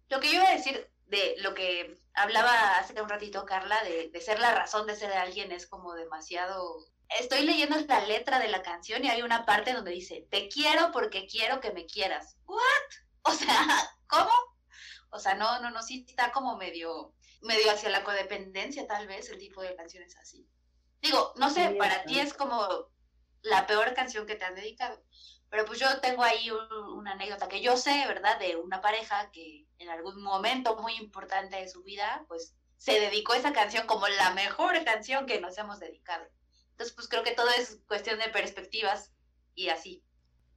lo 0.09 0.19
que 0.19 0.27
yo 0.27 0.35
iba 0.35 0.49
a 0.49 0.55
decir 0.55 0.89
de 1.07 1.35
lo 1.39 1.53
que 1.53 1.97
hablaba 2.13 2.77
hace 2.77 2.99
un 3.01 3.09
ratito 3.09 3.45
Carla, 3.45 3.83
de, 3.83 4.09
de 4.09 4.21
ser 4.21 4.39
la 4.39 4.53
razón 4.53 4.85
de 4.85 4.95
ser 4.95 5.09
de 5.09 5.17
alguien 5.17 5.51
es 5.51 5.67
como 5.67 5.93
demasiado 5.93 6.85
estoy 7.19 7.41
leyendo 7.41 7.75
la 7.87 8.05
letra 8.05 8.39
de 8.39 8.47
la 8.47 8.61
canción 8.61 9.03
y 9.03 9.09
hay 9.09 9.21
una 9.21 9.45
parte 9.45 9.73
donde 9.73 9.91
dice, 9.91 10.27
te 10.29 10.47
quiero 10.49 10.91
porque 10.91 11.27
quiero 11.27 11.59
que 11.59 11.71
me 11.71 11.85
quieras. 11.85 12.37
¿What? 12.45 13.04
O 13.25 13.31
sea, 13.31 13.57
¿cómo? 14.07 14.31
O 15.09 15.19
sea, 15.19 15.35
no, 15.35 15.59
no, 15.59 15.71
no, 15.71 15.81
sí 15.81 16.05
está 16.07 16.31
como 16.31 16.57
medio, 16.57 17.13
medio 17.41 17.71
hacia 17.71 17.89
la 17.89 18.03
codependencia 18.03 18.87
tal 18.87 19.07
vez 19.07 19.29
el 19.29 19.37
tipo 19.37 19.61
de 19.61 19.75
canciones 19.75 20.15
así. 20.17 20.47
Digo, 21.01 21.33
no 21.35 21.49
sé, 21.49 21.75
para 21.77 22.03
ti 22.05 22.19
es 22.19 22.33
como 22.33 22.89
la 23.41 23.67
peor 23.67 23.93
canción 23.93 24.25
que 24.25 24.35
te 24.35 24.45
han 24.45 24.55
dedicado. 24.55 25.01
Pero 25.49 25.65
pues 25.65 25.79
yo 25.79 26.01
tengo 26.01 26.23
ahí 26.23 26.49
una 26.51 27.11
anécdota 27.11 27.47
que 27.47 27.61
yo 27.61 27.77
sé, 27.77 28.05
¿verdad? 28.07 28.39
De 28.39 28.55
una 28.55 28.81
pareja 28.81 29.29
que 29.31 29.67
en 29.77 29.89
algún 29.89 30.21
momento 30.21 30.75
muy 30.77 30.95
importante 30.95 31.57
de 31.57 31.69
su 31.69 31.83
vida, 31.83 32.25
pues 32.27 32.55
se 32.77 32.99
dedicó 32.99 33.33
a 33.33 33.37
esa 33.37 33.53
canción 33.53 33.87
como 33.87 34.07
la 34.07 34.31
mejor 34.31 34.83
canción 34.83 35.25
que 35.25 35.39
nos 35.39 35.57
hemos 35.57 35.79
dedicado. 35.79 36.25
Entonces, 36.71 36.93
pues 36.95 37.07
creo 37.07 37.23
que 37.23 37.31
todo 37.31 37.49
es 37.51 37.79
cuestión 37.87 38.19
de 38.19 38.29
perspectivas 38.29 39.13
y 39.53 39.69
así. 39.69 40.03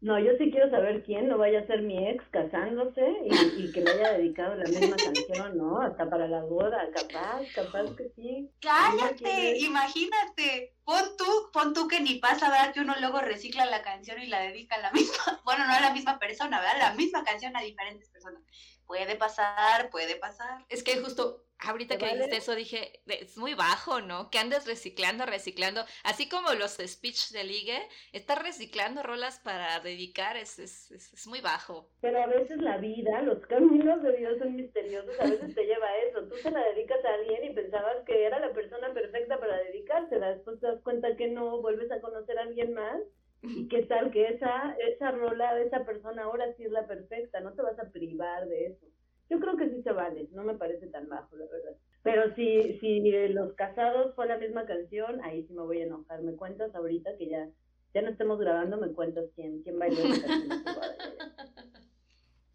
No, 0.01 0.17
yo 0.21 0.31
sí 0.39 0.53
quiero 0.53 0.71
saber 0.71 1.03
quién, 1.03 1.27
no 1.27 1.39
vaya 1.39 1.59
a 1.59 1.67
ser 1.67 1.83
mi 1.83 2.09
ex 2.09 2.25
casándose 2.31 3.03
y, 3.25 3.73
que 3.73 3.81
le 3.81 3.91
haya 3.91 4.13
dedicado 4.13 4.55
la 4.55 4.65
misma 4.65 4.97
canción, 4.97 5.59
¿no? 5.59 5.81
Hasta 5.81 6.09
para 6.09 6.29
la 6.29 6.41
boda, 6.45 6.89
capaz, 6.95 7.43
capaz 7.53 7.97
que 7.97 8.09
sí. 8.15 8.49
Cállate, 8.61 9.59
imagínate. 9.59 10.77
Pon 10.85 11.17
tú, 11.19 11.51
pon 11.53 11.75
tú 11.75 11.89
que 11.89 12.01
ni 12.01 12.15
pasa, 12.21 12.49
¿verdad? 12.49 12.73
Que 12.73 12.81
uno 12.81 12.95
luego 13.01 13.21
recicla 13.21 13.67
la 13.67 13.83
canción 13.83 14.23
y 14.23 14.29
la 14.29 14.41
dedica 14.41 14.77
a 14.77 14.83
la 14.83 14.93
misma, 14.93 15.41
bueno, 15.45 15.67
no 15.67 15.73
a 15.73 15.81
la 15.81 15.93
misma 15.93 16.21
persona, 16.21 16.61
¿verdad? 16.61 16.79
La 16.79 16.95
misma 16.95 17.25
canción 17.25 17.57
a 17.57 17.63
diferentes 17.63 18.09
personas. 18.09 18.45
Puede 18.87 19.17
pasar, 19.17 19.91
puede 19.91 20.15
pasar. 20.15 20.65
Es 20.69 20.85
que 20.85 20.97
justo 20.99 21.48
ahorita 21.61 21.99
que 21.99 22.07
dijiste 22.07 22.37
eso 22.37 22.55
dije, 22.55 23.01
es 23.07 23.37
muy 23.37 23.55
bajo, 23.55 24.01
¿no? 24.01 24.31
Que 24.31 24.39
andes 24.39 24.67
reciclando, 24.67 25.27
reciclando, 25.27 25.85
así 26.05 26.29
como 26.29 26.53
los 26.55 26.79
speech 26.79 27.31
de 27.31 27.45
ligue, 27.45 27.79
estar 28.13 28.43
reciclando 28.43 29.03
rolas 29.03 29.41
para 29.41 29.81
dedicar 29.81 30.37
es, 30.37 30.59
es, 30.59 30.91
es, 30.91 31.27
muy 31.27 31.41
bajo. 31.41 31.91
Pero 32.01 32.23
a 32.23 32.27
veces 32.27 32.61
la 32.61 32.79
vida, 32.79 33.23
los 33.23 33.45
caminos 33.47 34.03
de 34.03 34.17
Dios 34.17 34.39
son 34.39 34.57
misteriosos, 34.57 35.19
a 35.21 35.25
veces 35.25 35.55
te 35.55 35.65
lleva 35.65 35.87
a 35.87 35.99
eso. 35.99 36.29
Tú 36.29 36.37
se 36.37 36.51
la 36.51 36.65
dedicas 36.69 37.05
a 37.05 37.15
alguien 37.15 37.45
y 37.45 37.55
pensabas 37.55 38.05
que 38.07 38.25
era 38.25 38.39
la 38.39 38.53
persona 38.53 38.93
perfecta 38.93 39.39
para 39.39 39.59
dedicársela, 39.59 40.31
después 40.31 40.61
te 40.61 40.67
das 40.67 40.81
cuenta 40.83 41.17
que 41.17 41.29
no, 41.29 41.61
vuelves 41.61 41.91
a 41.91 42.01
conocer 42.01 42.39
a 42.39 42.43
alguien 42.43 42.75
más 42.75 43.01
y 43.43 43.69
qué 43.69 43.83
tal 43.83 44.11
que 44.11 44.29
esa, 44.29 44.77
esa 44.89 45.11
rola 45.13 45.55
de 45.55 45.67
esa 45.67 45.85
persona 45.85 46.25
ahora 46.25 46.53
sí 46.57 46.65
es 46.65 46.73
la 46.73 46.87
perfecta, 46.87 47.41
no 47.41 47.53
te 47.53 47.63
vas 47.63 47.79
a 47.79 47.91
privar 47.91 48.47
de 48.47 48.67
eso. 48.67 48.87
Yo 49.31 49.39
creo 49.41 49.57
que 49.57 49.69
sí 49.69 49.83
se 49.83 49.93
vale, 49.93 50.29
no 50.33 50.43
me 50.43 50.55
parece 50.55 50.87
tan 50.87 51.09
bajo, 51.09 51.37
la 51.37 51.47
verdad. 51.47 51.77
Pero 52.03 52.35
si, 52.35 52.79
si 52.79 53.01
Los 53.29 53.53
Casados 53.55 54.15
fue 54.15 54.27
la 54.27 54.39
misma 54.39 54.65
canción, 54.65 55.23
ahí 55.23 55.45
sí 55.47 55.53
me 55.53 55.63
voy 55.63 55.83
a 55.83 55.85
enojar. 55.85 56.23
Me 56.23 56.35
cuentas 56.35 56.75
ahorita 56.75 57.11
que 57.19 57.29
ya, 57.29 57.49
ya 57.95 58.03
no 58.03 58.11
estemos 58.11 58.39
grabando, 58.39 58.79
me 58.79 58.93
cuentas 58.93 59.27
quién, 59.35 59.63
quién 59.63 59.79
bailó 59.79 59.99
esa 60.01 60.27
canción. 60.27 60.63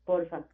porfa. 0.03 0.47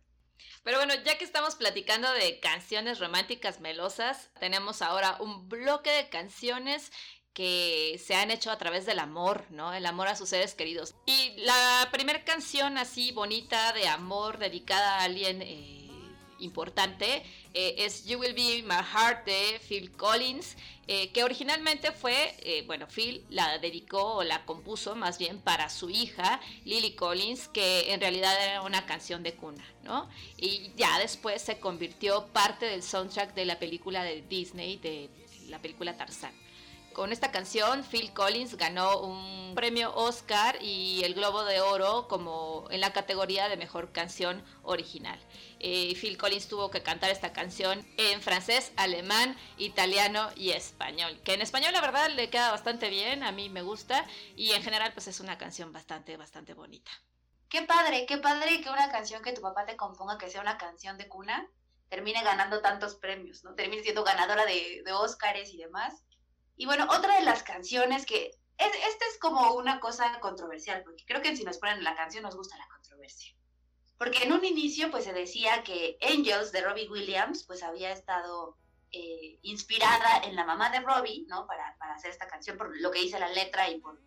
Pero 0.63 0.77
bueno, 0.77 0.93
ya 1.05 1.17
que 1.17 1.25
estamos 1.25 1.55
platicando 1.55 2.11
de 2.13 2.39
canciones 2.39 2.99
románticas 2.99 3.61
melosas, 3.61 4.31
tenemos 4.39 4.81
ahora 4.81 5.17
un 5.19 5.49
bloque 5.49 5.89
de 5.89 6.09
canciones 6.09 6.91
que 7.33 7.97
se 7.99 8.15
han 8.15 8.31
hecho 8.31 8.51
a 8.51 8.57
través 8.57 8.85
del 8.85 8.99
amor, 8.99 9.45
¿no? 9.49 9.73
El 9.73 9.85
amor 9.85 10.07
a 10.07 10.15
sus 10.15 10.29
seres 10.29 10.55
queridos. 10.55 10.95
Y 11.05 11.35
la 11.37 11.87
primera 11.91 12.23
canción 12.25 12.77
así 12.77 13.11
bonita 13.11 13.71
de 13.73 13.87
amor 13.87 14.39
dedicada 14.39 14.99
a 14.99 15.03
alguien 15.03 15.41
eh, 15.41 15.78
importante 16.39 17.23
eh, 17.53 17.75
es 17.77 18.05
You 18.05 18.19
Will 18.19 18.33
Be 18.33 18.63
My 18.63 18.83
Heart 18.83 19.25
de 19.25 19.61
Phil 19.67 19.91
Collins, 19.91 20.55
eh, 20.87 21.09
que 21.11 21.23
originalmente 21.23 21.91
fue, 21.91 22.63
bueno, 22.65 22.87
Phil 22.87 23.23
la 23.29 23.59
dedicó 23.59 24.15
o 24.15 24.23
la 24.23 24.45
compuso 24.45 24.95
más 24.95 25.19
bien 25.19 25.39
para 25.39 25.69
su 25.69 25.89
hija, 25.89 26.39
Lily 26.65 26.95
Collins, 26.95 27.47
que 27.47 27.93
en 27.93 28.01
realidad 28.01 28.35
era 28.43 28.61
una 28.63 28.85
canción 28.85 29.21
de 29.21 29.33
cuna, 29.33 29.63
¿no? 29.83 30.09
Y 30.37 30.71
ya 30.75 30.97
después 30.97 31.41
se 31.41 31.59
convirtió 31.59 32.25
parte 32.27 32.65
del 32.65 32.81
soundtrack 32.81 33.35
de 33.35 33.45
la 33.45 33.59
película 33.59 34.03
de 34.03 34.23
Disney, 34.23 34.77
de 34.77 35.09
la 35.47 35.59
película 35.59 35.95
Tarzán. 35.95 36.33
Con 36.99 37.13
esta 37.13 37.31
canción, 37.31 37.85
Phil 37.85 38.11
Collins 38.11 38.57
ganó 38.57 38.99
un 38.99 39.55
premio 39.55 39.95
Oscar 39.95 40.61
y 40.61 41.01
el 41.05 41.13
Globo 41.13 41.45
de 41.45 41.61
Oro 41.61 42.09
como 42.09 42.67
en 42.71 42.81
la 42.81 42.91
categoría 42.91 43.47
de 43.47 43.55
mejor 43.55 43.93
canción 43.93 44.43
original. 44.63 45.17
Eh, 45.61 45.95
Phil 45.95 46.17
Collins 46.17 46.49
tuvo 46.49 46.69
que 46.69 46.83
cantar 46.83 47.09
esta 47.09 47.31
canción 47.31 47.87
en 47.95 48.21
francés, 48.21 48.73
alemán, 48.75 49.37
italiano 49.57 50.29
y 50.35 50.49
español. 50.49 51.17
Que 51.23 51.35
en 51.35 51.41
español 51.41 51.71
la 51.71 51.79
verdad 51.79 52.09
le 52.09 52.29
queda 52.29 52.51
bastante 52.51 52.89
bien, 52.89 53.23
a 53.23 53.31
mí 53.31 53.47
me 53.47 53.61
gusta 53.61 54.05
y 54.35 54.51
en 54.51 54.61
general 54.61 54.91
pues 54.91 55.07
es 55.07 55.21
una 55.21 55.37
canción 55.37 55.71
bastante, 55.71 56.17
bastante 56.17 56.53
bonita. 56.53 56.91
Qué 57.47 57.61
padre, 57.61 58.07
qué 58.07 58.17
padre 58.17 58.59
que 58.59 58.69
una 58.69 58.91
canción 58.91 59.23
que 59.23 59.31
tu 59.31 59.39
papá 59.39 59.65
te 59.65 59.77
componga 59.77 60.17
que 60.17 60.29
sea 60.29 60.41
una 60.41 60.57
canción 60.57 60.97
de 60.97 61.07
cuna 61.07 61.49
termine 61.87 62.21
ganando 62.23 62.59
tantos 62.59 62.95
premios, 62.95 63.45
¿no? 63.45 63.55
Termine 63.55 63.83
siendo 63.83 64.03
ganadora 64.03 64.45
de, 64.45 64.81
de 64.83 64.91
Oscars 64.91 65.53
y 65.53 65.57
demás. 65.57 66.03
Y 66.59 66.65
bueno, 66.65 66.85
otra 66.89 67.15
de 67.17 67.23
las 67.23 67.41
canciones 67.41 68.05
que... 68.05 68.37
Es, 68.57 68.67
esta 68.67 69.05
es 69.05 69.17
como 69.17 69.53
una 69.53 69.79
cosa 69.79 70.19
controversial, 70.19 70.83
porque 70.83 71.05
creo 71.05 71.21
que 71.21 71.33
si 71.33 71.45
nos 71.45 71.57
ponen 71.57 71.85
la 71.85 71.95
canción 71.95 72.21
nos 72.21 72.35
gusta 72.35 72.57
la 72.57 72.67
controversia. 72.67 73.33
Porque 73.97 74.23
en 74.23 74.33
un 74.33 74.43
inicio 74.43 74.91
pues 74.91 75.05
se 75.05 75.13
decía 75.13 75.63
que 75.63 75.97
Angels 76.01 76.51
de 76.51 76.59
Robbie 76.59 76.89
Williams 76.89 77.45
pues 77.45 77.63
había 77.63 77.93
estado 77.93 78.57
eh, 78.91 79.39
inspirada 79.43 80.17
en 80.25 80.35
la 80.35 80.43
mamá 80.43 80.69
de 80.69 80.81
Robbie, 80.81 81.25
¿no? 81.29 81.47
Para, 81.47 81.77
para, 81.79 81.93
hacer 81.93 82.11
esta 82.11 82.27
canción, 82.27 82.57
por 82.57 82.77
lo 82.77 82.91
que 82.91 82.99
dice 82.99 83.19
la 83.19 83.29
letra 83.29 83.69
y 83.69 83.79
por, 83.79 83.97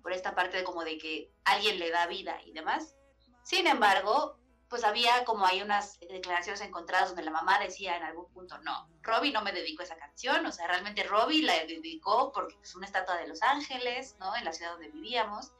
por 0.00 0.14
esta 0.14 0.34
parte 0.34 0.56
de 0.56 0.64
como 0.64 0.84
de 0.84 0.96
que 0.96 1.30
alguien 1.44 1.78
le 1.78 1.90
da 1.90 2.06
vida 2.06 2.40
y 2.46 2.52
demás. 2.52 2.96
Sin 3.42 3.66
embargo, 3.66 4.37
pues 4.68 4.84
había 4.84 5.24
como 5.24 5.46
hay 5.46 5.62
unas 5.62 5.98
declaraciones 6.00 6.60
encontradas 6.60 7.08
donde 7.08 7.22
la 7.22 7.30
mamá 7.30 7.58
decía 7.58 7.96
en 7.96 8.02
algún 8.02 8.30
punto, 8.32 8.58
no, 8.58 8.88
Robbie 9.02 9.32
no 9.32 9.42
me 9.42 9.52
dedicó 9.52 9.82
esa 9.82 9.96
canción, 9.96 10.44
o 10.44 10.52
sea, 10.52 10.66
realmente 10.66 11.02
Robbie 11.04 11.42
la 11.42 11.54
dedicó 11.64 12.32
porque 12.32 12.56
es 12.62 12.74
una 12.74 12.86
estatua 12.86 13.16
de 13.16 13.28
Los 13.28 13.42
Ángeles, 13.42 14.16
¿no? 14.20 14.36
En 14.36 14.44
la 14.44 14.52
ciudad 14.52 14.72
donde 14.72 14.90
vivíamos. 14.90 15.52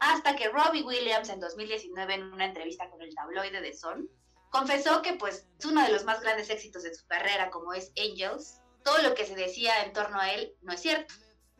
Hasta 0.00 0.36
que 0.36 0.48
Robbie 0.48 0.82
Williams 0.82 1.28
en 1.28 1.40
2019 1.40 2.14
en 2.14 2.32
una 2.32 2.46
entrevista 2.46 2.88
con 2.90 3.02
el 3.02 3.14
tabloide 3.14 3.60
de 3.60 3.74
Son, 3.74 4.08
confesó 4.50 5.02
que 5.02 5.14
pues 5.14 5.46
es 5.58 5.64
uno 5.64 5.82
de 5.82 5.92
los 5.92 6.04
más 6.04 6.20
grandes 6.20 6.50
éxitos 6.50 6.82
de 6.82 6.94
su 6.94 7.06
carrera 7.06 7.50
como 7.50 7.72
es 7.74 7.92
Angels, 7.98 8.60
todo 8.84 8.98
lo 9.02 9.14
que 9.14 9.26
se 9.26 9.34
decía 9.34 9.84
en 9.84 9.92
torno 9.92 10.18
a 10.18 10.32
él 10.32 10.54
no 10.62 10.72
es 10.72 10.80
cierto, 10.80 11.14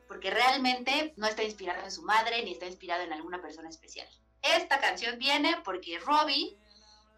porque 0.07 0.31
realmente 0.31 1.13
no 1.17 1.27
está 1.27 1.43
inspirado 1.43 1.85
en 1.85 1.93
su 1.93 2.03
madre 2.03 2.43
ni 2.43 2.53
está 2.53 2.67
inspirado 2.67 3.03
en 3.03 3.13
alguna 3.13 3.41
persona 3.43 3.69
especial. 3.69 4.09
Esta 4.43 4.81
canción 4.81 5.19
viene 5.19 5.61
porque 5.65 5.99
Robbie 5.99 6.57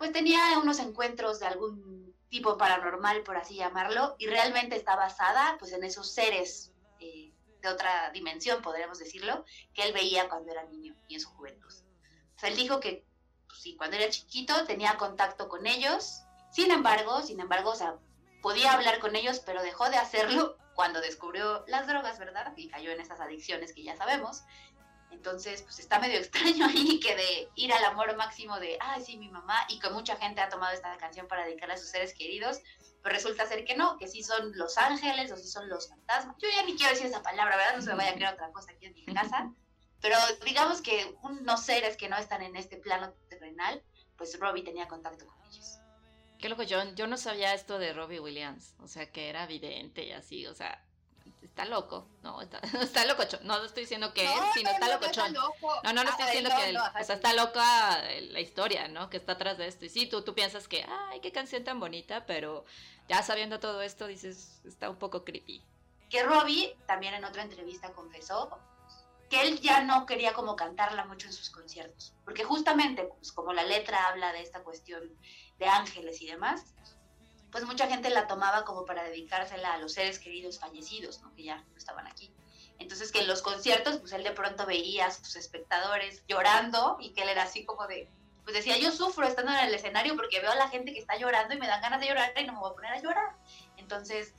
pues 0.01 0.13
tenía 0.13 0.59
unos 0.59 0.79
encuentros 0.79 1.41
de 1.41 1.47
algún 1.47 2.17
tipo 2.31 2.57
paranormal, 2.57 3.23
por 3.23 3.37
así 3.37 3.57
llamarlo, 3.57 4.17
y 4.19 4.29
realmente 4.29 4.75
está 4.75 4.97
basada 4.97 5.57
pues 5.59 5.73
en 5.73 5.85
esos 5.85 6.11
seres 6.11 6.73
eh, 7.01 7.35
de 7.61 7.69
otra 7.69 8.11
dimensión, 8.11 8.63
podríamos 8.63 8.99
decirlo, 8.99 9.45
que 9.75 9.83
él 9.83 9.93
veía 9.93 10.27
cuando 10.31 10.53
era 10.53 10.65
niño 10.65 10.97
y 11.07 11.17
en 11.17 11.21
su 11.21 11.29
juventud. 11.29 11.71
O 11.71 12.39
sea, 12.39 12.49
él 12.49 12.57
dijo 12.57 12.81
que 12.81 13.05
pues, 13.47 13.61
sí, 13.61 13.77
cuando 13.77 13.99
era 13.99 14.09
chiquito 14.09 14.65
tenía 14.65 14.97
contacto 14.97 15.51
con 15.51 15.67
ellos, 15.67 16.23
sin 16.51 16.71
embargo, 16.71 17.21
sin 17.21 17.39
embargo, 17.39 17.73
o 17.73 18.01
podía 18.41 18.73
hablar 18.73 19.01
con 19.01 19.17
ellos, 19.17 19.41
pero 19.45 19.61
dejó 19.61 19.91
de 19.91 19.99
hacerlo 19.99 20.57
cuando 20.75 21.03
descubrió 21.03 21.63
las 21.67 21.87
drogas, 21.87 22.19
¿verdad? 22.19 22.55
Y 22.57 22.71
cayó 22.71 22.91
en 22.91 23.03
esas 23.03 23.21
adicciones 23.21 23.75
que 23.75 23.83
ya 23.83 23.99
sabemos. 23.99 24.45
Entonces, 25.11 25.63
pues 25.63 25.79
está 25.79 25.99
medio 25.99 26.19
extraño 26.19 26.67
ahí 26.67 27.01
que 27.01 27.15
de 27.15 27.49
ir 27.55 27.73
al 27.73 27.85
amor 27.85 28.17
máximo 28.17 28.59
de, 28.59 28.79
ay, 28.81 29.03
sí, 29.03 29.19
mi 29.19 29.29
mamá, 29.29 29.59
y 29.69 29.79
que 29.79 29.91
mucha 29.91 30.17
gente 30.17 30.41
ha 30.41 30.49
tomado 30.49 30.73
esta 30.73 30.97
canción 30.97 31.27
para 31.29 31.45
dedicarla 31.45 31.75
a 31.75 31.79
sus 31.79 31.89
seres 31.89 32.15
queridos, 32.15 32.61
pero 33.03 33.15
resulta 33.15 33.47
ser 33.47 33.65
que 33.65 33.77
no, 33.77 33.97
que 33.99 34.09
sí 34.09 34.23
son 34.23 34.57
los 34.57 34.77
ángeles 34.79 35.33
o 35.33 35.37
sí 35.37 35.49
son 35.49 35.69
los 35.69 35.89
fantasmas. 35.89 36.37
Yo 36.39 36.49
ya 36.55 36.65
ni 36.65 36.77
quiero 36.77 36.93
decir 36.93 37.07
esa 37.07 37.23
palabra, 37.23 37.57
¿verdad? 37.57 37.77
No 37.77 37.83
se 37.83 37.91
me 37.91 37.97
vaya 37.97 38.11
a 38.11 38.15
creer 38.15 38.35
otra 38.35 38.53
cosa 38.53 38.73
aquí 38.73 38.87
en 38.87 38.95
mi 38.95 39.05
casa. 39.07 39.53
Pero 40.01 40.17
digamos 40.45 40.81
que 40.81 41.15
unos 41.23 41.63
seres 41.63 41.97
que 41.97 42.09
no 42.09 42.17
están 42.17 42.43
en 42.43 42.57
este 42.57 42.77
plano 42.77 43.13
terrenal, 43.29 43.83
pues 44.17 44.39
Robbie 44.39 44.63
tenía 44.63 44.89
contacto 44.89 45.27
con 45.27 45.43
ellos. 45.43 45.79
Qué 46.39 46.49
loco, 46.49 46.63
yo, 46.63 46.83
yo 46.95 47.07
no 47.07 47.19
sabía 47.19 47.53
esto 47.53 47.79
de 47.79 47.93
Robbie 47.93 48.21
Williams, 48.21 48.75
o 48.79 48.89
sea, 48.89 49.11
que 49.13 49.29
era 49.29 49.45
evidente 49.45 50.07
y 50.07 50.13
así, 50.13 50.47
o 50.47 50.55
sea, 50.55 50.83
está 51.61 51.65
loco, 51.75 52.07
no, 52.23 52.41
está, 52.41 52.59
está 52.81 53.05
locochón, 53.05 53.41
no 53.45 53.63
estoy 53.65 53.83
diciendo 53.83 54.15
que 54.15 54.25
él, 54.25 54.41
sino 54.55 54.71
está 54.71 54.89
locochón. 54.89 55.33
No, 55.33 55.93
no, 55.93 56.05
no 56.05 56.11
estoy 56.11 56.27
diciendo 56.27 56.51
que 56.57 56.71
él, 56.71 56.77
o 56.77 57.05
sea, 57.05 57.17
está 57.17 57.35
loca 57.35 58.03
la 58.31 58.41
historia, 58.41 58.89
¿no? 58.89 59.11
Que 59.11 59.19
está 59.19 59.33
atrás 59.33 59.59
de 59.59 59.67
esto. 59.67 59.85
Y 59.85 59.91
sí, 59.91 60.07
tú, 60.07 60.23
tú 60.23 60.35
piensas 60.35 60.69
que, 60.69 60.87
ay, 60.89 61.21
qué 61.21 61.33
canción 61.33 61.63
tan 61.65 61.79
bonita, 61.79 62.25
pero 62.25 62.65
ya 63.09 63.23
sabiendo 63.23 63.61
todo 63.61 63.83
esto, 63.83 64.07
dices, 64.07 64.63
está 64.65 64.89
un 64.89 64.97
poco 64.97 65.25
creepy. 65.25 65.63
Que 66.09 66.23
Robbie 66.23 66.77
también 66.87 67.15
en 67.15 67.25
otra 67.25 67.43
entrevista 67.43 67.93
confesó 67.93 68.59
que 69.29 69.43
él 69.43 69.61
ya 69.61 69.85
no 69.85 70.07
quería 70.07 70.33
como 70.33 70.57
cantarla 70.57 71.05
mucho 71.05 71.27
en 71.29 71.33
sus 71.33 71.51
conciertos, 71.51 72.15
porque 72.25 72.43
justamente, 72.43 73.05
pues 73.05 73.31
como 73.33 73.53
la 73.53 73.63
letra 73.63 74.09
habla 74.09 74.33
de 74.33 74.41
esta 74.43 74.63
cuestión 74.65 75.03
de 75.59 75.67
ángeles 75.67 76.21
y 76.21 76.27
demás, 76.27 76.75
pues 77.51 77.65
mucha 77.65 77.87
gente 77.87 78.11
la 78.11 78.27
tomaba 78.27 78.65
como 78.65 78.85
para 78.85 79.05
dedicársela 79.05 79.75
a 79.75 79.79
los 79.79 79.93
seres 79.93 80.19
queridos 80.19 80.59
fallecidos, 80.59 81.21
que 81.37 81.45
ya 81.45 81.57
no 81.57 81.77
estaban 81.77 82.07
aquí. 82.07 82.33
Entonces 82.79 83.13
que 83.13 83.21
en 83.21 83.29
los 83.29 83.43
conciertos, 83.43 83.99
pues 83.99 84.13
él 84.13 84.25
de 84.25 84.33
pronto 84.33 84.65
veía 84.67 85.07
a 85.07 85.11
sus 85.11 85.37
espectadores 85.37 86.23
llorando 86.27 86.97
y 87.01 87.11
que 87.11 87.23
él 87.23 87.29
era 87.29 87.43
así 87.43 87.65
como 87.65 87.87
de, 87.87 88.09
pues 88.45 88.55
decía, 88.55 88.79
yo 88.79 88.91
sufro 88.91 89.27
estando 89.27 89.53
en 89.53 89.59
el 89.59 89.75
escenario 89.75 90.17
porque 90.17 90.41
veo 90.41 90.51
a 90.51 90.55
la 90.57 90.69
gente 90.69 90.93
que 90.93 90.99
está 90.99 91.17
llorando 91.17 91.55
y 91.55 91.59
me 91.59 91.67
dan 91.67 91.83
ganas 91.83 92.01
de 92.01 92.09
llorar 92.09 92.33
y 92.37 92.47
no 92.47 92.55
me 92.55 92.61
voy 92.61 92.71
a 92.71 92.75
poner 92.75 92.93
a 92.93 93.01
llorar. 93.01 93.37
Entonces 93.77 94.35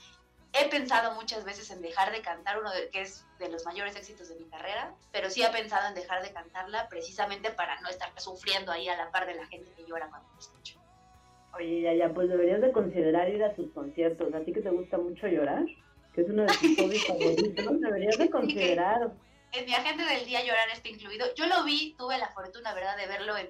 he 0.53 0.67
pensado 0.69 1.13
muchas 1.13 1.45
veces 1.45 1.69
en 1.69 1.81
dejar 1.81 2.11
de 2.11 2.21
cantar 2.21 2.59
uno 2.59 2.71
de, 2.71 2.89
que 2.89 3.01
es 3.01 3.25
de 3.39 3.49
los 3.49 3.63
mayores 3.65 3.95
éxitos 3.95 4.29
de 4.29 4.35
mi 4.35 4.45
carrera, 4.49 4.93
pero 5.11 5.29
sí 5.29 5.43
he 5.43 5.49
pensado 5.49 5.87
en 5.87 5.93
dejar 5.93 6.23
de 6.23 6.33
cantarla 6.33 6.89
precisamente 6.89 7.51
para 7.51 7.79
no 7.81 7.89
estar 7.89 8.11
sufriendo 8.19 8.71
ahí 8.71 8.89
a 8.89 8.97
la 8.97 9.11
par 9.11 9.27
de 9.27 9.35
la 9.35 9.45
gente 9.47 9.71
que 9.73 9.85
llora 9.85 10.09
cuando 10.09 10.27
me 10.29 10.39
escucha. 10.39 10.80
Oye, 11.53 11.81
ya, 11.81 11.93
ya, 11.93 12.13
pues 12.13 12.29
deberías 12.29 12.61
de 12.61 12.71
considerar 12.71 13.29
ir 13.29 13.43
a 13.43 13.55
sus 13.55 13.71
conciertos. 13.71 14.33
¿A 14.33 14.41
ti 14.41 14.53
que 14.53 14.61
te 14.61 14.69
gusta 14.69 14.97
mucho 14.97 15.27
llorar? 15.27 15.65
Que 16.13 16.21
es 16.21 16.29
uno 16.29 16.43
de 16.43 16.47
tus 16.47 16.77
hobbies 16.77 17.05
favoritos. 17.07 17.81
Deberías 17.81 18.17
de 18.17 18.29
considerar. 18.29 19.11
En 19.51 19.65
mi 19.65 19.73
agente 19.73 20.03
del 20.03 20.25
día 20.25 20.43
llorar 20.43 20.69
está 20.69 20.87
incluido. 20.87 21.33
Yo 21.35 21.45
lo 21.47 21.63
vi, 21.63 21.93
tuve 21.97 22.17
la 22.17 22.29
fortuna, 22.29 22.73
¿verdad?, 22.73 22.95
de 22.95 23.07
verlo 23.07 23.35
en, 23.37 23.49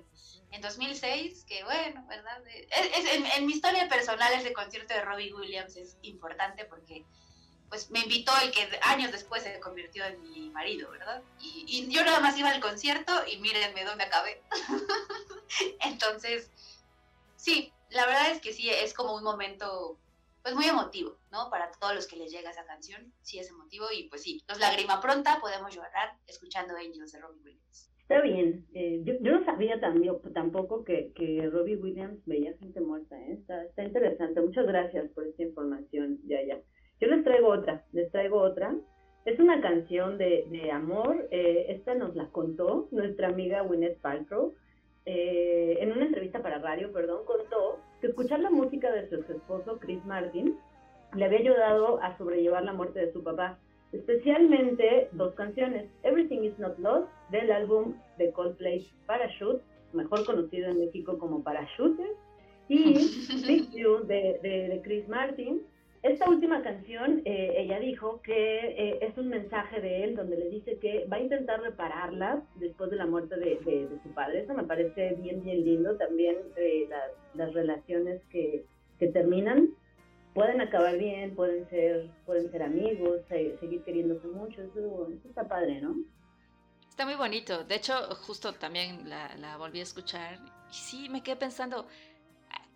en 0.51 0.61
2006, 0.61 1.45
que 1.47 1.63
bueno, 1.63 2.03
¿verdad? 2.07 2.41
Es, 2.47 3.13
en, 3.13 3.25
en, 3.25 3.45
mi 3.45 3.53
historia 3.53 3.87
personal 3.87 4.33
ese 4.33 4.51
concierto 4.51 4.93
de 4.93 5.01
Robbie 5.01 5.33
Williams 5.33 5.77
es 5.77 5.97
importante 6.01 6.65
porque 6.65 7.05
pues 7.69 7.89
me 7.89 7.99
invitó 7.99 8.33
el 8.43 8.51
que 8.51 8.67
años 8.81 9.13
después 9.13 9.43
se 9.43 9.57
convirtió 9.61 10.03
en 10.03 10.21
mi 10.23 10.49
marido, 10.49 10.91
¿verdad? 10.91 11.21
Y, 11.39 11.65
y 11.67 11.89
yo 11.89 12.03
nada 12.03 12.19
más 12.19 12.37
iba 12.37 12.49
al 12.49 12.59
concierto 12.59 13.13
y 13.31 13.37
mírenme 13.37 13.85
dónde 13.85 14.03
acabé. 14.03 14.41
Entonces, 15.85 16.51
sí, 17.37 17.71
la 17.91 18.05
verdad 18.05 18.31
es 18.31 18.41
que 18.41 18.53
sí, 18.53 18.69
es 18.69 18.93
como 18.93 19.15
un 19.15 19.23
momento 19.23 19.97
pues 20.41 20.55
muy 20.55 20.65
emotivo, 20.65 21.17
¿no? 21.31 21.49
Para 21.51 21.71
todos 21.79 21.93
los 21.93 22.07
que 22.07 22.15
les 22.15 22.31
llega 22.31 22.49
esa 22.49 22.65
canción, 22.65 23.13
sí 23.21 23.37
es 23.37 23.49
emotivo 23.49 23.85
y 23.95 24.09
pues 24.09 24.23
sí, 24.23 24.41
los 24.47 24.59
lágrima 24.59 24.99
pronta 24.99 25.39
podemos 25.39 25.73
llorar 25.75 26.17
escuchando 26.27 26.75
Angels 26.75 27.11
de 27.11 27.19
Robbie 27.19 27.43
Williams. 27.43 27.91
Está 28.01 28.21
bien, 28.21 28.65
eh, 28.73 29.01
yo, 29.05 29.13
yo, 29.21 29.39
no 29.39 29.45
sabía 29.45 29.79
también, 29.79 30.15
tampoco 30.33 30.83
que, 30.83 31.13
que 31.13 31.47
Robbie 31.49 31.77
Williams 31.77 32.19
veía 32.25 32.57
gente 32.57 32.81
muerta, 32.81 33.17
¿eh? 33.17 33.33
está, 33.39 33.63
está 33.63 33.83
interesante, 33.83 34.41
muchas 34.41 34.65
gracias 34.65 35.09
por 35.11 35.27
esta 35.27 35.43
información, 35.43 36.19
ya, 36.25 36.43
ya. 36.43 36.59
Yo 36.99 37.07
les 37.07 37.23
traigo 37.23 37.47
otra, 37.49 37.85
les 37.93 38.11
traigo 38.11 38.41
otra. 38.41 38.75
Es 39.23 39.39
una 39.39 39.61
canción 39.61 40.17
de, 40.17 40.45
de 40.49 40.71
amor, 40.71 41.27
eh, 41.31 41.67
esta 41.69 41.93
nos 41.93 42.15
la 42.15 42.27
contó 42.29 42.89
nuestra 42.91 43.27
amiga 43.29 43.61
Gwyneth 43.61 44.01
Paltrow, 44.01 44.55
eh, 45.05 45.77
en 45.79 45.91
una 45.91 46.05
entrevista 46.05 46.41
para 46.41 46.59
radio, 46.59 46.91
perdón, 46.91 47.25
contó 47.25 47.79
que 47.99 48.07
escuchar 48.07 48.39
la 48.39 48.49
música 48.49 48.91
de 48.91 49.09
su 49.09 49.15
ex 49.15 49.29
esposo 49.29 49.79
Chris 49.79 50.03
Martin 50.05 50.57
le 51.15 51.25
había 51.25 51.39
ayudado 51.39 52.01
a 52.01 52.17
sobrellevar 52.17 52.63
la 52.63 52.73
muerte 52.73 52.99
de 52.99 53.11
su 53.11 53.23
papá, 53.23 53.57
especialmente 53.91 55.09
dos 55.11 55.33
canciones, 55.35 55.89
Everything 56.03 56.43
Is 56.43 56.57
Not 56.59 56.79
Lost 56.79 57.09
del 57.29 57.51
álbum 57.51 57.95
de 58.17 58.31
Coldplay 58.31 58.87
Parachute 59.05 59.61
mejor 59.93 60.25
conocido 60.25 60.69
en 60.69 60.79
México 60.79 61.17
como 61.17 61.43
Parachute, 61.43 62.03
y 62.69 62.93
Fix 63.45 63.71
You 63.71 64.05
de, 64.05 64.39
de, 64.41 64.81
Chris 64.83 65.07
Martin. 65.07 65.61
Esta 66.03 66.27
última 66.27 66.63
canción, 66.63 67.21
eh, 67.25 67.53
ella 67.57 67.79
dijo 67.79 68.21
que 68.23 68.33
eh, 68.33 68.99
es 69.01 69.15
un 69.19 69.29
mensaje 69.29 69.79
de 69.81 70.03
él 70.03 70.15
donde 70.15 70.35
le 70.35 70.49
dice 70.49 70.79
que 70.79 71.05
va 71.05 71.17
a 71.17 71.21
intentar 71.21 71.61
repararla 71.61 72.41
después 72.55 72.89
de 72.89 72.95
la 72.95 73.05
muerte 73.05 73.35
de, 73.35 73.59
de, 73.59 73.99
su 74.01 74.09
padre. 74.09 74.41
Eso 74.41 74.55
me 74.55 74.63
parece 74.63 75.13
bien, 75.21 75.43
bien 75.43 75.63
lindo. 75.63 75.95
También 75.97 76.37
eh, 76.55 76.87
las, 76.89 77.11
las 77.35 77.53
relaciones 77.53 78.19
que, 78.31 78.65
que 78.97 79.07
terminan 79.09 79.69
pueden 80.33 80.59
acabar 80.61 80.97
bien, 80.97 81.35
pueden 81.35 81.69
ser, 81.69 82.09
pueden 82.25 82.49
ser 82.49 82.63
amigos, 82.63 83.21
seguir 83.29 83.83
queriéndose 83.83 84.27
mucho, 84.27 84.61
eso, 84.63 85.07
está 85.27 85.47
padre, 85.47 85.81
¿no? 85.81 85.95
Está 86.89 87.05
muy 87.05 87.15
bonito. 87.15 87.63
De 87.63 87.75
hecho, 87.75 87.93
justo 88.25 88.53
también 88.53 89.07
la, 89.07 89.35
la 89.37 89.57
volví 89.57 89.79
a 89.79 89.83
escuchar 89.83 90.39
y 90.71 90.73
sí 90.73 91.09
me 91.09 91.21
quedé 91.21 91.35
pensando, 91.35 91.85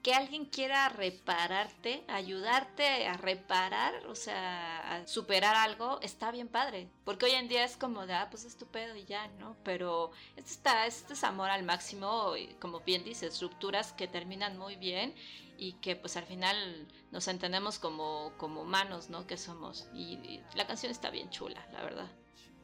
que 0.05 0.13
alguien 0.13 0.45
quiera 0.45 0.87
repararte, 0.89 2.03
ayudarte 2.07 3.07
a 3.07 3.17
reparar, 3.17 4.05
o 4.05 4.13
sea, 4.13 4.97
a 4.97 5.07
superar 5.07 5.55
algo, 5.55 5.99
está 6.03 6.29
bien 6.29 6.47
padre. 6.47 6.91
Porque 7.03 7.25
hoy 7.25 7.31
en 7.31 7.47
día 7.47 7.63
es 7.63 7.75
como 7.75 8.05
de, 8.05 8.13
ah, 8.13 8.27
pues 8.29 8.45
es 8.45 8.55
y 8.95 9.05
ya, 9.05 9.27
¿no? 9.39 9.57
Pero 9.63 10.11
esto, 10.35 10.51
está, 10.51 10.85
esto 10.85 11.13
es 11.13 11.23
amor 11.23 11.49
al 11.49 11.63
máximo, 11.63 12.33
como 12.59 12.81
bien 12.81 13.03
dice, 13.03 13.25
estructuras 13.25 13.93
que 13.93 14.07
terminan 14.07 14.59
muy 14.59 14.75
bien 14.75 15.15
y 15.57 15.73
que 15.81 15.95
pues 15.95 16.17
al 16.17 16.25
final 16.25 16.87
nos 17.09 17.27
entendemos 17.27 17.79
como, 17.79 18.31
como 18.37 18.61
humanos, 18.61 19.09
¿no? 19.09 19.25
Que 19.25 19.37
somos. 19.37 19.87
Y, 19.91 20.39
la 20.53 20.67
canción 20.67 20.91
está 20.91 21.09
bien 21.09 21.31
chula, 21.31 21.67
la 21.71 21.81
verdad. 21.81 22.11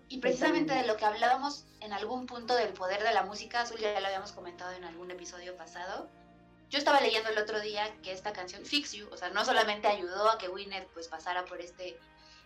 Y 0.09 0.19
precisamente 0.19 0.75
de 0.75 0.85
lo 0.85 0.95
que 0.95 1.05
hablábamos 1.05 1.65
en 1.79 1.91
algún 1.91 2.27
punto 2.27 2.53
del 2.53 2.71
poder 2.73 3.01
de 3.01 3.13
la 3.13 3.23
música, 3.23 3.61
Azul 3.61 3.79
ya 3.79 3.99
lo 3.99 4.05
habíamos 4.05 4.31
comentado 4.31 4.73
en 4.73 4.83
algún 4.83 5.09
episodio 5.09 5.57
pasado, 5.57 6.07
yo 6.71 6.77
estaba 6.77 7.01
leyendo 7.01 7.29
el 7.29 7.37
otro 7.37 7.59
día 7.59 7.93
que 8.01 8.13
esta 8.13 8.31
canción 8.31 8.65
Fix 8.65 8.93
You, 8.93 9.09
o 9.11 9.17
sea, 9.17 9.29
no 9.29 9.43
solamente 9.43 9.89
ayudó 9.89 10.29
a 10.29 10.37
que 10.37 10.47
Winnet 10.47 10.87
pues 10.93 11.09
pasara 11.09 11.43
por 11.43 11.59
este 11.59 11.99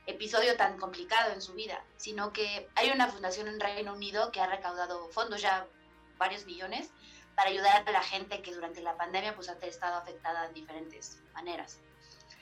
episodio 0.07 0.57
tan 0.57 0.79
complicado 0.79 1.31
en 1.31 1.41
su 1.41 1.53
vida, 1.53 1.83
sino 1.97 2.33
que 2.33 2.67
hay 2.73 2.89
una 2.89 3.07
fundación 3.07 3.47
en 3.47 3.59
Reino 3.59 3.93
Unido 3.93 4.31
que 4.31 4.41
ha 4.41 4.47
recaudado 4.47 5.09
fondos 5.09 5.41
ya 5.41 5.67
varios 6.17 6.45
millones 6.47 6.89
para 7.35 7.51
ayudar 7.51 7.87
a 7.87 7.91
la 7.91 8.01
gente 8.01 8.41
que 8.41 8.51
durante 8.51 8.81
la 8.81 8.97
pandemia 8.97 9.35
pues 9.35 9.47
ha 9.47 9.53
estado 9.61 9.95
afectada 9.97 10.47
de 10.47 10.53
diferentes 10.53 11.19
maneras. 11.33 11.79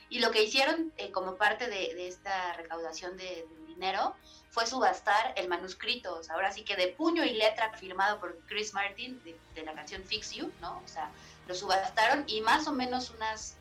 Y 0.10 0.20
lo 0.20 0.32
que 0.32 0.44
hicieron 0.44 0.94
eh, 0.98 1.12
como 1.12 1.36
parte 1.36 1.68
de, 1.68 2.08
esta 2.08 2.54
recaudación 2.54 3.18
de, 3.18 3.46
dinero 3.74 4.16
fue 4.50 4.68
subastar 4.68 5.34
el 5.36 5.48
manuscrito, 5.48 6.16
o 6.16 6.24
sea, 6.24 6.36
ahora 6.36 6.52
sí 6.52 6.64
que 6.64 6.76
de 6.76 6.90
puño 6.90 7.24
y 7.24 7.34
letra 7.34 7.72
firmado 7.74 8.20
por 8.20 8.38
Chris 8.46 8.74
Martin 8.74 9.22
de, 9.24 9.64
la 9.64 9.74
canción 9.74 10.04
Fix 10.04 10.32
You, 10.32 10.52
¿no? 10.62 10.82
O 10.86 10.88
sea, 10.88 11.10
lo 11.48 11.56
subastaron 11.56 12.24
y 12.28 12.42
más 12.42 12.68
o 12.68 12.72
menos 12.72 13.10
unas, 13.10 13.56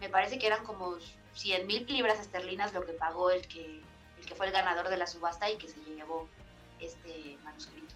me 0.00 0.08
parece 0.08 0.38
que 0.38 0.46
eran 0.46 0.64
como 0.64 0.96
100 1.34 1.66
mil 1.66 1.86
libras 1.86 2.18
esterlinas 2.18 2.72
lo 2.72 2.84
que 2.86 2.92
pagó 2.92 3.30
el 3.30 3.46
que, 3.46 3.82
el 4.18 4.26
que 4.26 4.34
fue 4.34 4.46
el 4.46 4.52
ganador 4.52 4.88
de 4.88 4.96
la 4.96 5.06
subasta 5.06 5.50
y 5.50 5.58
que 5.58 5.68
se 5.68 5.78
llevó 5.80 6.26
este 6.80 7.36
manuscrito. 7.44 7.94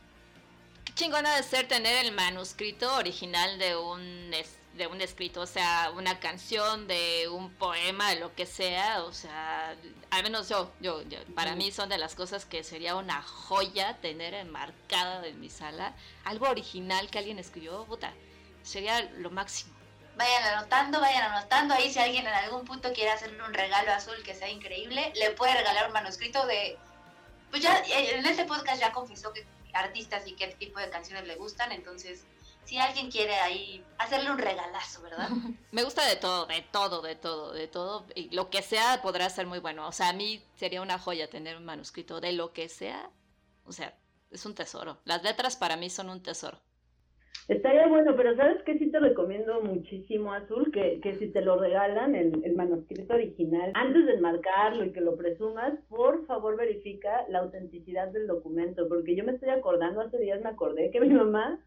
Qué 0.85 0.93
chingona 0.95 1.35
de 1.37 1.43
ser 1.43 1.69
tener 1.69 2.05
el 2.05 2.13
manuscrito 2.13 2.95
original 2.97 3.59
de 3.59 3.77
un 3.77 4.35
de 4.75 4.87
un 4.87 5.01
escrito, 5.01 5.43
o 5.43 5.47
sea, 5.47 5.91
una 5.95 6.19
canción, 6.19 6.87
de 6.87 7.29
un 7.29 7.53
poema, 7.55 8.11
de 8.11 8.21
lo 8.21 8.35
que 8.35 8.47
sea, 8.47 9.05
o 9.05 9.13
sea, 9.13 9.77
al 10.11 10.23
menos 10.23 10.49
yo, 10.49 10.73
yo, 10.81 11.03
para 11.35 11.55
mí 11.55 11.71
son 11.71 11.89
de 11.89 11.99
las 11.99 12.15
cosas 12.15 12.47
que 12.47 12.65
sería 12.65 12.97
una 12.97 13.23
joya 13.23 13.99
tener 14.01 14.35
enmarcada 14.35 15.27
en 15.27 15.41
mi 15.41 15.51
sala, 15.51 15.95
algo 16.25 16.49
original 16.49 17.11
que 17.11 17.19
alguien 17.19 17.39
escribió, 17.39 17.85
puta, 17.85 18.13
sería 18.63 19.03
lo 19.19 19.31
máximo. 19.31 19.75
Vayan 20.17 20.45
anotando, 20.55 21.01
vayan 21.01 21.33
anotando. 21.33 21.75
Ahí 21.75 21.91
si 21.91 21.99
alguien 21.99 22.27
en 22.27 22.35
algún 22.35 22.67
punto 22.67 22.93
quiere 22.93 23.11
hacerle 23.11 23.43
un 23.43 23.55
regalo 23.55 23.93
azul 23.93 24.23
que 24.23 24.35
sea 24.35 24.49
increíble, 24.49 25.13
le 25.17 25.31
puede 25.31 25.55
regalar 25.55 25.87
un 25.87 25.93
manuscrito 25.95 26.47
de... 26.47 26.79
Pues 27.51 27.63
ya 27.63 27.83
en 27.87 28.25
este 28.25 28.45
podcast 28.45 28.81
ya 28.81 28.93
confesó 28.93 29.33
que 29.33 29.47
artistas 29.73 30.27
y 30.27 30.33
qué 30.33 30.49
tipo 30.49 30.81
de 30.81 30.91
canciones 30.91 31.27
le 31.27 31.37
gustan, 31.37 31.73
entonces 31.73 32.25
si 32.65 32.79
alguien 32.79 33.11
quiere 33.11 33.35
ahí 33.35 33.85
hacerle 33.99 34.31
un 34.31 34.39
regalazo, 34.39 35.03
¿verdad? 35.03 35.29
Me 35.73 35.85
gusta 35.85 36.07
de 36.09 36.17
todo, 36.17 36.47
de 36.47 36.63
todo, 36.71 37.03
de 37.03 37.17
todo, 37.17 37.53
de 37.53 37.69
todo. 37.69 38.07
Y 38.15 38.35
lo 38.35 38.51
que 38.51 38.63
sea 38.63 39.01
podrá 39.03 39.29
ser 39.31 39.47
muy 39.47 39.59
bueno. 39.59 39.87
O 39.87 39.93
sea, 39.93 40.11
a 40.11 40.13
mí 40.13 40.43
sería 40.55 40.83
una 40.83 40.99
joya 40.99 41.29
tener 41.29 41.57
un 41.57 41.65
manuscrito 41.65 42.21
de 42.21 42.33
lo 42.33 42.53
que 42.53 42.69
sea. 42.69 43.11
O 43.67 43.73
sea, 43.73 43.95
es 44.31 44.47
un 44.47 44.55
tesoro. 44.55 44.99
Las 45.05 45.23
letras 45.23 45.57
para 45.57 45.77
mí 45.77 45.91
son 45.91 46.11
un 46.11 46.23
tesoro. 46.23 46.59
Estaría 47.49 47.89
bueno, 47.89 48.15
pero 48.17 48.37
¿sabes 48.37 48.63
qué? 48.65 48.79
Sí 48.79 48.91
te 48.91 49.01
recomiendo 49.01 49.61
muchísimo, 49.63 50.33
Azul, 50.33 50.71
que, 50.73 51.01
que 51.01 51.15
si 51.17 51.29
te 51.33 51.41
lo 51.41 51.59
regalan, 51.59 52.15
el, 52.15 52.41
el 52.45 52.55
manuscrito 52.55 53.15
original, 53.15 53.73
antes 53.75 54.07
de 54.07 54.15
enmarcarlo 54.15 54.85
y 54.85 54.93
que 54.93 55.01
lo 55.01 55.17
presumas, 55.17 55.75
por 55.89 56.25
favor 56.27 56.57
verifica 56.57 57.27
la 57.29 57.41
autenticidad 57.41 58.09
del 58.09 58.29
documento, 58.29 58.89
porque 58.89 59.17
yo 59.17 59.25
me 59.25 59.33
estoy 59.33 59.49
acordando, 59.49 60.03
hace 60.03 60.19
días 60.19 60.41
me 60.41 60.51
acordé 60.51 60.91
que 60.93 61.01
mi 61.01 61.09
mamá, 61.09 61.59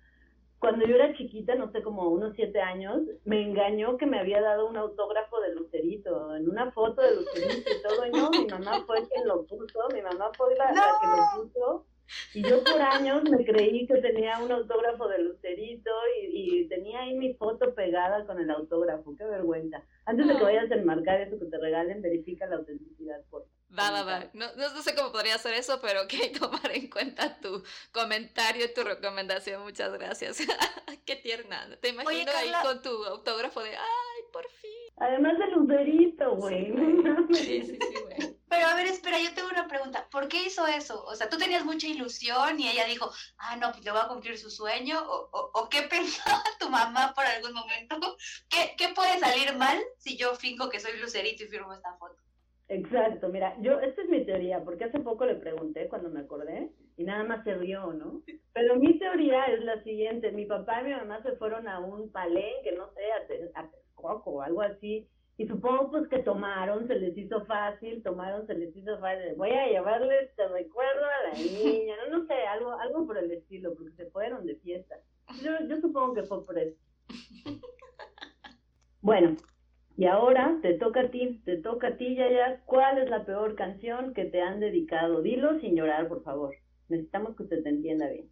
cuando 0.60 0.86
yo 0.86 0.96
era 0.96 1.14
chiquita, 1.16 1.56
no 1.56 1.72
sé, 1.72 1.82
como 1.82 2.10
unos 2.10 2.34
siete 2.36 2.60
años, 2.60 3.02
me 3.24 3.42
engañó 3.42 3.98
que 3.98 4.06
me 4.06 4.20
había 4.20 4.42
dado 4.42 4.68
un 4.68 4.78
autógrafo 4.78 5.40
de 5.42 5.54
Lucerito, 5.54 6.36
en 6.36 6.50
una 6.50 6.72
foto 6.72 7.02
de 7.02 7.16
Lucerito 7.16 7.70
y 7.70 7.82
todo, 7.82 8.06
y 8.06 8.12
no, 8.12 8.30
mi 8.32 8.48
mamá 8.48 8.84
fue 8.86 9.08
quien 9.08 9.28
lo 9.28 9.46
puso, 9.46 9.88
mi 9.94 10.02
mamá 10.02 10.32
fue 10.36 10.56
la, 10.56 10.72
la 10.72 11.00
que 11.02 11.08
lo 11.08 11.44
puso, 11.44 11.86
y 12.34 12.44
yo 12.44 12.64
por 12.64 12.82
años 12.82 13.24
me 13.30 13.44
creí 13.46 13.88
que 13.88 13.98
tenía 13.98 14.38
un 14.40 14.52
autógrafo 14.52 15.08
de 15.08 15.20
Lucerito 15.20 15.92
y, 16.22 16.68
tenía 16.68 17.02
ahí 17.02 17.16
mi 17.16 17.34
foto 17.36 17.74
pegada 17.74 18.26
con 18.26 18.40
el 18.40 18.50
autógrafo. 18.50 19.16
Qué 19.16 19.24
vergüenza. 19.24 19.84
Antes 20.06 20.28
de 20.28 20.36
que 20.36 20.44
vayas 20.44 20.70
a 20.72 20.76
enmarcar 20.76 21.22
eso 21.22 21.40
que 21.40 21.46
te 21.46 21.58
regalen, 21.58 22.02
verifica 22.02 22.48
la 22.48 22.58
autenticidad, 22.58 23.22
por 23.30 23.46
Va, 23.78 23.92
va, 23.92 24.04
va. 24.04 24.24
No, 24.34 24.48
no, 24.56 24.82
sé 24.82 24.96
cómo 24.96 25.12
podría 25.12 25.36
hacer 25.36 25.54
eso, 25.54 25.80
pero 25.82 26.04
ok, 26.04 26.14
tomar 26.40 26.72
en 26.72 26.90
cuenta 26.90 27.40
tu 27.40 27.64
comentario 27.92 28.66
y 28.66 28.74
tu 28.74 28.84
recomendación. 28.84 29.64
Muchas 29.64 29.92
gracias. 29.94 30.38
Qué 31.06 31.16
tierna. 31.16 31.68
Te 31.82 31.90
imagino 31.90 32.32
ahí 32.36 32.52
con 32.64 32.82
tu 32.82 33.04
autógrafo 33.06 33.62
de, 33.62 33.76
ay, 33.76 34.24
por 34.32 34.50
fin. 34.50 34.72
Además 34.98 35.38
de 35.38 35.48
Lucerito, 35.48 36.36
güey. 36.36 36.74
Sí, 37.34 37.64
sí, 37.64 37.78
sí, 37.82 37.96
güey. 38.02 38.38
Pero 38.48 38.68
a 38.68 38.76
ver, 38.76 38.88
espera, 38.88 39.20
yo 39.20 39.34
tengo 39.34 39.50
una 39.50 39.68
pregunta. 39.68 40.08
¿Por 40.10 40.28
qué 40.28 40.44
hizo 40.44 40.66
eso? 40.68 41.04
O 41.06 41.16
sea, 41.16 41.30
tú 41.30 41.38
tenías 41.38 41.66
mucha 41.66 41.88
ilusión 41.88 42.60
y 42.60 42.70
ella 42.70 42.86
dijo, 42.86 43.12
ah, 43.38 43.58
no, 43.58 43.72
pues 43.72 43.84
le 43.84 43.92
voy 43.92 44.00
a 44.02 44.08
cumplir 44.08 44.38
su 44.38 44.50
sueño. 44.50 45.02
¿O, 45.06 45.52
o, 45.54 45.70
qué 45.70 45.82
pensaba 45.82 46.44
tu 46.60 46.70
mamá 46.70 47.14
por 47.14 47.26
algún 47.26 47.54
momento? 47.54 47.98
¿Qué, 48.48 48.76
¿Qué 48.78 48.90
puede 48.90 49.20
salir 49.20 49.56
mal 49.58 49.84
si 49.98 50.16
yo 50.16 50.36
fingo 50.36 50.70
que 50.70 50.80
soy 50.80 50.98
Lucerito 50.98 51.44
y 51.44 51.48
firmo 51.48 51.74
esta 51.74 51.94
foto? 51.98 52.16
Exacto, 52.68 53.30
mira, 53.30 53.56
yo, 53.62 53.80
esta 53.80 54.02
es 54.02 54.10
mi 54.10 54.26
teoría, 54.26 54.64
porque 54.64 54.86
hace 54.86 55.00
poco 55.00 55.26
le 55.26 55.36
pregunté 55.36 55.88
cuando 55.88 56.10
me 56.10 56.22
acordé 56.22 56.72
y 56.98 57.04
nada 57.04 57.24
más 57.24 57.44
se 57.44 57.54
rió, 57.54 57.94
¿no? 57.94 58.24
Pero 58.54 58.76
mi 58.78 58.98
teoría 58.98 59.46
es 59.46 59.64
la 59.64 59.84
siguiente, 59.84 60.32
mi 60.32 60.46
papá 60.46 60.82
y 60.82 60.86
mi 60.86 60.92
mamá 60.94 61.22
se 61.22 61.34
fueron 61.34 61.68
a 61.68 61.80
un 61.80 62.12
palenque, 62.12 62.72
no 62.76 62.90
sé, 62.94 63.02
a, 63.12 63.60
a 63.60 63.70
Texcoco 63.70 64.32
o 64.32 64.42
algo 64.42 64.64
así, 64.64 65.08
y 65.38 65.48
supongo 65.48 65.92
pues 65.92 66.08
que 66.08 66.20
tomaron, 66.20 66.88
se 66.88 66.96
les 66.96 67.16
hizo 67.16 67.46
fácil, 67.46 68.02
tomaron, 68.02 68.48
se 68.48 68.56
les 68.56 68.76
hizo 68.76 68.98
fácil, 69.00 69.36
voy 69.36 69.52
a 69.52 69.68
llevarles 69.68 70.30
este 70.30 70.48
recuerdo 70.48 71.06
a 71.06 71.28
la 71.30 71.34
niña, 71.34 71.96
no, 72.10 72.18
no 72.18 72.26
sé, 72.26 72.34
algo, 72.34 72.72
algo 72.72 73.06
por 73.06 73.18
el 73.18 73.32
estilo, 73.32 73.76
porque 73.76 73.92
se 73.92 74.10
fueron 74.12 74.46
de 74.46 74.56
fiesta. 74.56 74.96
Yo, 75.44 75.52
yo 75.68 75.76
supongo 75.82 76.16
que 76.16 76.24
fue 76.24 76.44
por 76.46 76.58
eso. 76.58 76.78
Bueno, 79.02 79.36
y 79.98 80.06
ahora 80.08 80.58
te 80.62 80.74
toca 80.74 81.02
a 81.02 81.10
ti, 81.10 81.42
te 81.46 81.58
toca 81.58 81.88
a 81.88 81.98
ti, 81.98 82.16
Yaya, 82.16 82.62
¿cuál 82.66 82.98
es 82.98 83.10
la 83.10 83.24
peor 83.24 83.56
canción 83.56 84.14
que 84.14 84.26
te 84.26 84.42
han 84.42 84.60
dedicado? 84.60 85.22
Dilo 85.22 85.60
sin 85.60 85.76
llorar, 85.76 86.08
por 86.10 86.24
favor. 86.24 86.56
Necesitamos 86.90 87.36
que 87.36 87.44
usted 87.44 87.64
te 87.64 87.70
entienda 87.70 88.08
bien. 88.10 88.30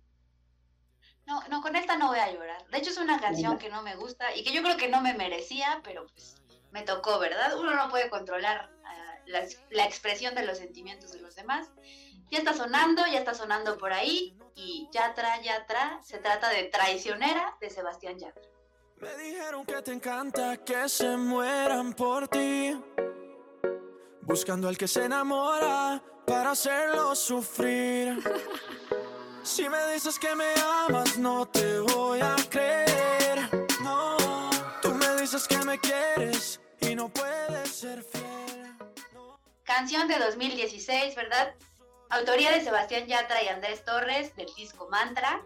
No, 1.26 1.39
no, 1.49 1.61
con 1.61 1.76
esta 1.78 1.97
no 1.97 2.09
voy 2.09 2.20
a 2.20 2.32
llorar. 2.32 2.68
De 2.70 2.78
hecho, 2.78 2.89
es 2.89 2.97
una 2.97 3.20
canción 3.20 3.57
que 3.57 3.70
no 3.70 3.82
me 3.82 3.95
gusta 3.95 4.36
y 4.36 4.43
que 4.43 4.51
yo 4.51 4.61
creo 4.61 4.76
que 4.76 4.89
no 4.89 5.01
me 5.01 5.14
merecía, 5.14 5.80
pero 5.84 6.05
pues 6.07 6.36
me 6.72 6.82
tocó, 6.82 7.18
¿verdad? 7.20 7.57
Uno 7.57 7.74
no 7.76 7.89
puede 7.89 8.09
controlar 8.09 8.70
ah, 8.84 9.16
la, 9.26 9.86
expresión 9.86 10.36
de 10.36 10.45
los 10.45 10.57
sentimientos 10.57 11.14
de 11.14 11.22
los 11.22 11.36
demás. 11.36 11.72
Ya 12.30 12.39
está 12.39 12.53
sonando, 12.53 13.03
ya 13.07 13.20
está 13.20 13.34
sonando 13.34 13.78
por 13.78 13.93
ahí 13.93 14.36
y 14.55 14.89
Yatra, 14.91 15.41
Yatra, 15.41 16.01
se 16.03 16.18
trata 16.18 16.49
de 16.49 16.66
Traicionera 16.66 17.55
de 17.61 17.70
Sebastián 17.70 18.20
Yatra. 18.20 18.53
Me 19.04 19.18
dijeron 19.18 19.66
que 19.66 19.82
te 19.82 19.91
encanta 19.91 20.56
que 20.64 20.88
se 20.88 21.18
mueran 21.18 21.91
por 21.91 22.26
ti, 22.30 22.82
buscando 24.22 24.70
al 24.70 24.78
que 24.78 24.88
se 24.88 25.04
enamora 25.04 26.01
para 26.26 26.51
hacerlo 26.51 27.14
sufrir. 27.14 28.18
Si 29.43 29.68
me 29.68 29.91
dices 29.91 30.18
que 30.18 30.34
me 30.36 30.54
amas, 30.88 31.18
no 31.18 31.45
te 31.45 31.80
voy 31.80 32.22
a 32.22 32.34
creer. 32.49 33.68
No, 33.82 34.16
tú 34.82 34.93
me 34.93 35.18
dices 35.20 35.45
que 35.49 35.58
me 35.58 35.78
quieres 35.78 36.62
y 36.80 36.95
no 36.95 37.10
puede 37.10 37.66
ser 37.66 38.01
fiel. 38.04 38.74
Canción 39.64 40.08
de 40.08 40.18
2016, 40.18 41.14
¿verdad? 41.16 41.56
Autoría 42.10 42.54
de 42.54 42.62
Sebastián 42.62 43.06
Yatra 43.06 43.43
y 43.43 43.49
Andrés 43.49 43.84
Torres 43.84 44.34
del 44.38 44.47
disco 44.56 44.88
Mantra. 44.89 45.41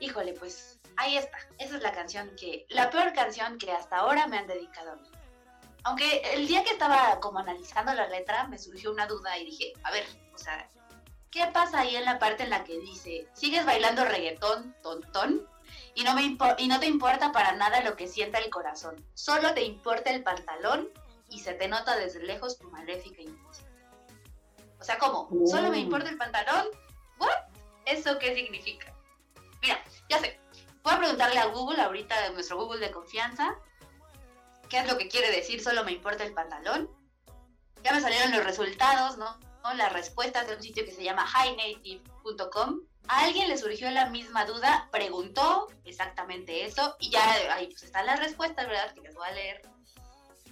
Híjole, 0.00 0.32
pues 0.32 0.79
ahí 0.96 1.16
está. 1.16 1.38
Esa 1.58 1.76
es 1.76 1.82
la 1.82 1.92
canción 1.92 2.30
que, 2.36 2.66
la 2.68 2.90
peor 2.90 3.12
canción 3.12 3.58
que 3.58 3.72
hasta 3.72 3.98
ahora 3.98 4.26
me 4.26 4.38
han 4.38 4.46
dedicado 4.46 4.92
a 4.92 4.96
mí. 4.96 5.10
Aunque 5.84 6.22
el 6.34 6.46
día 6.46 6.62
que 6.62 6.70
estaba 6.70 7.20
como 7.20 7.38
analizando 7.38 7.94
la 7.94 8.06
letra 8.06 8.46
me 8.48 8.58
surgió 8.58 8.92
una 8.92 9.06
duda 9.06 9.38
y 9.38 9.46
dije, 9.46 9.72
a 9.82 9.90
ver, 9.90 10.04
o 10.34 10.38
sea, 10.38 10.68
¿qué 11.30 11.46
pasa 11.46 11.80
ahí 11.80 11.96
en 11.96 12.04
la 12.04 12.18
parte 12.18 12.42
en 12.42 12.50
la 12.50 12.64
que 12.64 12.78
dice, 12.78 13.26
sigues 13.32 13.64
bailando 13.64 14.04
reggaetón, 14.04 14.74
tontón? 14.82 15.48
Y 15.94 16.04
no, 16.04 16.14
me 16.14 16.36
y 16.58 16.68
no 16.68 16.80
te 16.80 16.86
importa 16.86 17.32
para 17.32 17.52
nada 17.52 17.80
lo 17.82 17.96
que 17.96 18.08
sienta 18.08 18.38
el 18.38 18.50
corazón. 18.50 18.96
Solo 19.14 19.54
te 19.54 19.62
importa 19.62 20.10
el 20.10 20.22
pantalón 20.22 20.90
y 21.28 21.40
se 21.40 21.54
te 21.54 21.68
nota 21.68 21.96
desde 21.96 22.22
lejos 22.22 22.58
tu 22.58 22.68
maléfica 22.70 23.22
intención. 23.22 23.70
O 24.78 24.84
sea, 24.84 24.98
¿cómo? 24.98 25.28
¿Solo 25.46 25.70
me 25.70 25.78
importa 25.78 26.08
el 26.08 26.16
pantalón? 26.16 26.66
¿What? 27.18 27.28
¿Eso 27.86 28.18
qué 28.18 28.34
significa? 28.34 28.92
Mira, 29.62 29.82
ya 30.08 30.18
sé. 30.18 30.39
Voy 30.82 30.94
a 30.94 30.98
preguntarle 30.98 31.38
a 31.38 31.46
Google, 31.46 31.82
ahorita 31.82 32.30
nuestro 32.30 32.56
Google 32.56 32.80
de 32.80 32.90
confianza, 32.90 33.54
qué 34.68 34.78
es 34.78 34.86
lo 34.90 34.96
que 34.96 35.08
quiere 35.08 35.30
decir 35.30 35.62
solo 35.62 35.84
me 35.84 35.92
importa 35.92 36.24
el 36.24 36.32
pantalón. 36.32 36.88
Ya 37.82 37.92
me 37.92 38.00
salieron 38.00 38.32
los 38.32 38.44
resultados, 38.44 39.18
¿no? 39.18 39.38
Las 39.74 39.92
respuestas 39.92 40.46
de 40.46 40.56
un 40.56 40.62
sitio 40.62 40.84
que 40.84 40.92
se 40.92 41.04
llama 41.04 41.26
highnative.com. 41.26 42.80
A 43.08 43.24
alguien 43.24 43.48
le 43.48 43.58
surgió 43.58 43.90
la 43.90 44.06
misma 44.06 44.46
duda, 44.46 44.88
preguntó 44.90 45.66
exactamente 45.84 46.64
eso 46.64 46.96
y 46.98 47.10
ya 47.10 47.22
ahí 47.54 47.66
pues 47.66 47.82
están 47.82 48.06
las 48.06 48.20
respuestas, 48.20 48.66
¿verdad? 48.66 48.94
Que 48.94 49.00
les 49.02 49.14
voy 49.14 49.26
a 49.26 49.32
leer. 49.32 49.62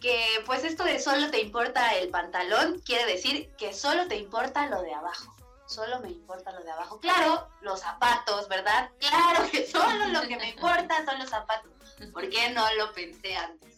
Que 0.00 0.42
pues 0.44 0.64
esto 0.64 0.84
de 0.84 1.00
solo 1.00 1.30
te 1.30 1.40
importa 1.40 1.94
el 1.96 2.10
pantalón 2.10 2.80
quiere 2.80 3.06
decir 3.06 3.50
que 3.56 3.72
solo 3.72 4.06
te 4.08 4.16
importa 4.16 4.66
lo 4.66 4.82
de 4.82 4.92
abajo 4.92 5.37
solo 5.68 6.00
me 6.00 6.08
importa 6.08 6.50
lo 6.52 6.62
de 6.64 6.70
abajo. 6.70 6.98
Claro, 6.98 7.48
los 7.60 7.80
zapatos, 7.80 8.48
¿verdad? 8.48 8.90
Claro 8.98 9.48
que 9.50 9.66
solo 9.66 10.06
lo 10.08 10.22
que 10.22 10.36
me 10.36 10.50
importa 10.54 11.04
son 11.04 11.18
los 11.18 11.28
zapatos. 11.28 11.70
¿Por 12.12 12.28
qué 12.30 12.50
no 12.50 12.64
lo 12.74 12.92
pensé 12.92 13.36
antes? 13.36 13.76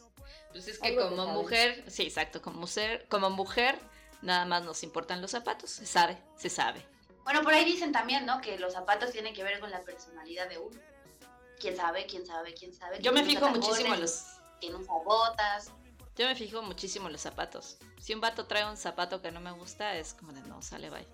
Pues 0.53 0.68
es 0.68 0.78
que 0.78 0.97
como 0.97 1.26
mujer, 1.26 1.84
sí, 1.88 2.03
exacto, 2.03 2.43
como 2.43 2.61
mujer, 2.61 3.07
como 3.09 3.30
mujer, 3.30 3.78
nada 4.22 4.45
más 4.47 4.64
nos 4.64 4.82
importan 4.82 5.20
los 5.20 5.30
zapatos, 5.30 5.70
se 5.70 5.86
sabe, 5.86 6.18
se 6.36 6.51
sabe. 6.51 6.84
Bueno, 7.24 7.43
por 7.43 7.55
ahí 7.55 7.64
dicen 7.64 7.93
también, 7.93 8.26
¿no? 8.26 8.41
Que 8.41 8.59
los 8.59 8.72
zapatos 8.72 9.12
tienen 9.12 9.34
que 9.34 9.45
ver 9.45 9.61
con 9.61 9.70
la 9.70 9.80
personalidad 9.82 10.49
de 10.49 10.59
uno. 10.59 10.80
¿Quién 11.61 11.76
sabe? 11.76 12.07
¿Quién 12.07 12.26
sabe? 12.26 12.55
¿Quién 12.55 12.74
sabe? 12.74 13.01
Yo 13.01 13.12
me 13.12 13.22
fijo 13.22 13.49
muchísimo 13.49 13.95
en 13.95 14.01
los... 14.01 14.24
Tiene 14.59 14.76
usa 14.76 14.95
botas. 15.05 15.70
Yo 16.16 16.26
me 16.26 16.34
fijo 16.34 16.62
muchísimo 16.62 17.07
en 17.07 17.12
los 17.12 17.22
zapatos. 17.22 17.78
Si 18.01 18.12
un 18.14 18.20
vato 18.20 18.47
trae 18.47 18.68
un 18.68 18.76
zapato 18.76 19.22
que 19.22 19.30
no 19.30 19.41
me 19.41 19.53
gusta, 19.53 19.95
es 19.97 20.14
como 20.14 20.32
de 20.32 20.41
no, 20.43 20.61
sale, 20.62 20.91
bye. 20.91 21.07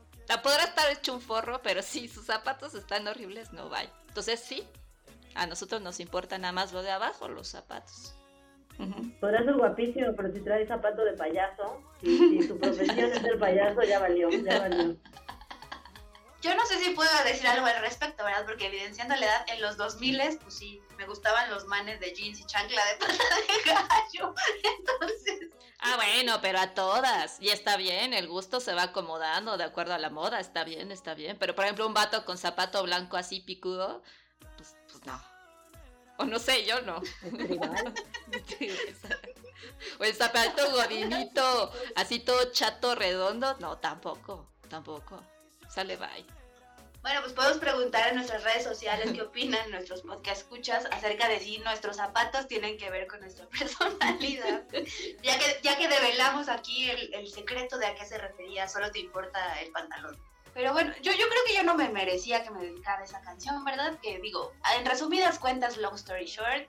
Podrá 0.43 0.65
estar 0.65 0.91
hecho 0.91 1.15
un 1.15 1.21
forro, 1.21 1.61
pero 1.63 1.83
si 1.83 2.09
sus 2.09 2.27
zapatos 2.27 2.75
están 2.75 3.07
horribles, 3.07 3.53
no 3.53 3.69
vaya. 3.69 3.91
Entonces 4.09 4.41
sí, 4.41 4.67
a 5.35 5.47
nosotros 5.47 5.81
nos 5.83 6.01
importa 6.01 6.39
nada 6.39 6.53
más 6.53 6.73
lo 6.73 6.83
de 6.83 6.91
abajo, 6.91 7.29
los 7.29 7.49
zapatos. 7.49 8.15
Podrá 9.21 9.43
ser 9.43 9.55
guapísimo, 9.55 10.15
pero 10.17 10.33
si 10.33 10.41
trae 10.41 10.67
zapato 10.67 11.03
de 11.03 11.13
payaso, 11.13 11.83
si, 12.01 12.41
si 12.41 12.49
tu 12.49 12.59
profesión 12.59 13.11
es 13.11 13.19
ser 13.21 13.39
payaso, 13.39 13.83
ya 13.83 14.01
valió, 14.01 14.29
ya 14.31 14.59
valió. 14.59 14.97
Yo 16.43 16.55
no 16.55 16.65
sé 16.67 16.79
si 16.79 16.91
puedo 16.91 17.11
decir 17.25 17.47
algo 17.49 17.67
al 17.67 17.81
respecto, 17.81 18.23
¿verdad? 18.23 18.45
Porque 18.45 18.67
evidenciando 18.67 19.17
la 19.17 19.27
edad, 19.27 19.47
en 19.49 19.63
los 19.63 19.77
2000 19.77 20.39
pues 20.43 20.55
sí, 20.55 20.83
me 20.97 21.07
gustaban 21.07 21.51
los 21.51 21.67
manes 21.67 22.01
de 22.01 22.13
jeans 22.13 22.41
y 22.41 22.47
chancla 22.47 22.85
de 22.85 22.97
pata 22.97 23.13
de 23.15 23.71
gallo. 23.71 24.35
Entonces... 24.79 25.51
Ah, 25.79 25.97
bueno, 25.97 26.41
pero 26.41 26.59
a 26.59 26.75
todas. 26.75 27.37
Y 27.41 27.51
está 27.51 27.77
bien, 27.77 28.13
el 28.13 28.29
gusto 28.29 28.61
se 28.61 28.75
va 28.75 28.85
acomodando 28.85 29.57
de 29.57 29.65
acuerdo 29.65 29.95
a 29.95 29.99
la 29.99 30.11
moda, 30.11 30.41
está 30.41 30.65
bien, 30.65 30.91
está 30.91 31.15
bien. 31.15 31.37
Pero 31.39 31.55
por 31.55 31.65
ejemplo, 31.65 31.87
un 31.87 31.95
vato 31.95 32.25
con 32.25 32.39
zapato 32.39 32.83
blanco 32.83 33.17
así 33.17 33.41
picudo, 33.41 34.03
pues, 34.57 34.77
pues 34.91 35.05
no. 35.05 35.23
O 36.19 36.25
no 36.25 36.39
sé, 36.39 36.65
yo 36.65 36.81
no. 36.81 36.97
o 40.01 40.05
el 40.05 40.15
zapato 40.15 40.71
godinito, 40.71 41.73
así 41.95 42.21
todo 42.21 42.53
chato, 42.53 42.95
redondo, 42.95 43.55
no, 43.61 43.77
tampoco, 43.79 44.49
tampoco. 44.71 45.23
Sale 45.69 45.97
bye. 45.97 46.46
Bueno, 47.07 47.21
pues 47.21 47.35
podemos 47.35 47.59
preguntar 47.59 48.09
en 48.09 48.17
nuestras 48.17 48.43
redes 48.43 48.65
sociales 48.65 49.13
qué 49.13 49.23
opinan 49.23 49.71
nuestros 49.71 50.03
podcast 50.03 50.41
escuchas 50.41 50.87
acerca 50.91 51.29
de 51.29 51.39
si 51.39 51.59
nuestros 51.59 51.99
zapatos 51.99 52.49
tienen 52.49 52.77
que 52.79 52.91
ver 52.91 53.07
con 53.07 53.21
nuestra 53.21 53.47
personalidad. 53.59 54.65
ya, 55.23 55.39
que, 55.39 55.61
ya 55.63 55.79
que 55.79 55.87
develamos 55.87 56.49
aquí 56.49 56.91
el, 56.91 57.29
secreto 57.31 57.79
de 57.79 57.87
a 57.87 57.95
qué 57.95 58.05
se 58.05 58.19
refería, 58.19 58.67
solo 58.67 58.91
te 58.91 58.99
importa 58.99 59.39
el 59.61 59.71
pantalón. 59.71 60.21
Pero 60.53 60.73
bueno, 60.73 60.93
yo, 61.01 61.13
yo 61.13 61.29
creo 61.29 61.45
que 61.47 61.55
yo 61.55 61.63
no 61.63 61.77
me 61.77 61.89
merecía 61.91 62.43
que 62.43 62.51
me 62.51 62.65
dedicara 62.65 63.05
esa 63.05 63.21
canción, 63.21 63.65
¿verdad? 63.65 63.97
Que 64.03 64.19
digo, 64.19 64.53
en 64.77 64.85
resumidas 64.85 65.39
cuentas, 65.39 65.77
long 65.77 65.95
story 65.95 66.27
short, 66.27 66.69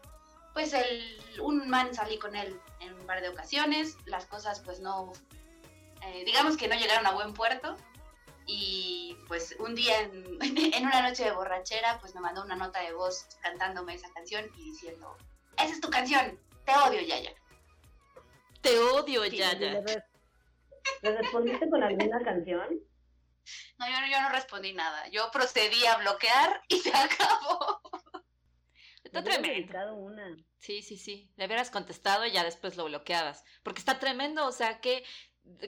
pues 0.54 0.72
el, 0.74 1.20
un 1.42 1.68
man 1.68 1.96
salí 1.96 2.20
con 2.20 2.36
él 2.36 2.62
en 2.80 2.94
un 2.94 3.08
par 3.08 3.22
de 3.22 3.30
ocasiones, 3.30 3.98
las 4.06 4.28
cosas 4.28 4.60
pues 4.60 4.82
no, 4.82 5.14
eh, 6.06 6.24
digamos 6.26 6.58
que 6.58 6.68
no 6.68 6.76
llegaron 6.76 7.08
a 7.08 7.12
buen 7.14 7.34
puerto 7.34 7.76
y 8.48 9.16
pues 9.28 9.56
un 9.60 9.76
día 9.76 10.00
en, 10.02 10.38
en, 10.74 10.86
una 10.86 11.08
noche 11.08 11.26
de 11.26 11.32
borrachera 11.32 12.00
pues 12.00 12.16
me 12.16 12.22
mandó 12.22 12.44
una 12.44 12.56
nota 12.56 12.82
de 12.82 12.94
voz 12.94 13.28
cantándome 13.42 13.94
esa 13.94 14.12
canción 14.14 14.50
y 14.58 14.72
diciendo, 14.72 15.16
esa 15.58 15.74
es 15.74 15.82
tu 15.82 15.90
canción, 15.90 16.40
te 16.66 16.74
odio 16.74 17.02
Yaya. 17.02 17.34
Te 18.62 18.80
odio 18.80 19.26
Yaya. 19.26 19.84
¿Le 21.02 21.18
respondiste 21.18 21.70
con 21.70 21.84
alguna 21.84 22.20
canción? 22.22 22.80
No, 23.78 23.88
yo, 23.88 23.96
yo 24.12 24.22
no 24.22 24.30
respondí 24.30 24.74
nada. 24.74 25.08
Yo 25.10 25.30
procedí 25.32 25.86
a 25.86 25.98
bloquear 25.98 26.62
y 26.68 26.80
se 26.80 26.90
acabó. 26.90 27.82
Está 29.04 29.24
tremendo. 29.24 29.96
Una. 29.96 30.36
Sí, 30.58 30.82
sí, 30.82 30.98
sí. 30.98 31.32
Le 31.38 31.46
hubieras 31.46 31.72
contestado 31.72 32.26
y 32.26 32.32
ya 32.32 32.44
después 32.44 32.76
lo 32.76 32.86
bloqueabas. 32.86 33.44
Porque 33.64 33.80
está 33.80 34.00
tremendo, 34.00 34.46
o 34.46 34.52
sea, 34.52 34.82
que 34.82 35.06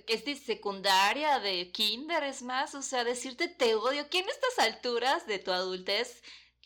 es 0.07 0.25
de 0.25 0.35
secundaria, 0.35 1.39
de 1.39 1.71
kinder, 1.71 2.23
es 2.23 2.41
más, 2.41 2.75
o 2.75 2.81
sea, 2.81 3.03
decirte 3.03 3.47
te 3.47 3.75
odio. 3.75 4.07
¿Quién 4.09 4.27
a 4.27 4.31
estas 4.31 4.59
alturas 4.59 5.25
de 5.25 5.39
tu 5.39 5.51
adultez 5.51 6.21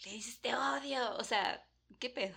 le 0.05 0.11
dices 0.11 0.41
te 0.41 0.55
odio? 0.55 1.16
O 1.18 1.24
sea, 1.24 1.66
¿qué 1.99 2.09
pedo? 2.09 2.36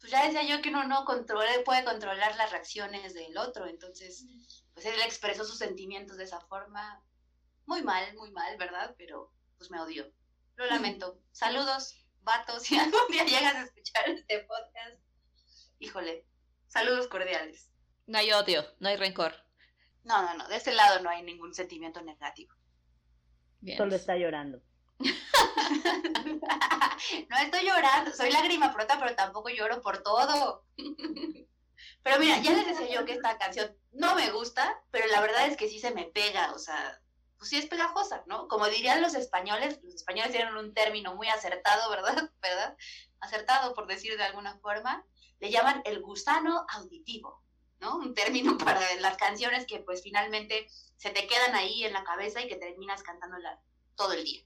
Pues 0.00 0.12
ya 0.12 0.24
decía 0.24 0.44
yo 0.44 0.62
que 0.62 0.68
uno 0.68 0.84
no 0.84 1.04
controla, 1.04 1.50
puede 1.64 1.84
controlar 1.84 2.36
las 2.36 2.52
reacciones 2.52 3.14
del 3.14 3.36
otro, 3.36 3.66
entonces, 3.66 4.24
pues 4.72 4.86
él 4.86 5.00
expresó 5.02 5.44
sus 5.44 5.58
sentimientos 5.58 6.16
de 6.16 6.24
esa 6.24 6.40
forma. 6.40 7.02
Muy 7.66 7.82
mal, 7.82 8.14
muy 8.14 8.30
mal, 8.30 8.56
¿verdad? 8.56 8.94
Pero 8.96 9.32
pues 9.56 9.70
me 9.70 9.80
odió. 9.80 10.10
Lo 10.56 10.66
lamento. 10.66 11.20
Saludos, 11.32 11.96
vatos, 12.20 12.62
si 12.64 12.78
algún 12.78 13.08
día 13.10 13.24
llegas 13.24 13.56
a 13.56 13.62
escuchar 13.64 14.08
este 14.08 14.40
podcast. 14.40 15.00
Híjole, 15.80 16.26
saludos 16.68 17.08
cordiales. 17.08 17.70
No 18.06 18.18
hay 18.18 18.32
odio, 18.32 18.64
no 18.78 18.88
hay 18.88 18.96
rencor. 18.96 19.47
No, 20.08 20.22
no, 20.22 20.34
no, 20.34 20.48
de 20.48 20.56
ese 20.56 20.72
lado 20.72 21.00
no 21.00 21.10
hay 21.10 21.22
ningún 21.22 21.52
sentimiento 21.52 22.00
negativo. 22.00 22.54
Solo 23.76 23.94
está 23.94 24.16
llorando. 24.16 24.62
no 27.28 27.36
estoy 27.36 27.66
llorando, 27.66 28.12
soy 28.12 28.30
lágrima 28.30 28.72
prota, 28.72 28.98
pero 28.98 29.14
tampoco 29.14 29.50
lloro 29.50 29.82
por 29.82 30.02
todo. 30.02 30.64
pero 32.02 32.18
mira, 32.18 32.38
ya 32.38 32.52
les 32.52 32.66
decía 32.66 32.88
yo 32.88 33.04
que 33.04 33.12
esta 33.12 33.36
canción 33.36 33.76
no 33.92 34.14
me 34.14 34.30
gusta, 34.30 34.82
pero 34.90 35.06
la 35.08 35.20
verdad 35.20 35.46
es 35.46 35.58
que 35.58 35.68
sí 35.68 35.78
se 35.78 35.92
me 35.94 36.04
pega, 36.06 36.52
o 36.52 36.58
sea, 36.58 36.98
pues 37.36 37.50
sí 37.50 37.58
es 37.58 37.66
pegajosa, 37.66 38.24
¿no? 38.26 38.48
Como 38.48 38.66
dirían 38.66 39.02
los 39.02 39.14
españoles, 39.14 39.78
los 39.82 39.94
españoles 39.94 40.32
tienen 40.32 40.56
un 40.56 40.72
término 40.72 41.14
muy 41.16 41.28
acertado, 41.28 41.90
¿verdad? 41.90 42.30
¿verdad? 42.40 42.78
Acertado, 43.20 43.74
por 43.74 43.86
decir 43.86 44.16
de 44.16 44.24
alguna 44.24 44.58
forma, 44.60 45.04
le 45.38 45.50
llaman 45.50 45.82
el 45.84 46.00
gusano 46.00 46.64
auditivo. 46.70 47.42
¿No? 47.80 47.96
Un 47.96 48.14
término 48.14 48.58
para 48.58 48.80
las 48.96 49.16
canciones 49.16 49.66
que 49.66 49.80
pues 49.80 50.02
finalmente 50.02 50.68
se 50.96 51.10
te 51.10 51.26
quedan 51.26 51.54
ahí 51.54 51.84
en 51.84 51.92
la 51.92 52.04
cabeza 52.04 52.40
y 52.40 52.48
que 52.48 52.56
terminas 52.56 53.02
cantándola 53.02 53.60
todo 53.96 54.12
el 54.12 54.24
día. 54.24 54.42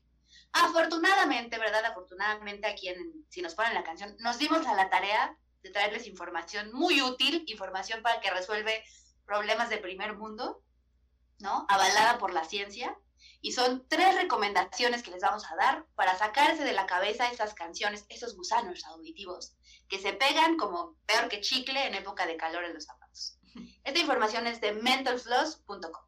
Afortunadamente, 0.52 1.58
¿verdad? 1.58 1.84
Afortunadamente 1.84 2.66
aquí 2.66 2.88
en 2.88 3.26
Si 3.30 3.40
nos 3.40 3.54
ponen 3.54 3.74
la 3.74 3.84
canción, 3.84 4.14
nos 4.18 4.38
dimos 4.38 4.66
a 4.66 4.74
la 4.74 4.90
tarea 4.90 5.36
de 5.62 5.70
traerles 5.70 6.06
información 6.06 6.72
muy 6.72 7.00
útil, 7.00 7.44
información 7.46 8.02
para 8.02 8.20
que 8.20 8.30
resuelve 8.30 8.84
problemas 9.24 9.70
de 9.70 9.78
primer 9.78 10.16
mundo, 10.16 10.62
¿no? 11.38 11.64
Avalada 11.68 12.18
por 12.18 12.32
la 12.32 12.44
ciencia. 12.44 12.96
Y 13.40 13.52
son 13.52 13.86
tres 13.88 14.14
recomendaciones 14.14 15.02
que 15.02 15.10
les 15.10 15.22
vamos 15.22 15.44
a 15.50 15.56
dar 15.56 15.86
para 15.94 16.16
sacarse 16.16 16.64
de 16.64 16.72
la 16.72 16.86
cabeza 16.86 17.30
esas 17.30 17.54
canciones, 17.54 18.04
esos 18.08 18.36
gusanos 18.36 18.84
auditivos 18.84 19.56
que 19.88 19.98
se 19.98 20.12
pegan 20.12 20.56
como 20.56 20.96
peor 21.06 21.28
que 21.28 21.40
chicle 21.40 21.86
en 21.86 21.94
época 21.94 22.26
de 22.26 22.36
calor 22.36 22.64
en 22.64 22.74
los 22.74 22.84
zapatos. 22.84 23.01
Esta 23.84 23.98
información 23.98 24.46
es 24.46 24.60
de 24.60 24.72
mentalfloss.com. 24.72 26.06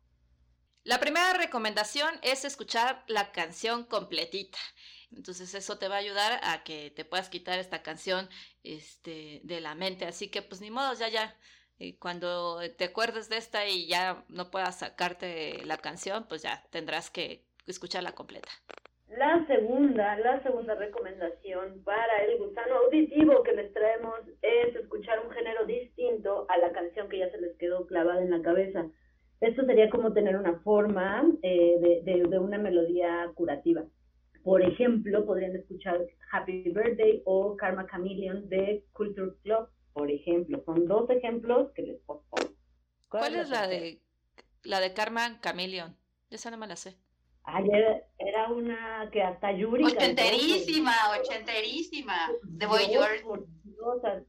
La 0.85 1.01
primera 1.01 1.33
recomendación 1.33 2.19
es 2.23 2.45
escuchar 2.45 3.05
la 3.09 3.33
canción 3.33 3.85
completita. 3.85 4.59
Entonces 5.13 5.55
eso 5.55 5.79
te 5.79 5.89
va 5.89 5.97
a 5.97 5.99
ayudar 5.99 6.41
a 6.43 6.63
que 6.63 6.91
te 6.91 7.05
puedas 7.05 7.29
quitar 7.29 7.59
esta 7.59 7.83
canción 7.83 8.29
este, 8.63 9.41
de 9.45 9.61
la 9.61 9.75
mente. 9.75 10.05
Así 10.07 10.29
que 10.29 10.43
pues 10.43 10.61
ni 10.61 10.71
modo, 10.71 10.93
ya, 10.95 11.09
ya. 11.09 11.39
Eh, 11.79 11.99
cuando 11.99 12.61
te 12.77 12.85
acuerdes 12.85 13.29
de 13.29 13.37
esta 13.39 13.67
y 13.67 13.87
ya 13.87 14.25
no 14.29 14.51
puedas 14.51 14.79
sacarte 14.79 15.65
la 15.65 15.79
canción, 15.79 16.27
pues 16.29 16.43
ya 16.43 16.63
tendrás 16.71 17.11
que 17.11 17.47
escucharla 17.67 18.13
completa. 18.13 18.51
La 19.09 19.47
segunda, 19.47 20.17
la 20.19 20.43
segunda 20.43 20.75
recomendación 20.75 21.83
para 21.85 22.25
el 22.25 22.39
gusano 22.39 22.77
auditivo 22.85 23.43
que 23.43 23.53
les 23.53 23.73
traemos 23.73 24.21
es 24.43 24.75
escuchar 24.75 25.25
un 25.25 25.31
género 25.31 25.65
distinto 25.67 26.47
a 26.49 26.59
la 26.59 26.73
canción 26.73 27.09
que 27.09 27.19
ya 27.19 27.31
se 27.31 27.41
les 27.41 27.57
quedó 27.57 27.87
clavada 27.87 28.23
en 28.23 28.31
la 28.31 28.43
cabeza. 28.43 28.87
Esto 29.41 29.65
sería 29.67 29.91
como 29.91 30.13
tener 30.13 30.37
una 30.37 30.59
forma 30.61 31.25
eh, 31.43 32.03
de, 32.05 32.23
de, 32.27 32.39
una 32.39 32.59
melodía 32.59 33.31
curativa. 33.35 33.85
Por 34.43 34.63
ejemplo, 34.63 35.25
podrían 35.25 35.55
escuchar 35.55 36.01
Happy 36.33 36.71
Birthday 36.71 37.23
o 37.25 37.57
Karma 37.57 37.87
Chameleon 37.87 38.49
de 38.49 38.85
Culture 38.93 39.33
Club, 39.43 39.69
por 39.93 40.11
ejemplo. 40.11 40.63
Son 40.65 40.87
dos 40.87 41.09
ejemplos 41.11 41.71
que 41.75 41.83
les 41.83 42.01
pongo. 42.01 42.25
¿Cuál, 43.09 43.37
es 43.37 43.49
la 43.49 43.69
de, 43.69 44.01
la 44.63 44.81
de 44.81 44.93
Karma 44.93 45.41
Chameleon? 45.41 45.97
Esa 46.31 46.51
no 46.51 46.57
me 46.57 46.67
la 46.67 46.77
sé. 46.77 46.97
Ayer 47.45 48.07
era 48.19 48.49
una 48.49 49.09
que 49.13 49.23
hasta 49.23 49.53
Yuri. 49.53 49.85
Ochenterísima, 49.85 50.93
ochenterísima. 51.21 52.33
De 52.43 52.67
Boy 52.67 52.85
George. 52.85 53.23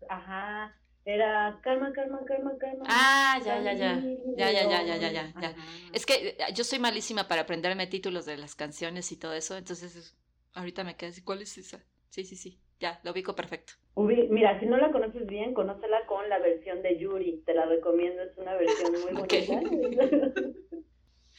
Ajá. 0.09 0.75
Era 1.05 1.59
calma, 1.63 1.93
calma, 1.93 2.19
calma, 2.25 2.57
calma. 2.57 2.83
Ah, 2.87 3.39
ya, 3.45 3.59
ya, 3.61 3.73
ya. 3.73 4.03
Ya, 4.35 4.51
ya, 4.51 4.63
ya, 4.63 4.83
ya, 4.83 4.97
ya, 4.97 5.11
ya. 5.11 5.33
ya. 5.39 5.55
Es 5.93 6.05
que 6.05 6.29
eh, 6.29 6.37
yo 6.53 6.63
soy 6.63 6.79
malísima 6.79 7.27
para 7.27 7.41
aprenderme 7.41 7.87
títulos 7.87 8.25
de 8.25 8.37
las 8.37 8.55
canciones 8.55 9.11
y 9.11 9.17
todo 9.17 9.33
eso, 9.33 9.55
entonces 9.55 10.17
ahorita 10.53 10.83
me 10.83 10.95
quedé 10.97 11.11
así, 11.11 11.23
¿cuál 11.23 11.41
es 11.41 11.57
esa? 11.57 11.79
Sí, 12.09 12.25
sí, 12.25 12.35
sí. 12.35 12.59
Ya, 12.79 12.99
lo 13.03 13.11
ubico 13.11 13.35
perfecto. 13.35 13.73
Mira, 13.95 14.59
si 14.59 14.65
no 14.65 14.77
la 14.77 14.91
conoces 14.91 15.25
bien, 15.25 15.53
conócela 15.53 16.05
con 16.07 16.27
la 16.27 16.39
versión 16.39 16.81
de 16.81 16.97
Yuri. 16.97 17.43
Te 17.45 17.53
la 17.53 17.65
recomiendo, 17.65 18.21
es 18.23 18.37
una 18.37 18.55
versión 18.55 18.91
muy 18.91 19.13
bonita. 19.13 19.61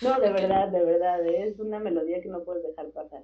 No, 0.00 0.20
de 0.20 0.30
verdad, 0.30 0.68
de 0.68 0.84
verdad, 0.84 1.26
es 1.26 1.58
una 1.58 1.78
melodía 1.78 2.20
que 2.20 2.28
no 2.28 2.44
puedes 2.44 2.62
dejar 2.62 2.90
pasar. 2.90 3.22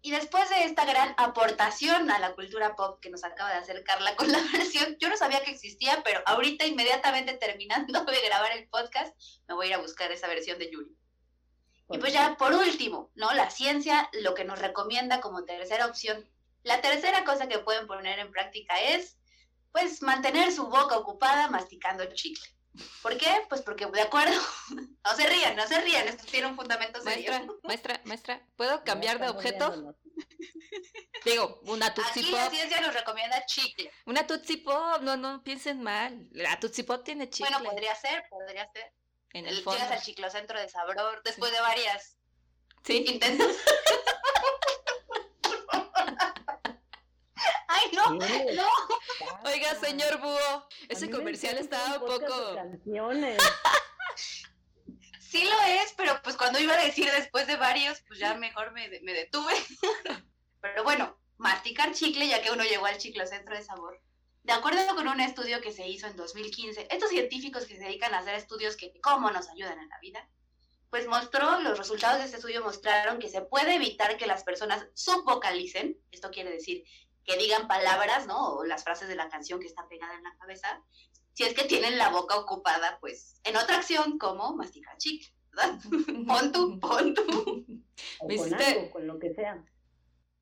Y 0.00 0.10
después 0.10 0.48
de 0.50 0.64
esta 0.64 0.84
gran 0.84 1.14
aportación 1.16 2.10
a 2.10 2.18
la 2.18 2.34
cultura 2.34 2.76
pop 2.76 3.00
que 3.00 3.08
nos 3.08 3.24
acaba 3.24 3.50
de 3.50 3.56
hacer 3.56 3.82
Carla 3.84 4.14
con 4.16 4.30
la 4.30 4.38
versión, 4.52 4.96
yo 5.00 5.08
no 5.08 5.16
sabía 5.16 5.42
que 5.42 5.50
existía, 5.50 6.02
pero 6.04 6.20
ahorita 6.26 6.66
inmediatamente 6.66 7.32
terminando 7.34 8.04
de 8.04 8.20
grabar 8.20 8.52
el 8.56 8.68
podcast, 8.68 9.16
me 9.48 9.54
voy 9.54 9.66
a 9.66 9.68
ir 9.70 9.74
a 9.76 9.78
buscar 9.78 10.12
esa 10.12 10.28
versión 10.28 10.58
de 10.58 10.70
Yuri. 10.70 10.94
Y 11.90 11.98
pues 11.98 12.12
ya 12.12 12.36
por 12.36 12.52
último, 12.52 13.10
¿no? 13.14 13.32
La 13.32 13.50
ciencia 13.50 14.08
lo 14.22 14.34
que 14.34 14.44
nos 14.44 14.58
recomienda 14.58 15.20
como 15.20 15.44
tercera 15.44 15.86
opción. 15.86 16.28
La 16.62 16.80
tercera 16.80 17.24
cosa 17.24 17.48
que 17.48 17.58
pueden 17.58 17.86
poner 17.86 18.18
en 18.18 18.30
práctica 18.30 18.74
es, 18.80 19.18
pues, 19.72 20.02
mantener 20.02 20.50
su 20.50 20.66
boca 20.66 20.96
ocupada 20.96 21.48
masticando 21.48 22.04
chicle. 22.12 22.44
¿Por 23.02 23.16
qué? 23.18 23.28
Pues 23.48 23.62
porque, 23.62 23.86
de 23.86 24.00
acuerdo, 24.00 24.38
no 25.04 25.16
se 25.16 25.26
rían, 25.28 25.56
no 25.56 25.66
se 25.66 25.80
rían, 25.80 26.08
esto 26.08 26.24
tiene 26.30 26.46
un 26.46 26.56
fundamento 26.56 27.00
serio. 27.02 27.30
Maestra, 27.32 27.60
maestra, 27.62 28.00
maestra, 28.04 28.40
¿puedo 28.56 28.82
cambiar 28.84 29.20
de 29.20 29.28
objeto? 29.28 29.94
Digo, 31.24 31.60
una 31.64 31.92
Tootsie 31.92 32.22
Aquí 32.22 32.32
la 32.32 32.50
ciencia 32.50 32.80
nos 32.80 32.94
recomienda 32.94 33.44
chicle. 33.46 33.90
Una 34.06 34.26
Tootsie 34.26 34.58
Pop, 34.58 35.00
no, 35.02 35.16
no 35.16 35.42
piensen 35.42 35.82
mal. 35.82 36.28
La 36.32 36.58
Tootsie 36.58 36.84
Pop 36.84 37.04
tiene 37.04 37.28
chicle. 37.28 37.50
Bueno, 37.50 37.70
podría 37.70 37.94
ser, 37.94 38.26
podría 38.28 38.70
ser. 38.72 38.92
En 39.32 39.46
el 39.46 39.62
fondo. 39.62 39.78
Llegas 39.78 39.92
al 39.98 40.02
chiclocentro 40.02 40.58
de 40.60 40.68
Sabror 40.68 41.22
después 41.24 41.52
de 41.52 41.60
varias 41.60 42.16
¿Sí? 42.84 43.04
intentos. 43.08 43.56
¡Ay, 47.68 47.90
no! 47.92 48.10
¡No! 48.10 48.68
Oiga, 49.44 49.74
señor 49.74 50.20
Búho, 50.20 50.68
ese 50.88 51.10
comercial 51.10 51.58
estaba 51.58 51.98
un 51.98 52.06
poco... 52.06 52.56
Sí 55.34 55.42
lo 55.42 55.60
es, 55.82 55.92
pero 55.96 56.22
pues 56.22 56.36
cuando 56.36 56.60
iba 56.60 56.74
a 56.74 56.84
decir 56.84 57.10
después 57.10 57.48
de 57.48 57.56
varios, 57.56 58.00
pues 58.06 58.20
ya 58.20 58.34
mejor 58.34 58.70
me, 58.70 58.88
me 59.00 59.12
detuve. 59.12 59.52
Pero 60.60 60.84
bueno, 60.84 61.18
masticar 61.38 61.92
chicle 61.92 62.28
ya 62.28 62.40
que 62.40 62.52
uno 62.52 62.62
llegó 62.62 62.86
al 62.86 63.00
centro 63.00 63.56
de 63.56 63.62
sabor. 63.64 64.00
De 64.44 64.52
acuerdo 64.52 64.94
con 64.94 65.08
un 65.08 65.18
estudio 65.18 65.60
que 65.60 65.72
se 65.72 65.88
hizo 65.88 66.06
en 66.06 66.14
2015, 66.14 66.86
estos 66.88 67.10
científicos 67.10 67.66
que 67.66 67.74
se 67.74 67.82
dedican 67.82 68.14
a 68.14 68.18
hacer 68.18 68.36
estudios 68.36 68.76
que 68.76 68.92
cómo 69.00 69.28
nos 69.32 69.48
ayudan 69.48 69.80
en 69.80 69.88
la 69.88 69.98
vida, 69.98 70.30
pues 70.88 71.08
mostró, 71.08 71.58
los 71.62 71.78
resultados 71.78 72.20
de 72.20 72.26
este 72.26 72.36
estudio 72.36 72.62
mostraron 72.62 73.18
que 73.18 73.28
se 73.28 73.42
puede 73.42 73.74
evitar 73.74 74.16
que 74.16 74.28
las 74.28 74.44
personas 74.44 74.86
subvocalicen, 74.94 75.98
esto 76.12 76.30
quiere 76.30 76.52
decir 76.52 76.84
que 77.24 77.36
digan 77.38 77.66
palabras, 77.66 78.28
¿no? 78.28 78.50
O 78.54 78.64
las 78.64 78.84
frases 78.84 79.08
de 79.08 79.16
la 79.16 79.28
canción 79.28 79.58
que 79.58 79.66
está 79.66 79.88
pegada 79.88 80.14
en 80.14 80.22
la 80.22 80.36
cabeza, 80.38 80.80
si 81.34 81.42
es 81.42 81.52
que 81.52 81.64
tienen 81.64 81.98
la 81.98 82.10
boca 82.10 82.36
ocupada, 82.36 82.98
pues, 83.00 83.40
en 83.44 83.56
otra 83.56 83.76
acción 83.76 84.18
como 84.18 84.56
masticar 84.56 84.96
chicle, 84.96 85.28
¿verdad? 85.50 85.78
pon 86.26 86.52
tú, 86.52 86.80
pon 86.80 87.14
tú. 87.14 87.66
Me 88.26 88.34
hiciste, 88.34 88.90
con 88.90 89.06
lo 89.06 89.18
que 89.18 89.34
sea. 89.34 89.62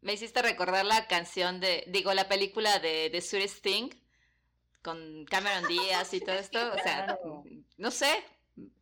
Me 0.02 0.12
hiciste 0.12 0.42
recordar 0.42 0.84
la 0.84 1.06
canción 1.08 1.60
de, 1.60 1.84
digo, 1.88 2.12
la 2.12 2.28
película 2.28 2.78
de 2.78 3.08
The 3.10 3.20
Sweetest 3.20 3.62
Thing, 3.62 3.90
con 4.82 5.24
Cameron 5.24 5.66
Díaz 5.66 6.12
y 6.12 6.20
todo 6.20 6.34
esto, 6.34 6.58
o 6.72 6.78
sea, 6.78 7.18
no 7.78 7.90
sé, 7.90 8.22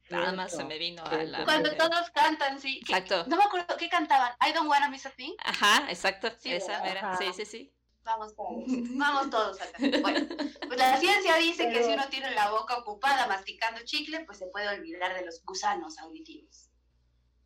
nada 0.09 0.33
más 0.33 0.51
se 0.51 0.65
me 0.65 0.79
vino 0.79 1.05
a 1.05 1.23
la... 1.23 1.45
Cuando 1.45 1.77
todos 1.77 2.11
cantan, 2.11 2.59
sí. 2.59 2.79
Exacto. 2.81 3.25
No 3.29 3.37
me 3.37 3.45
acuerdo, 3.45 3.77
¿qué 3.77 3.89
cantaban? 3.89 4.33
I 4.45 4.53
don't 4.53 4.69
wanna 4.69 4.89
miss 4.89 5.07
a 5.07 5.11
thing. 5.11 5.35
Ajá, 5.45 5.87
exacto, 5.91 6.29
sí, 6.39 6.53
esa 6.53 6.85
era, 6.89 7.17
sí, 7.19 7.27
sí, 7.35 7.45
sí. 7.45 7.73
Vamos 8.05 8.35
todos, 8.35 8.65
vamos 8.97 9.31
todos 9.31 9.61
acá. 9.61 9.79
Bueno, 10.01 10.27
pues 10.67 10.79
la 10.79 10.97
ciencia 10.97 11.37
dice 11.37 11.71
que 11.71 11.83
si 11.83 11.93
uno 11.93 12.05
tiene 12.11 12.31
la 12.33 12.51
boca 12.51 12.79
ocupada 12.79 13.27
masticando 13.27 13.81
chicle, 13.85 14.25
pues 14.25 14.39
se 14.39 14.47
puede 14.47 14.69
olvidar 14.69 15.15
de 15.15 15.25
los 15.25 15.45
gusanos 15.45 15.99
auditivos. 15.99 16.71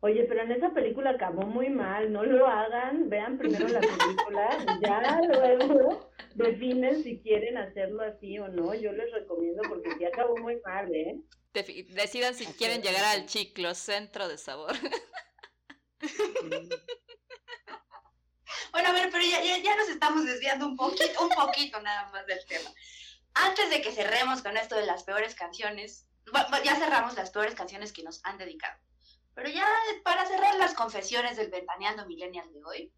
Oye, 0.01 0.23
pero 0.25 0.43
en 0.43 0.51
esa 0.51 0.71
película 0.71 1.11
acabó 1.11 1.47
muy 1.47 1.69
mal, 1.69 2.11
no 2.11 2.23
lo 2.23 2.45
hagan, 2.45 3.09
vean 3.09 3.37
primero 3.37 3.67
la 3.67 3.79
película, 3.79 4.49
ya 4.81 5.19
luego 5.21 6.11
definen 6.35 7.01
si 7.01 7.19
quieren 7.21 7.57
hacerlo 7.57 8.03
así 8.03 8.37
o 8.37 8.47
no, 8.47 8.75
yo 8.75 8.91
les 8.91 9.11
recomiendo 9.11 9.63
porque 9.67 9.95
sí 9.97 10.05
acabó 10.05 10.37
muy 10.37 10.59
mal, 10.63 10.93
¿eh? 10.93 11.19
decidan 11.53 12.35
si 12.35 12.45
quieren 12.45 12.81
llegar 12.81 13.05
al 13.05 13.25
chiclo, 13.25 13.73
centro 13.73 14.27
de 14.27 14.37
sabor. 14.37 14.75
Bueno, 18.71 18.89
a 18.89 18.91
ver, 18.91 19.09
pero 19.11 19.23
ya, 19.23 19.41
ya, 19.41 19.75
nos 19.75 19.89
estamos 19.89 20.25
desviando 20.25 20.65
un 20.65 20.75
poquito, 20.75 21.21
un 21.21 21.29
poquito 21.29 21.79
nada 21.81 22.09
más 22.11 22.25
del 22.25 22.45
tema. 22.45 22.69
Antes 23.33 23.69
de 23.69 23.81
que 23.81 23.91
cerremos 23.91 24.41
con 24.41 24.57
esto 24.57 24.75
de 24.75 24.85
las 24.85 25.03
peores 25.03 25.35
canciones, 25.35 26.07
ya 26.63 26.75
cerramos 26.75 27.15
las 27.15 27.31
peores 27.31 27.55
canciones 27.55 27.91
que 27.91 28.03
nos 28.03 28.23
han 28.23 28.37
dedicado. 28.37 28.79
Pero 29.33 29.49
ya 29.49 29.67
para 30.03 30.25
cerrar 30.25 30.55
las 30.55 30.73
confesiones 30.73 31.35
del 31.35 31.51
Ventaneando 31.51 32.05
Millennial 32.05 32.51
de 32.53 32.63
hoy, 32.63 32.93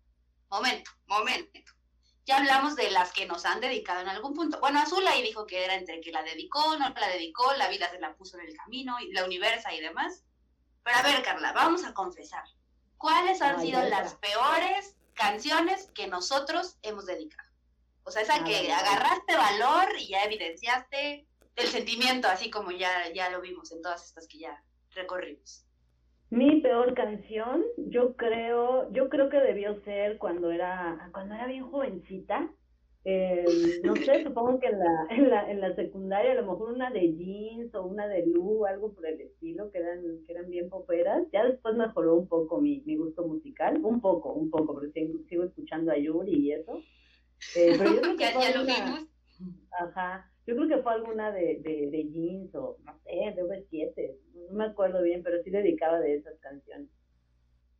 momento, 0.49 0.91
momento. 1.07 1.73
Ya 2.25 2.37
hablamos 2.37 2.75
de 2.75 2.91
las 2.91 3.13
que 3.13 3.25
nos 3.25 3.45
han 3.45 3.61
dedicado 3.61 4.01
en 4.01 4.09
algún 4.09 4.33
punto. 4.33 4.59
Bueno, 4.59 4.79
Azul 4.79 5.07
ahí 5.07 5.23
dijo 5.23 5.47
que 5.47 5.63
era 5.63 5.75
entre 5.75 6.01
que 6.01 6.11
la 6.11 6.23
dedicó, 6.23 6.77
no 6.77 6.89
la 6.89 7.07
dedicó, 7.07 7.53
la 7.53 7.69
vida 7.69 7.89
se 7.89 7.99
la 7.99 8.15
puso 8.15 8.37
en 8.37 8.47
el 8.47 8.55
camino, 8.55 8.99
y 8.99 9.13
la 9.13 9.23
universa 9.23 9.73
y 9.73 9.79
demás. 9.79 10.23
Pero 10.83 10.97
a 10.97 11.01
ver, 11.03 11.23
Carla, 11.23 11.53
vamos 11.53 11.85
a 11.85 11.93
confesar. 11.93 12.43
¿Cuáles 12.97 13.41
han 13.41 13.61
sido 13.61 13.81
las 13.83 14.15
peores 14.15 14.96
canciones 15.17 15.91
que 15.91 16.07
nosotros 16.07 16.77
hemos 16.83 17.05
dedicado. 17.05 17.49
O 18.03 18.11
sea, 18.11 18.21
esa 18.21 18.35
ah, 18.35 18.43
que 18.45 18.71
agarraste 18.71 19.35
valor 19.35 19.89
y 19.99 20.09
ya 20.09 20.23
evidenciaste 20.23 21.27
el 21.57 21.67
sentimiento, 21.67 22.27
así 22.29 22.49
como 22.49 22.71
ya, 22.71 23.11
ya 23.13 23.29
lo 23.29 23.41
vimos 23.41 23.71
en 23.71 23.81
todas 23.81 24.05
estas 24.05 24.27
que 24.27 24.39
ya 24.39 24.63
recorrimos. 24.91 25.65
Mi 26.29 26.61
peor 26.61 26.93
canción, 26.93 27.65
yo 27.77 28.15
creo, 28.15 28.91
yo 28.91 29.09
creo 29.09 29.29
que 29.29 29.37
debió 29.37 29.81
ser 29.83 30.17
cuando 30.17 30.51
era, 30.51 31.09
cuando 31.11 31.35
era 31.35 31.47
bien 31.47 31.69
jovencita, 31.69 32.49
eh, 33.05 33.45
no 33.83 33.95
sé, 33.95 34.23
supongo 34.23 34.59
que 34.59 34.67
en 34.67 34.79
la, 34.79 35.07
en, 35.09 35.29
la, 35.29 35.51
en 35.51 35.61
la 35.61 35.75
secundaria 35.75 36.31
a 36.31 36.35
lo 36.35 36.51
mejor 36.51 36.71
una 36.73 36.89
de 36.91 37.13
jeans 37.13 37.73
o 37.75 37.85
una 37.85 38.07
de 38.07 38.25
Lu, 38.25 38.65
algo 38.65 38.93
por 38.93 39.05
el 39.07 39.21
estilo, 39.21 39.71
que 39.71 39.79
eran, 39.79 40.01
que 40.25 40.33
eran 40.33 40.49
bien 40.49 40.69
poperas. 40.69 41.23
Ya 41.31 41.45
después 41.45 41.75
mejoró 41.75 42.15
un 42.15 42.27
poco 42.27 42.59
mi, 42.59 42.81
mi 42.85 42.95
gusto 42.95 43.25
musical, 43.25 43.79
un 43.83 44.01
poco, 44.01 44.33
un 44.33 44.49
poco, 44.49 44.73
porque 44.73 44.91
sigo, 44.91 45.19
sigo 45.29 45.43
escuchando 45.45 45.91
a 45.91 45.97
Yuri 45.97 46.33
y 46.33 46.51
eso. 46.51 46.81
Eh, 47.55 47.75
pero 47.77 47.93
yo 47.93 48.01
creo 48.01 48.17
que 48.17 48.23
ya, 48.23 48.57
lo 48.57 48.65
vimos. 48.65 49.07
Ajá, 49.71 50.31
yo 50.45 50.55
creo 50.55 50.67
que 50.67 50.77
fue 50.77 50.93
alguna 50.93 51.31
de, 51.31 51.59
de, 51.61 51.89
de 51.91 52.09
jeans 52.09 52.55
o 52.55 52.77
no 52.83 52.97
sé, 53.03 53.11
de 53.35 53.43
V7, 53.43 54.15
no 54.49 54.57
me 54.57 54.65
acuerdo 54.65 55.03
bien, 55.03 55.21
pero 55.21 55.41
sí 55.43 55.49
dedicaba 55.49 55.99
de 55.99 56.15
esas 56.15 56.39
canciones. 56.39 56.89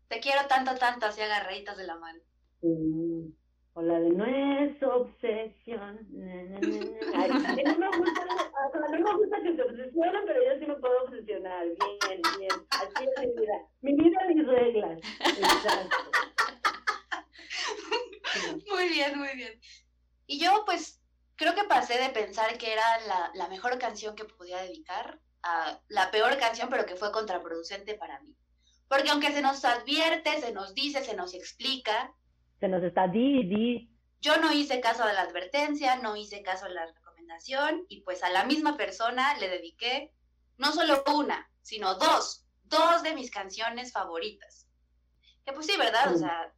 Te 0.08 0.20
quiero 0.20 0.48
tanto, 0.48 0.76
tanto, 0.76 1.06
así 1.06 1.22
agarraditas 1.22 1.78
de 1.78 1.88
la 1.88 1.98
mano. 1.98 2.20
O 3.74 3.82
la 3.82 4.00
de 4.00 4.10
no 4.10 4.26
es 4.26 4.82
obsesión. 4.82 6.00
Ay, 7.14 7.30
no, 7.30 7.40
me 7.78 7.98
gusta, 7.98 8.26
no 8.74 9.00
me 9.00 9.14
gusta 9.18 9.42
que 9.44 9.56
se 9.56 9.62
obsesionen, 9.62 10.22
pero 10.26 10.44
yo 10.44 10.60
sí 10.60 10.66
me 10.66 10.76
puedo 10.76 11.06
Bien, 11.64 12.22
bien. 12.38 12.68
Así 12.70 13.04
es 13.04 13.20
mi 13.20 13.42
vida. 13.42 13.54
Mi 13.82 13.94
vida, 13.96 14.20
mis 14.28 14.48
reglas. 14.48 15.00
Exacto. 15.20 15.98
Muy 18.70 18.90
bien, 18.90 19.18
muy 19.18 19.36
bien. 19.36 19.60
Y 20.28 20.40
yo, 20.40 20.64
pues, 20.66 21.02
creo 21.36 21.56
que 21.56 21.64
pasé 21.64 21.98
de 21.98 22.10
pensar 22.10 22.58
que 22.58 22.72
era 22.74 22.84
la, 23.08 23.32
la 23.34 23.48
mejor 23.48 23.80
canción 23.80 24.16
que 24.16 24.26
podía 24.26 24.58
dedicar 24.62 25.20
a 25.44 25.80
la 25.88 26.12
peor 26.12 26.38
canción, 26.38 26.70
pero 26.70 26.86
que 26.86 26.96
fue 26.96 27.12
contraproducente 27.12 27.96
para 27.96 28.20
mí. 28.20 28.36
Porque 28.88 29.10
aunque 29.10 29.32
se 29.32 29.42
nos 29.42 29.64
advierte, 29.66 30.40
se 30.40 30.52
nos 30.52 30.74
dice, 30.76 31.04
se 31.04 31.16
nos 31.16 31.34
explica, 31.34 32.14
Se 32.60 32.68
nos 32.68 32.84
está 32.84 33.08
di, 33.08 33.44
di. 33.48 33.90
yo 34.22 34.38
no 34.38 34.52
hice 34.54 34.80
caso 34.82 35.06
de 35.06 35.14
la 35.14 35.22
advertencia, 35.22 35.96
no 35.98 36.16
hice 36.16 36.42
caso 36.44 36.66
de 36.66 36.74
la 36.74 36.86
recomendación 36.86 37.86
y 37.90 38.02
pues 38.02 38.24
a 38.24 38.30
la 38.30 38.46
misma 38.46 38.78
persona 38.78 39.36
le 39.38 39.50
dediqué 39.50 40.14
no 40.58 40.74
solo 40.74 41.04
una, 41.14 41.50
sino 41.62 41.96
dos, 41.96 42.46
dos 42.64 43.04
de 43.04 43.14
mis 43.14 43.32
canciones 43.32 43.92
favoritas. 43.92 44.68
Que 45.46 45.54
pues 45.54 45.66
sí, 45.66 45.78
¿verdad? 45.78 46.14
O 46.14 46.18
sea, 46.18 46.54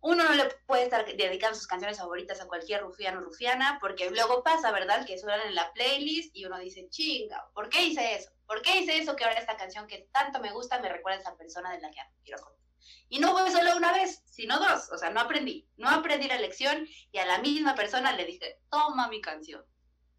uno 0.00 0.24
no 0.24 0.34
le 0.34 0.44
puede 0.66 0.84
estar 0.84 1.04
dedicando 1.04 1.56
sus 1.56 1.66
canciones 1.66 1.98
favoritas 1.98 2.40
a 2.40 2.46
cualquier 2.46 2.82
rufiano 2.82 3.18
o 3.18 3.22
rufiana, 3.22 3.78
porque 3.80 4.10
luego 4.10 4.42
pasa, 4.42 4.70
¿verdad? 4.70 5.06
Que 5.06 5.18
suenan 5.18 5.48
en 5.48 5.54
la 5.54 5.72
playlist 5.72 6.34
y 6.36 6.44
uno 6.44 6.58
dice, 6.58 6.88
chinga, 6.90 7.48
¿por 7.54 7.68
qué 7.68 7.84
hice 7.84 8.14
eso? 8.14 8.30
¿Por 8.46 8.62
qué 8.62 8.80
hice 8.80 8.98
eso 8.98 9.16
que 9.16 9.24
ahora 9.24 9.40
esta 9.40 9.56
canción 9.56 9.86
que 9.86 10.08
tanto 10.12 10.40
me 10.40 10.52
gusta 10.52 10.80
me 10.80 10.88
recuerda 10.88 11.18
a 11.18 11.22
esa 11.22 11.36
persona 11.36 11.72
de 11.72 11.80
la 11.80 11.90
que 11.90 11.98
quiero 12.24 12.40
contar? 12.40 12.66
Y 13.08 13.18
no 13.18 13.32
fue 13.32 13.50
solo 13.50 13.76
una 13.76 13.92
vez, 13.92 14.22
sino 14.26 14.58
dos. 14.58 14.90
O 14.92 14.98
sea, 14.98 15.10
no 15.10 15.20
aprendí. 15.20 15.68
No 15.76 15.88
aprendí 15.88 16.28
la 16.28 16.38
lección 16.38 16.86
y 17.10 17.18
a 17.18 17.26
la 17.26 17.38
misma 17.38 17.74
persona 17.74 18.12
le 18.12 18.24
dije, 18.24 18.60
toma 18.70 19.08
mi 19.08 19.20
canción. 19.20 19.64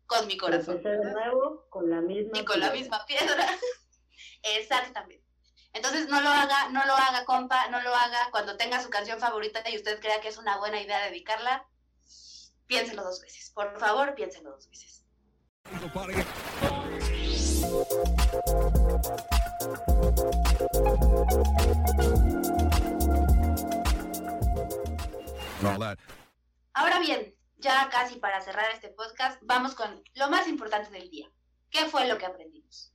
Con 0.07 0.25
mi 0.27 0.37
corazón. 0.37 0.77
Empecé 0.77 0.97
de 0.97 1.11
nuevo 1.11 1.67
con 1.69 1.89
la 1.89 2.01
misma. 2.01 2.39
Y 2.39 2.45
con 2.45 2.59
la 2.59 2.71
piedra. 2.71 2.79
misma 2.79 3.05
piedra. 3.05 3.45
Exactamente. 4.43 5.25
Entonces 5.73 6.07
no 6.07 6.21
lo 6.21 6.29
haga, 6.29 6.69
no 6.69 6.85
lo 6.85 6.93
haga, 6.95 7.25
compa, 7.25 7.67
no 7.67 7.81
lo 7.81 7.93
haga. 7.93 8.29
Cuando 8.31 8.57
tenga 8.57 8.81
su 8.81 8.89
canción 8.89 9.19
favorita 9.19 9.61
y 9.69 9.75
usted 9.75 9.99
crea 9.99 10.21
que 10.21 10.29
es 10.29 10.37
una 10.37 10.57
buena 10.57 10.81
idea 10.81 11.05
dedicarla, 11.05 11.67
piénselo 12.65 13.03
dos 13.03 13.21
veces. 13.21 13.51
Por 13.51 13.79
favor, 13.79 14.15
piénselo 14.15 14.51
dos 14.51 14.67
veces. 14.69 15.03
Ahora 26.73 26.99
bien, 26.99 27.36
ya 27.67 27.89
casi 27.89 28.15
para 28.19 28.39
cerrar 28.41 28.71
este 28.73 28.89
podcast, 28.89 29.39
vamos 29.43 29.75
con 29.75 30.01
lo 30.15 30.29
más 30.29 30.47
importante 30.47 30.89
del 30.91 31.09
día. 31.09 31.29
¿Qué 31.69 31.85
fue 31.85 32.07
lo 32.07 32.17
que 32.17 32.25
aprendimos? 32.25 32.93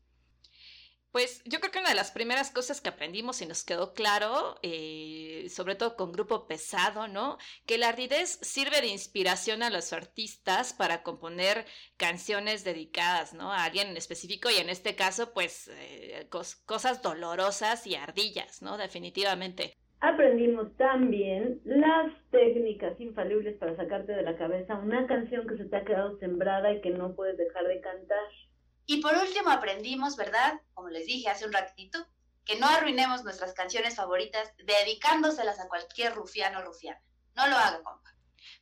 Pues 1.10 1.42
yo 1.44 1.60
creo 1.60 1.70
que 1.70 1.78
una 1.78 1.90
de 1.90 1.94
las 1.94 2.10
primeras 2.10 2.50
cosas 2.50 2.80
que 2.80 2.88
aprendimos 2.88 3.42
y 3.42 3.46
nos 3.46 3.64
quedó 3.64 3.92
claro, 3.92 4.58
eh, 4.62 5.46
sobre 5.54 5.74
todo 5.74 5.94
con 5.94 6.10
grupo 6.10 6.46
pesado, 6.46 7.06
¿no? 7.06 7.36
Que 7.66 7.76
la 7.76 7.88
ardidez 7.88 8.38
sirve 8.40 8.80
de 8.80 8.86
inspiración 8.86 9.62
a 9.62 9.68
los 9.68 9.92
artistas 9.92 10.72
para 10.72 11.02
componer 11.02 11.66
canciones 11.98 12.64
dedicadas, 12.64 13.34
¿no? 13.34 13.52
A 13.52 13.64
alguien 13.64 13.88
en 13.88 13.98
específico 13.98 14.48
y 14.48 14.56
en 14.56 14.70
este 14.70 14.96
caso, 14.96 15.34
pues, 15.34 15.68
eh, 15.68 16.28
cos- 16.30 16.64
cosas 16.64 17.02
dolorosas 17.02 17.86
y 17.86 17.94
ardillas, 17.94 18.62
¿no? 18.62 18.78
Definitivamente. 18.78 19.76
Aprendimos 20.04 20.76
también 20.78 21.60
las 21.64 22.12
técnicas 22.32 23.00
infalibles 23.00 23.56
para 23.58 23.76
sacarte 23.76 24.10
de 24.10 24.24
la 24.24 24.36
cabeza 24.36 24.74
una 24.74 25.06
canción 25.06 25.46
que 25.46 25.56
se 25.56 25.64
te 25.66 25.76
ha 25.76 25.84
quedado 25.84 26.18
sembrada 26.18 26.72
y 26.72 26.80
que 26.80 26.90
no 26.90 27.14
puedes 27.14 27.38
dejar 27.38 27.68
de 27.68 27.80
cantar. 27.80 28.18
Y 28.86 29.00
por 29.00 29.14
último 29.14 29.50
aprendimos, 29.50 30.16
¿verdad? 30.16 30.60
Como 30.74 30.88
les 30.88 31.06
dije 31.06 31.28
hace 31.28 31.46
un 31.46 31.52
ratito, 31.52 32.04
que 32.44 32.58
no 32.58 32.66
arruinemos 32.66 33.22
nuestras 33.22 33.54
canciones 33.54 33.94
favoritas 33.94 34.52
dedicándoselas 34.66 35.60
a 35.60 35.68
cualquier 35.68 36.14
rufiano 36.14 36.58
o 36.58 36.62
rufiana. 36.62 37.00
No 37.36 37.46
lo 37.46 37.54
haga, 37.54 37.80
compa. 37.84 38.12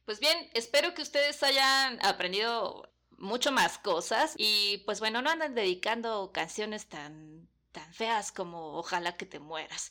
Pues 0.04 0.20
bien, 0.20 0.36
espero 0.52 0.92
que 0.92 1.00
ustedes 1.00 1.42
hayan 1.42 2.04
aprendido 2.04 2.92
mucho 3.12 3.50
más 3.50 3.78
cosas 3.78 4.34
y 4.36 4.82
pues 4.84 5.00
bueno, 5.00 5.22
no 5.22 5.30
andan 5.30 5.54
dedicando 5.54 6.32
canciones 6.34 6.86
tan 6.86 7.49
tan 7.72 7.92
feas 7.94 8.32
como 8.32 8.78
Ojalá 8.78 9.16
que 9.16 9.26
te 9.26 9.38
mueras. 9.38 9.90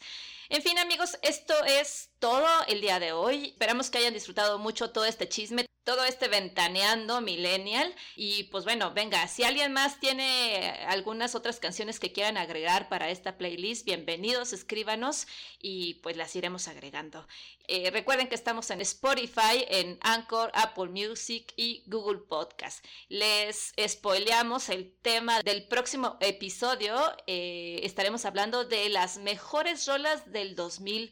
En 0.50 0.62
fin, 0.62 0.78
amigos, 0.80 1.18
esto 1.22 1.54
es 1.66 2.10
todo 2.20 2.48
el 2.68 2.82
día 2.82 3.00
de 3.00 3.12
hoy. 3.12 3.50
Esperamos 3.50 3.90
que 3.90 4.00
hayan 4.00 4.14
disfrutado 4.14 4.58
mucho 4.58 4.92
todo 4.92 5.06
este 5.06 5.30
chisme, 5.30 5.66
todo 5.84 6.04
este 6.06 6.28
ventaneando 6.28 7.22
millennial. 7.22 7.94
Y 8.16 8.44
pues 8.46 8.64
bueno, 8.64 8.94
venga, 8.94 9.28
si 9.28 9.44
alguien 9.44 9.74
más 9.74 10.00
tiene 10.00 10.86
algunas 10.88 11.36
otras 11.36 11.60
canciones 11.60 12.00
que 12.00 12.12
quieran 12.12 12.38
agregar 12.38 12.90
para 12.90 13.10
esta 13.10 13.38
playlist, 13.38 13.86
bienvenidos, 13.86 14.54
escríbanos 14.54 15.28
y 15.60 15.96
pues 15.96 16.18
las 16.18 16.36
iremos 16.36 16.68
agregando. 16.68 17.28
Eh, 17.68 17.92
recuerden 17.92 18.28
que 18.28 18.36
estamos 18.36 18.70
en 18.72 18.82
Spotify, 18.82 19.66
en 19.68 20.00
Anchor, 20.02 20.52
Apple 20.54 20.90
Music 20.90 21.54
y 21.56 21.84
Google 21.86 22.20
Podcast. 22.28 22.84
Les 23.10 23.74
spoileamos 23.88 24.70
el 24.70 24.92
tema 25.02 25.44
del 25.44 25.68
próximo 25.68 26.18
episodio. 26.20 26.96
Eh, 27.28 27.82
estaremos 27.84 28.26
hablando 28.26 28.66
de 28.66 28.90
las 28.90 29.18
mejores 29.18 29.86
rolas 29.86 30.32
del 30.32 30.56
2020. 30.56 31.12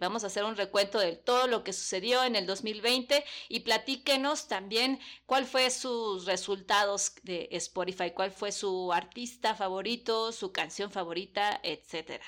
Vamos 0.00 0.24
a 0.24 0.28
hacer 0.28 0.44
un 0.44 0.56
recuento 0.56 0.98
de 0.98 1.14
todo 1.14 1.46
lo 1.46 1.62
que 1.62 1.74
sucedió 1.74 2.24
en 2.24 2.36
el 2.36 2.46
2020 2.46 3.22
y 3.48 3.60
platíquenos 3.60 4.48
también 4.48 4.98
cuál 5.26 5.44
fue 5.44 5.70
sus 5.70 6.24
resultados 6.24 7.14
de 7.22 7.48
Spotify, 7.52 8.12
cuál 8.12 8.30
fue 8.30 8.50
su 8.50 8.92
artista 8.92 9.54
favorito, 9.54 10.32
su 10.32 10.52
canción 10.52 10.90
favorita, 10.90 11.60
etcétera. 11.62 12.24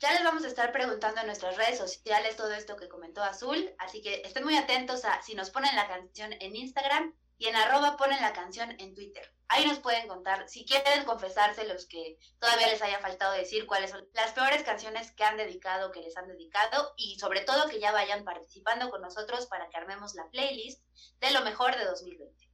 Ya 0.00 0.12
les 0.12 0.24
vamos 0.24 0.44
a 0.44 0.48
estar 0.48 0.72
preguntando 0.72 1.22
en 1.22 1.28
nuestras 1.28 1.56
redes 1.56 1.78
sociales 1.78 2.36
todo 2.36 2.52
esto 2.52 2.76
que 2.76 2.88
comentó 2.88 3.22
Azul, 3.22 3.74
así 3.78 4.02
que 4.02 4.20
estén 4.22 4.44
muy 4.44 4.56
atentos 4.56 5.06
a 5.06 5.22
si 5.22 5.34
nos 5.34 5.48
ponen 5.48 5.74
la 5.74 5.88
canción 5.88 6.34
en 6.38 6.54
Instagram 6.54 7.14
y 7.38 7.48
en 7.48 7.56
arroba 7.56 7.96
ponen 7.96 8.20
la 8.20 8.32
canción 8.32 8.70
en 8.78 8.94
Twitter. 8.94 9.32
Ahí 9.48 9.64
nos 9.66 9.78
pueden 9.78 10.08
contar, 10.08 10.48
si 10.48 10.64
quieren 10.64 11.04
confesarse 11.04 11.66
los 11.66 11.86
que 11.86 12.18
todavía 12.40 12.66
les 12.68 12.82
haya 12.82 12.98
faltado 12.98 13.32
decir 13.32 13.66
cuáles 13.66 13.90
son 13.90 14.08
las 14.12 14.32
peores 14.32 14.62
canciones 14.64 15.12
que 15.12 15.24
han 15.24 15.36
dedicado, 15.36 15.92
que 15.92 16.00
les 16.00 16.16
han 16.16 16.26
dedicado 16.26 16.94
y 16.96 17.18
sobre 17.18 17.42
todo 17.42 17.68
que 17.68 17.78
ya 17.78 17.92
vayan 17.92 18.24
participando 18.24 18.90
con 18.90 19.02
nosotros 19.02 19.46
para 19.46 19.68
que 19.68 19.76
armemos 19.76 20.14
la 20.14 20.28
playlist 20.30 20.82
de 21.20 21.30
lo 21.30 21.42
mejor 21.42 21.76
de 21.76 21.84
2020. 21.84 22.46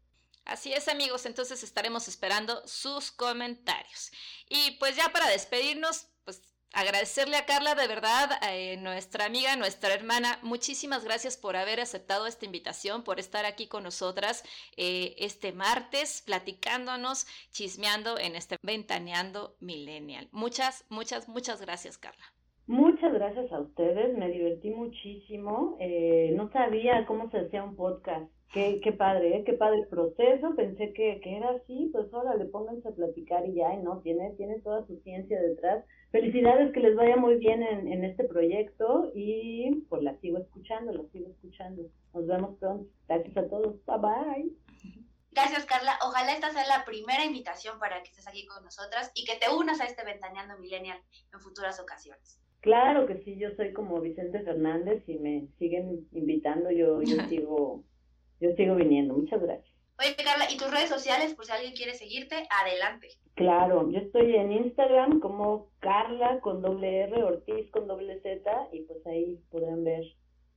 Así 0.44 0.72
es 0.72 0.88
amigos, 0.88 1.24
entonces 1.24 1.62
estaremos 1.62 2.08
esperando 2.08 2.66
sus 2.66 3.12
comentarios. 3.12 4.10
Y 4.48 4.72
pues 4.72 4.96
ya 4.96 5.08
para 5.10 5.28
despedirnos, 5.28 6.08
pues 6.24 6.42
agradecerle 6.72 7.36
a 7.36 7.46
Carla 7.46 7.74
de 7.74 7.86
verdad, 7.86 8.38
eh, 8.42 8.76
nuestra 8.78 9.26
amiga, 9.26 9.56
nuestra 9.56 9.94
hermana, 9.94 10.38
muchísimas 10.42 11.04
gracias 11.04 11.36
por 11.36 11.56
haber 11.56 11.80
aceptado 11.80 12.26
esta 12.26 12.44
invitación, 12.46 13.04
por 13.04 13.20
estar 13.20 13.44
aquí 13.44 13.66
con 13.66 13.82
nosotras 13.82 14.42
eh, 14.76 15.14
este 15.18 15.52
martes, 15.52 16.22
platicándonos, 16.22 17.26
chismeando 17.50 18.18
en 18.18 18.36
este 18.36 18.56
Ventaneando 18.62 19.56
Millennial. 19.60 20.28
Muchas, 20.32 20.84
muchas, 20.88 21.28
muchas 21.28 21.60
gracias 21.60 21.98
Carla. 21.98 22.31
Muchas 22.66 23.12
gracias 23.12 23.52
a 23.52 23.60
ustedes, 23.60 24.16
me 24.16 24.30
divertí 24.30 24.70
muchísimo. 24.70 25.76
Eh, 25.80 26.32
no 26.36 26.50
sabía 26.52 27.04
cómo 27.06 27.28
se 27.30 27.38
hacía 27.38 27.64
un 27.64 27.74
podcast. 27.74 28.30
Qué, 28.52 28.80
qué 28.82 28.92
padre, 28.92 29.36
¿eh? 29.36 29.44
qué 29.44 29.54
padre 29.54 29.80
el 29.80 29.88
proceso. 29.88 30.54
Pensé 30.54 30.92
que, 30.92 31.20
que 31.22 31.36
era 31.36 31.50
así, 31.50 31.90
pues 31.92 32.12
ahora 32.12 32.36
le 32.36 32.44
pónganse 32.44 32.86
a 32.86 32.92
platicar 32.92 33.48
y 33.48 33.54
ya, 33.54 33.74
y 33.74 33.78
no, 33.78 34.00
tiene, 34.00 34.30
tiene 34.36 34.60
toda 34.60 34.86
su 34.86 34.96
ciencia 35.00 35.40
detrás. 35.40 35.84
Felicidades, 36.12 36.72
que 36.72 36.80
les 36.80 36.94
vaya 36.94 37.16
muy 37.16 37.36
bien 37.36 37.62
en, 37.62 37.88
en 37.88 38.04
este 38.04 38.24
proyecto 38.24 39.10
y 39.14 39.82
pues 39.88 40.02
la 40.02 40.16
sigo 40.18 40.38
escuchando, 40.38 40.92
la 40.92 41.02
sigo 41.10 41.30
escuchando. 41.30 41.82
Nos 42.14 42.26
vemos 42.26 42.58
pronto. 42.58 42.86
Gracias 43.08 43.36
a 43.38 43.48
todos. 43.48 43.84
Bye 43.86 43.98
bye. 43.98 44.52
Gracias, 45.32 45.64
Carla. 45.64 45.98
Ojalá 46.02 46.34
esta 46.34 46.50
sea 46.50 46.66
la 46.66 46.84
primera 46.84 47.24
invitación 47.24 47.78
para 47.78 48.02
que 48.02 48.10
estés 48.10 48.28
aquí 48.28 48.46
con 48.46 48.62
nosotras 48.62 49.10
y 49.14 49.24
que 49.24 49.36
te 49.36 49.48
unas 49.50 49.80
a 49.80 49.86
este 49.86 50.04
Ventaneando 50.04 50.58
Millennial 50.58 51.00
en 51.32 51.40
futuras 51.40 51.80
ocasiones. 51.80 52.41
Claro 52.62 53.06
que 53.06 53.22
sí, 53.24 53.36
yo 53.36 53.50
soy 53.56 53.72
como 53.72 54.00
Vicente 54.00 54.40
Fernández 54.40 55.02
y 55.08 55.18
me 55.18 55.48
siguen 55.58 56.06
invitando, 56.12 56.70
yo, 56.70 57.02
yo 57.02 57.16
sigo, 57.28 57.82
yo 58.40 58.52
sigo 58.54 58.76
viniendo. 58.76 59.14
Muchas 59.14 59.42
gracias. 59.42 59.68
Oye, 59.98 60.14
Carla, 60.16 60.46
¿y 60.50 60.56
tus 60.56 60.70
redes 60.70 60.88
sociales, 60.88 61.34
por 61.34 61.44
si 61.44 61.52
alguien 61.52 61.74
quiere 61.74 61.94
seguirte? 61.94 62.46
Adelante. 62.62 63.08
Claro, 63.34 63.90
yo 63.90 63.98
estoy 63.98 64.36
en 64.36 64.52
Instagram 64.52 65.18
como 65.18 65.70
Carla 65.80 66.40
con 66.40 66.62
doble 66.62 67.00
R, 67.00 67.22
Ortiz 67.24 67.70
con 67.72 67.88
doble 67.88 68.20
Z 68.20 68.68
y 68.72 68.82
pues 68.82 69.04
ahí 69.06 69.40
podrán 69.50 69.82
ver 69.82 70.04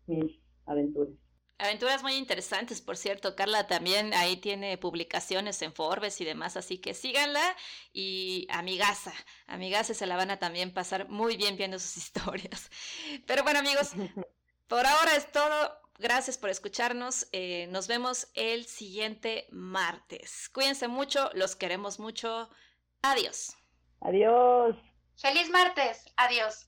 mis 0.05 0.39
aventuras. 0.67 1.13
Aventuras 1.57 2.03
muy 2.03 2.15
interesantes, 2.15 2.81
por 2.81 2.97
cierto. 2.97 3.35
Carla 3.35 3.65
también 3.65 4.13
ahí 4.13 4.35
tiene 4.37 4.77
publicaciones 4.77 5.61
en 5.61 5.73
Forbes 5.73 6.19
y 6.19 6.25
demás, 6.25 6.57
así 6.57 6.79
que 6.79 6.93
síganla. 6.93 7.55
Y 7.93 8.45
amigaza, 8.49 9.13
amigaza 9.47 9.93
se 9.93 10.05
la 10.05 10.17
van 10.17 10.31
a 10.31 10.39
también 10.39 10.73
pasar 10.73 11.07
muy 11.07 11.37
bien 11.37 11.55
viendo 11.55 11.79
sus 11.79 11.95
historias. 12.03 12.69
Pero 13.25 13.43
bueno, 13.43 13.59
amigos, 13.59 13.91
por 14.67 14.85
ahora 14.85 15.15
es 15.15 15.31
todo. 15.31 15.79
Gracias 15.97 16.37
por 16.37 16.49
escucharnos. 16.49 17.27
Eh, 17.31 17.67
nos 17.69 17.87
vemos 17.87 18.27
el 18.33 18.65
siguiente 18.65 19.47
martes. 19.49 20.49
Cuídense 20.49 20.89
mucho, 20.89 21.29
los 21.33 21.55
queremos 21.55 21.99
mucho. 21.99 22.49
Adiós. 23.01 23.55
Adiós. 24.01 24.75
¡Feliz 25.15 25.49
martes! 25.49 26.05
Adiós. 26.17 26.67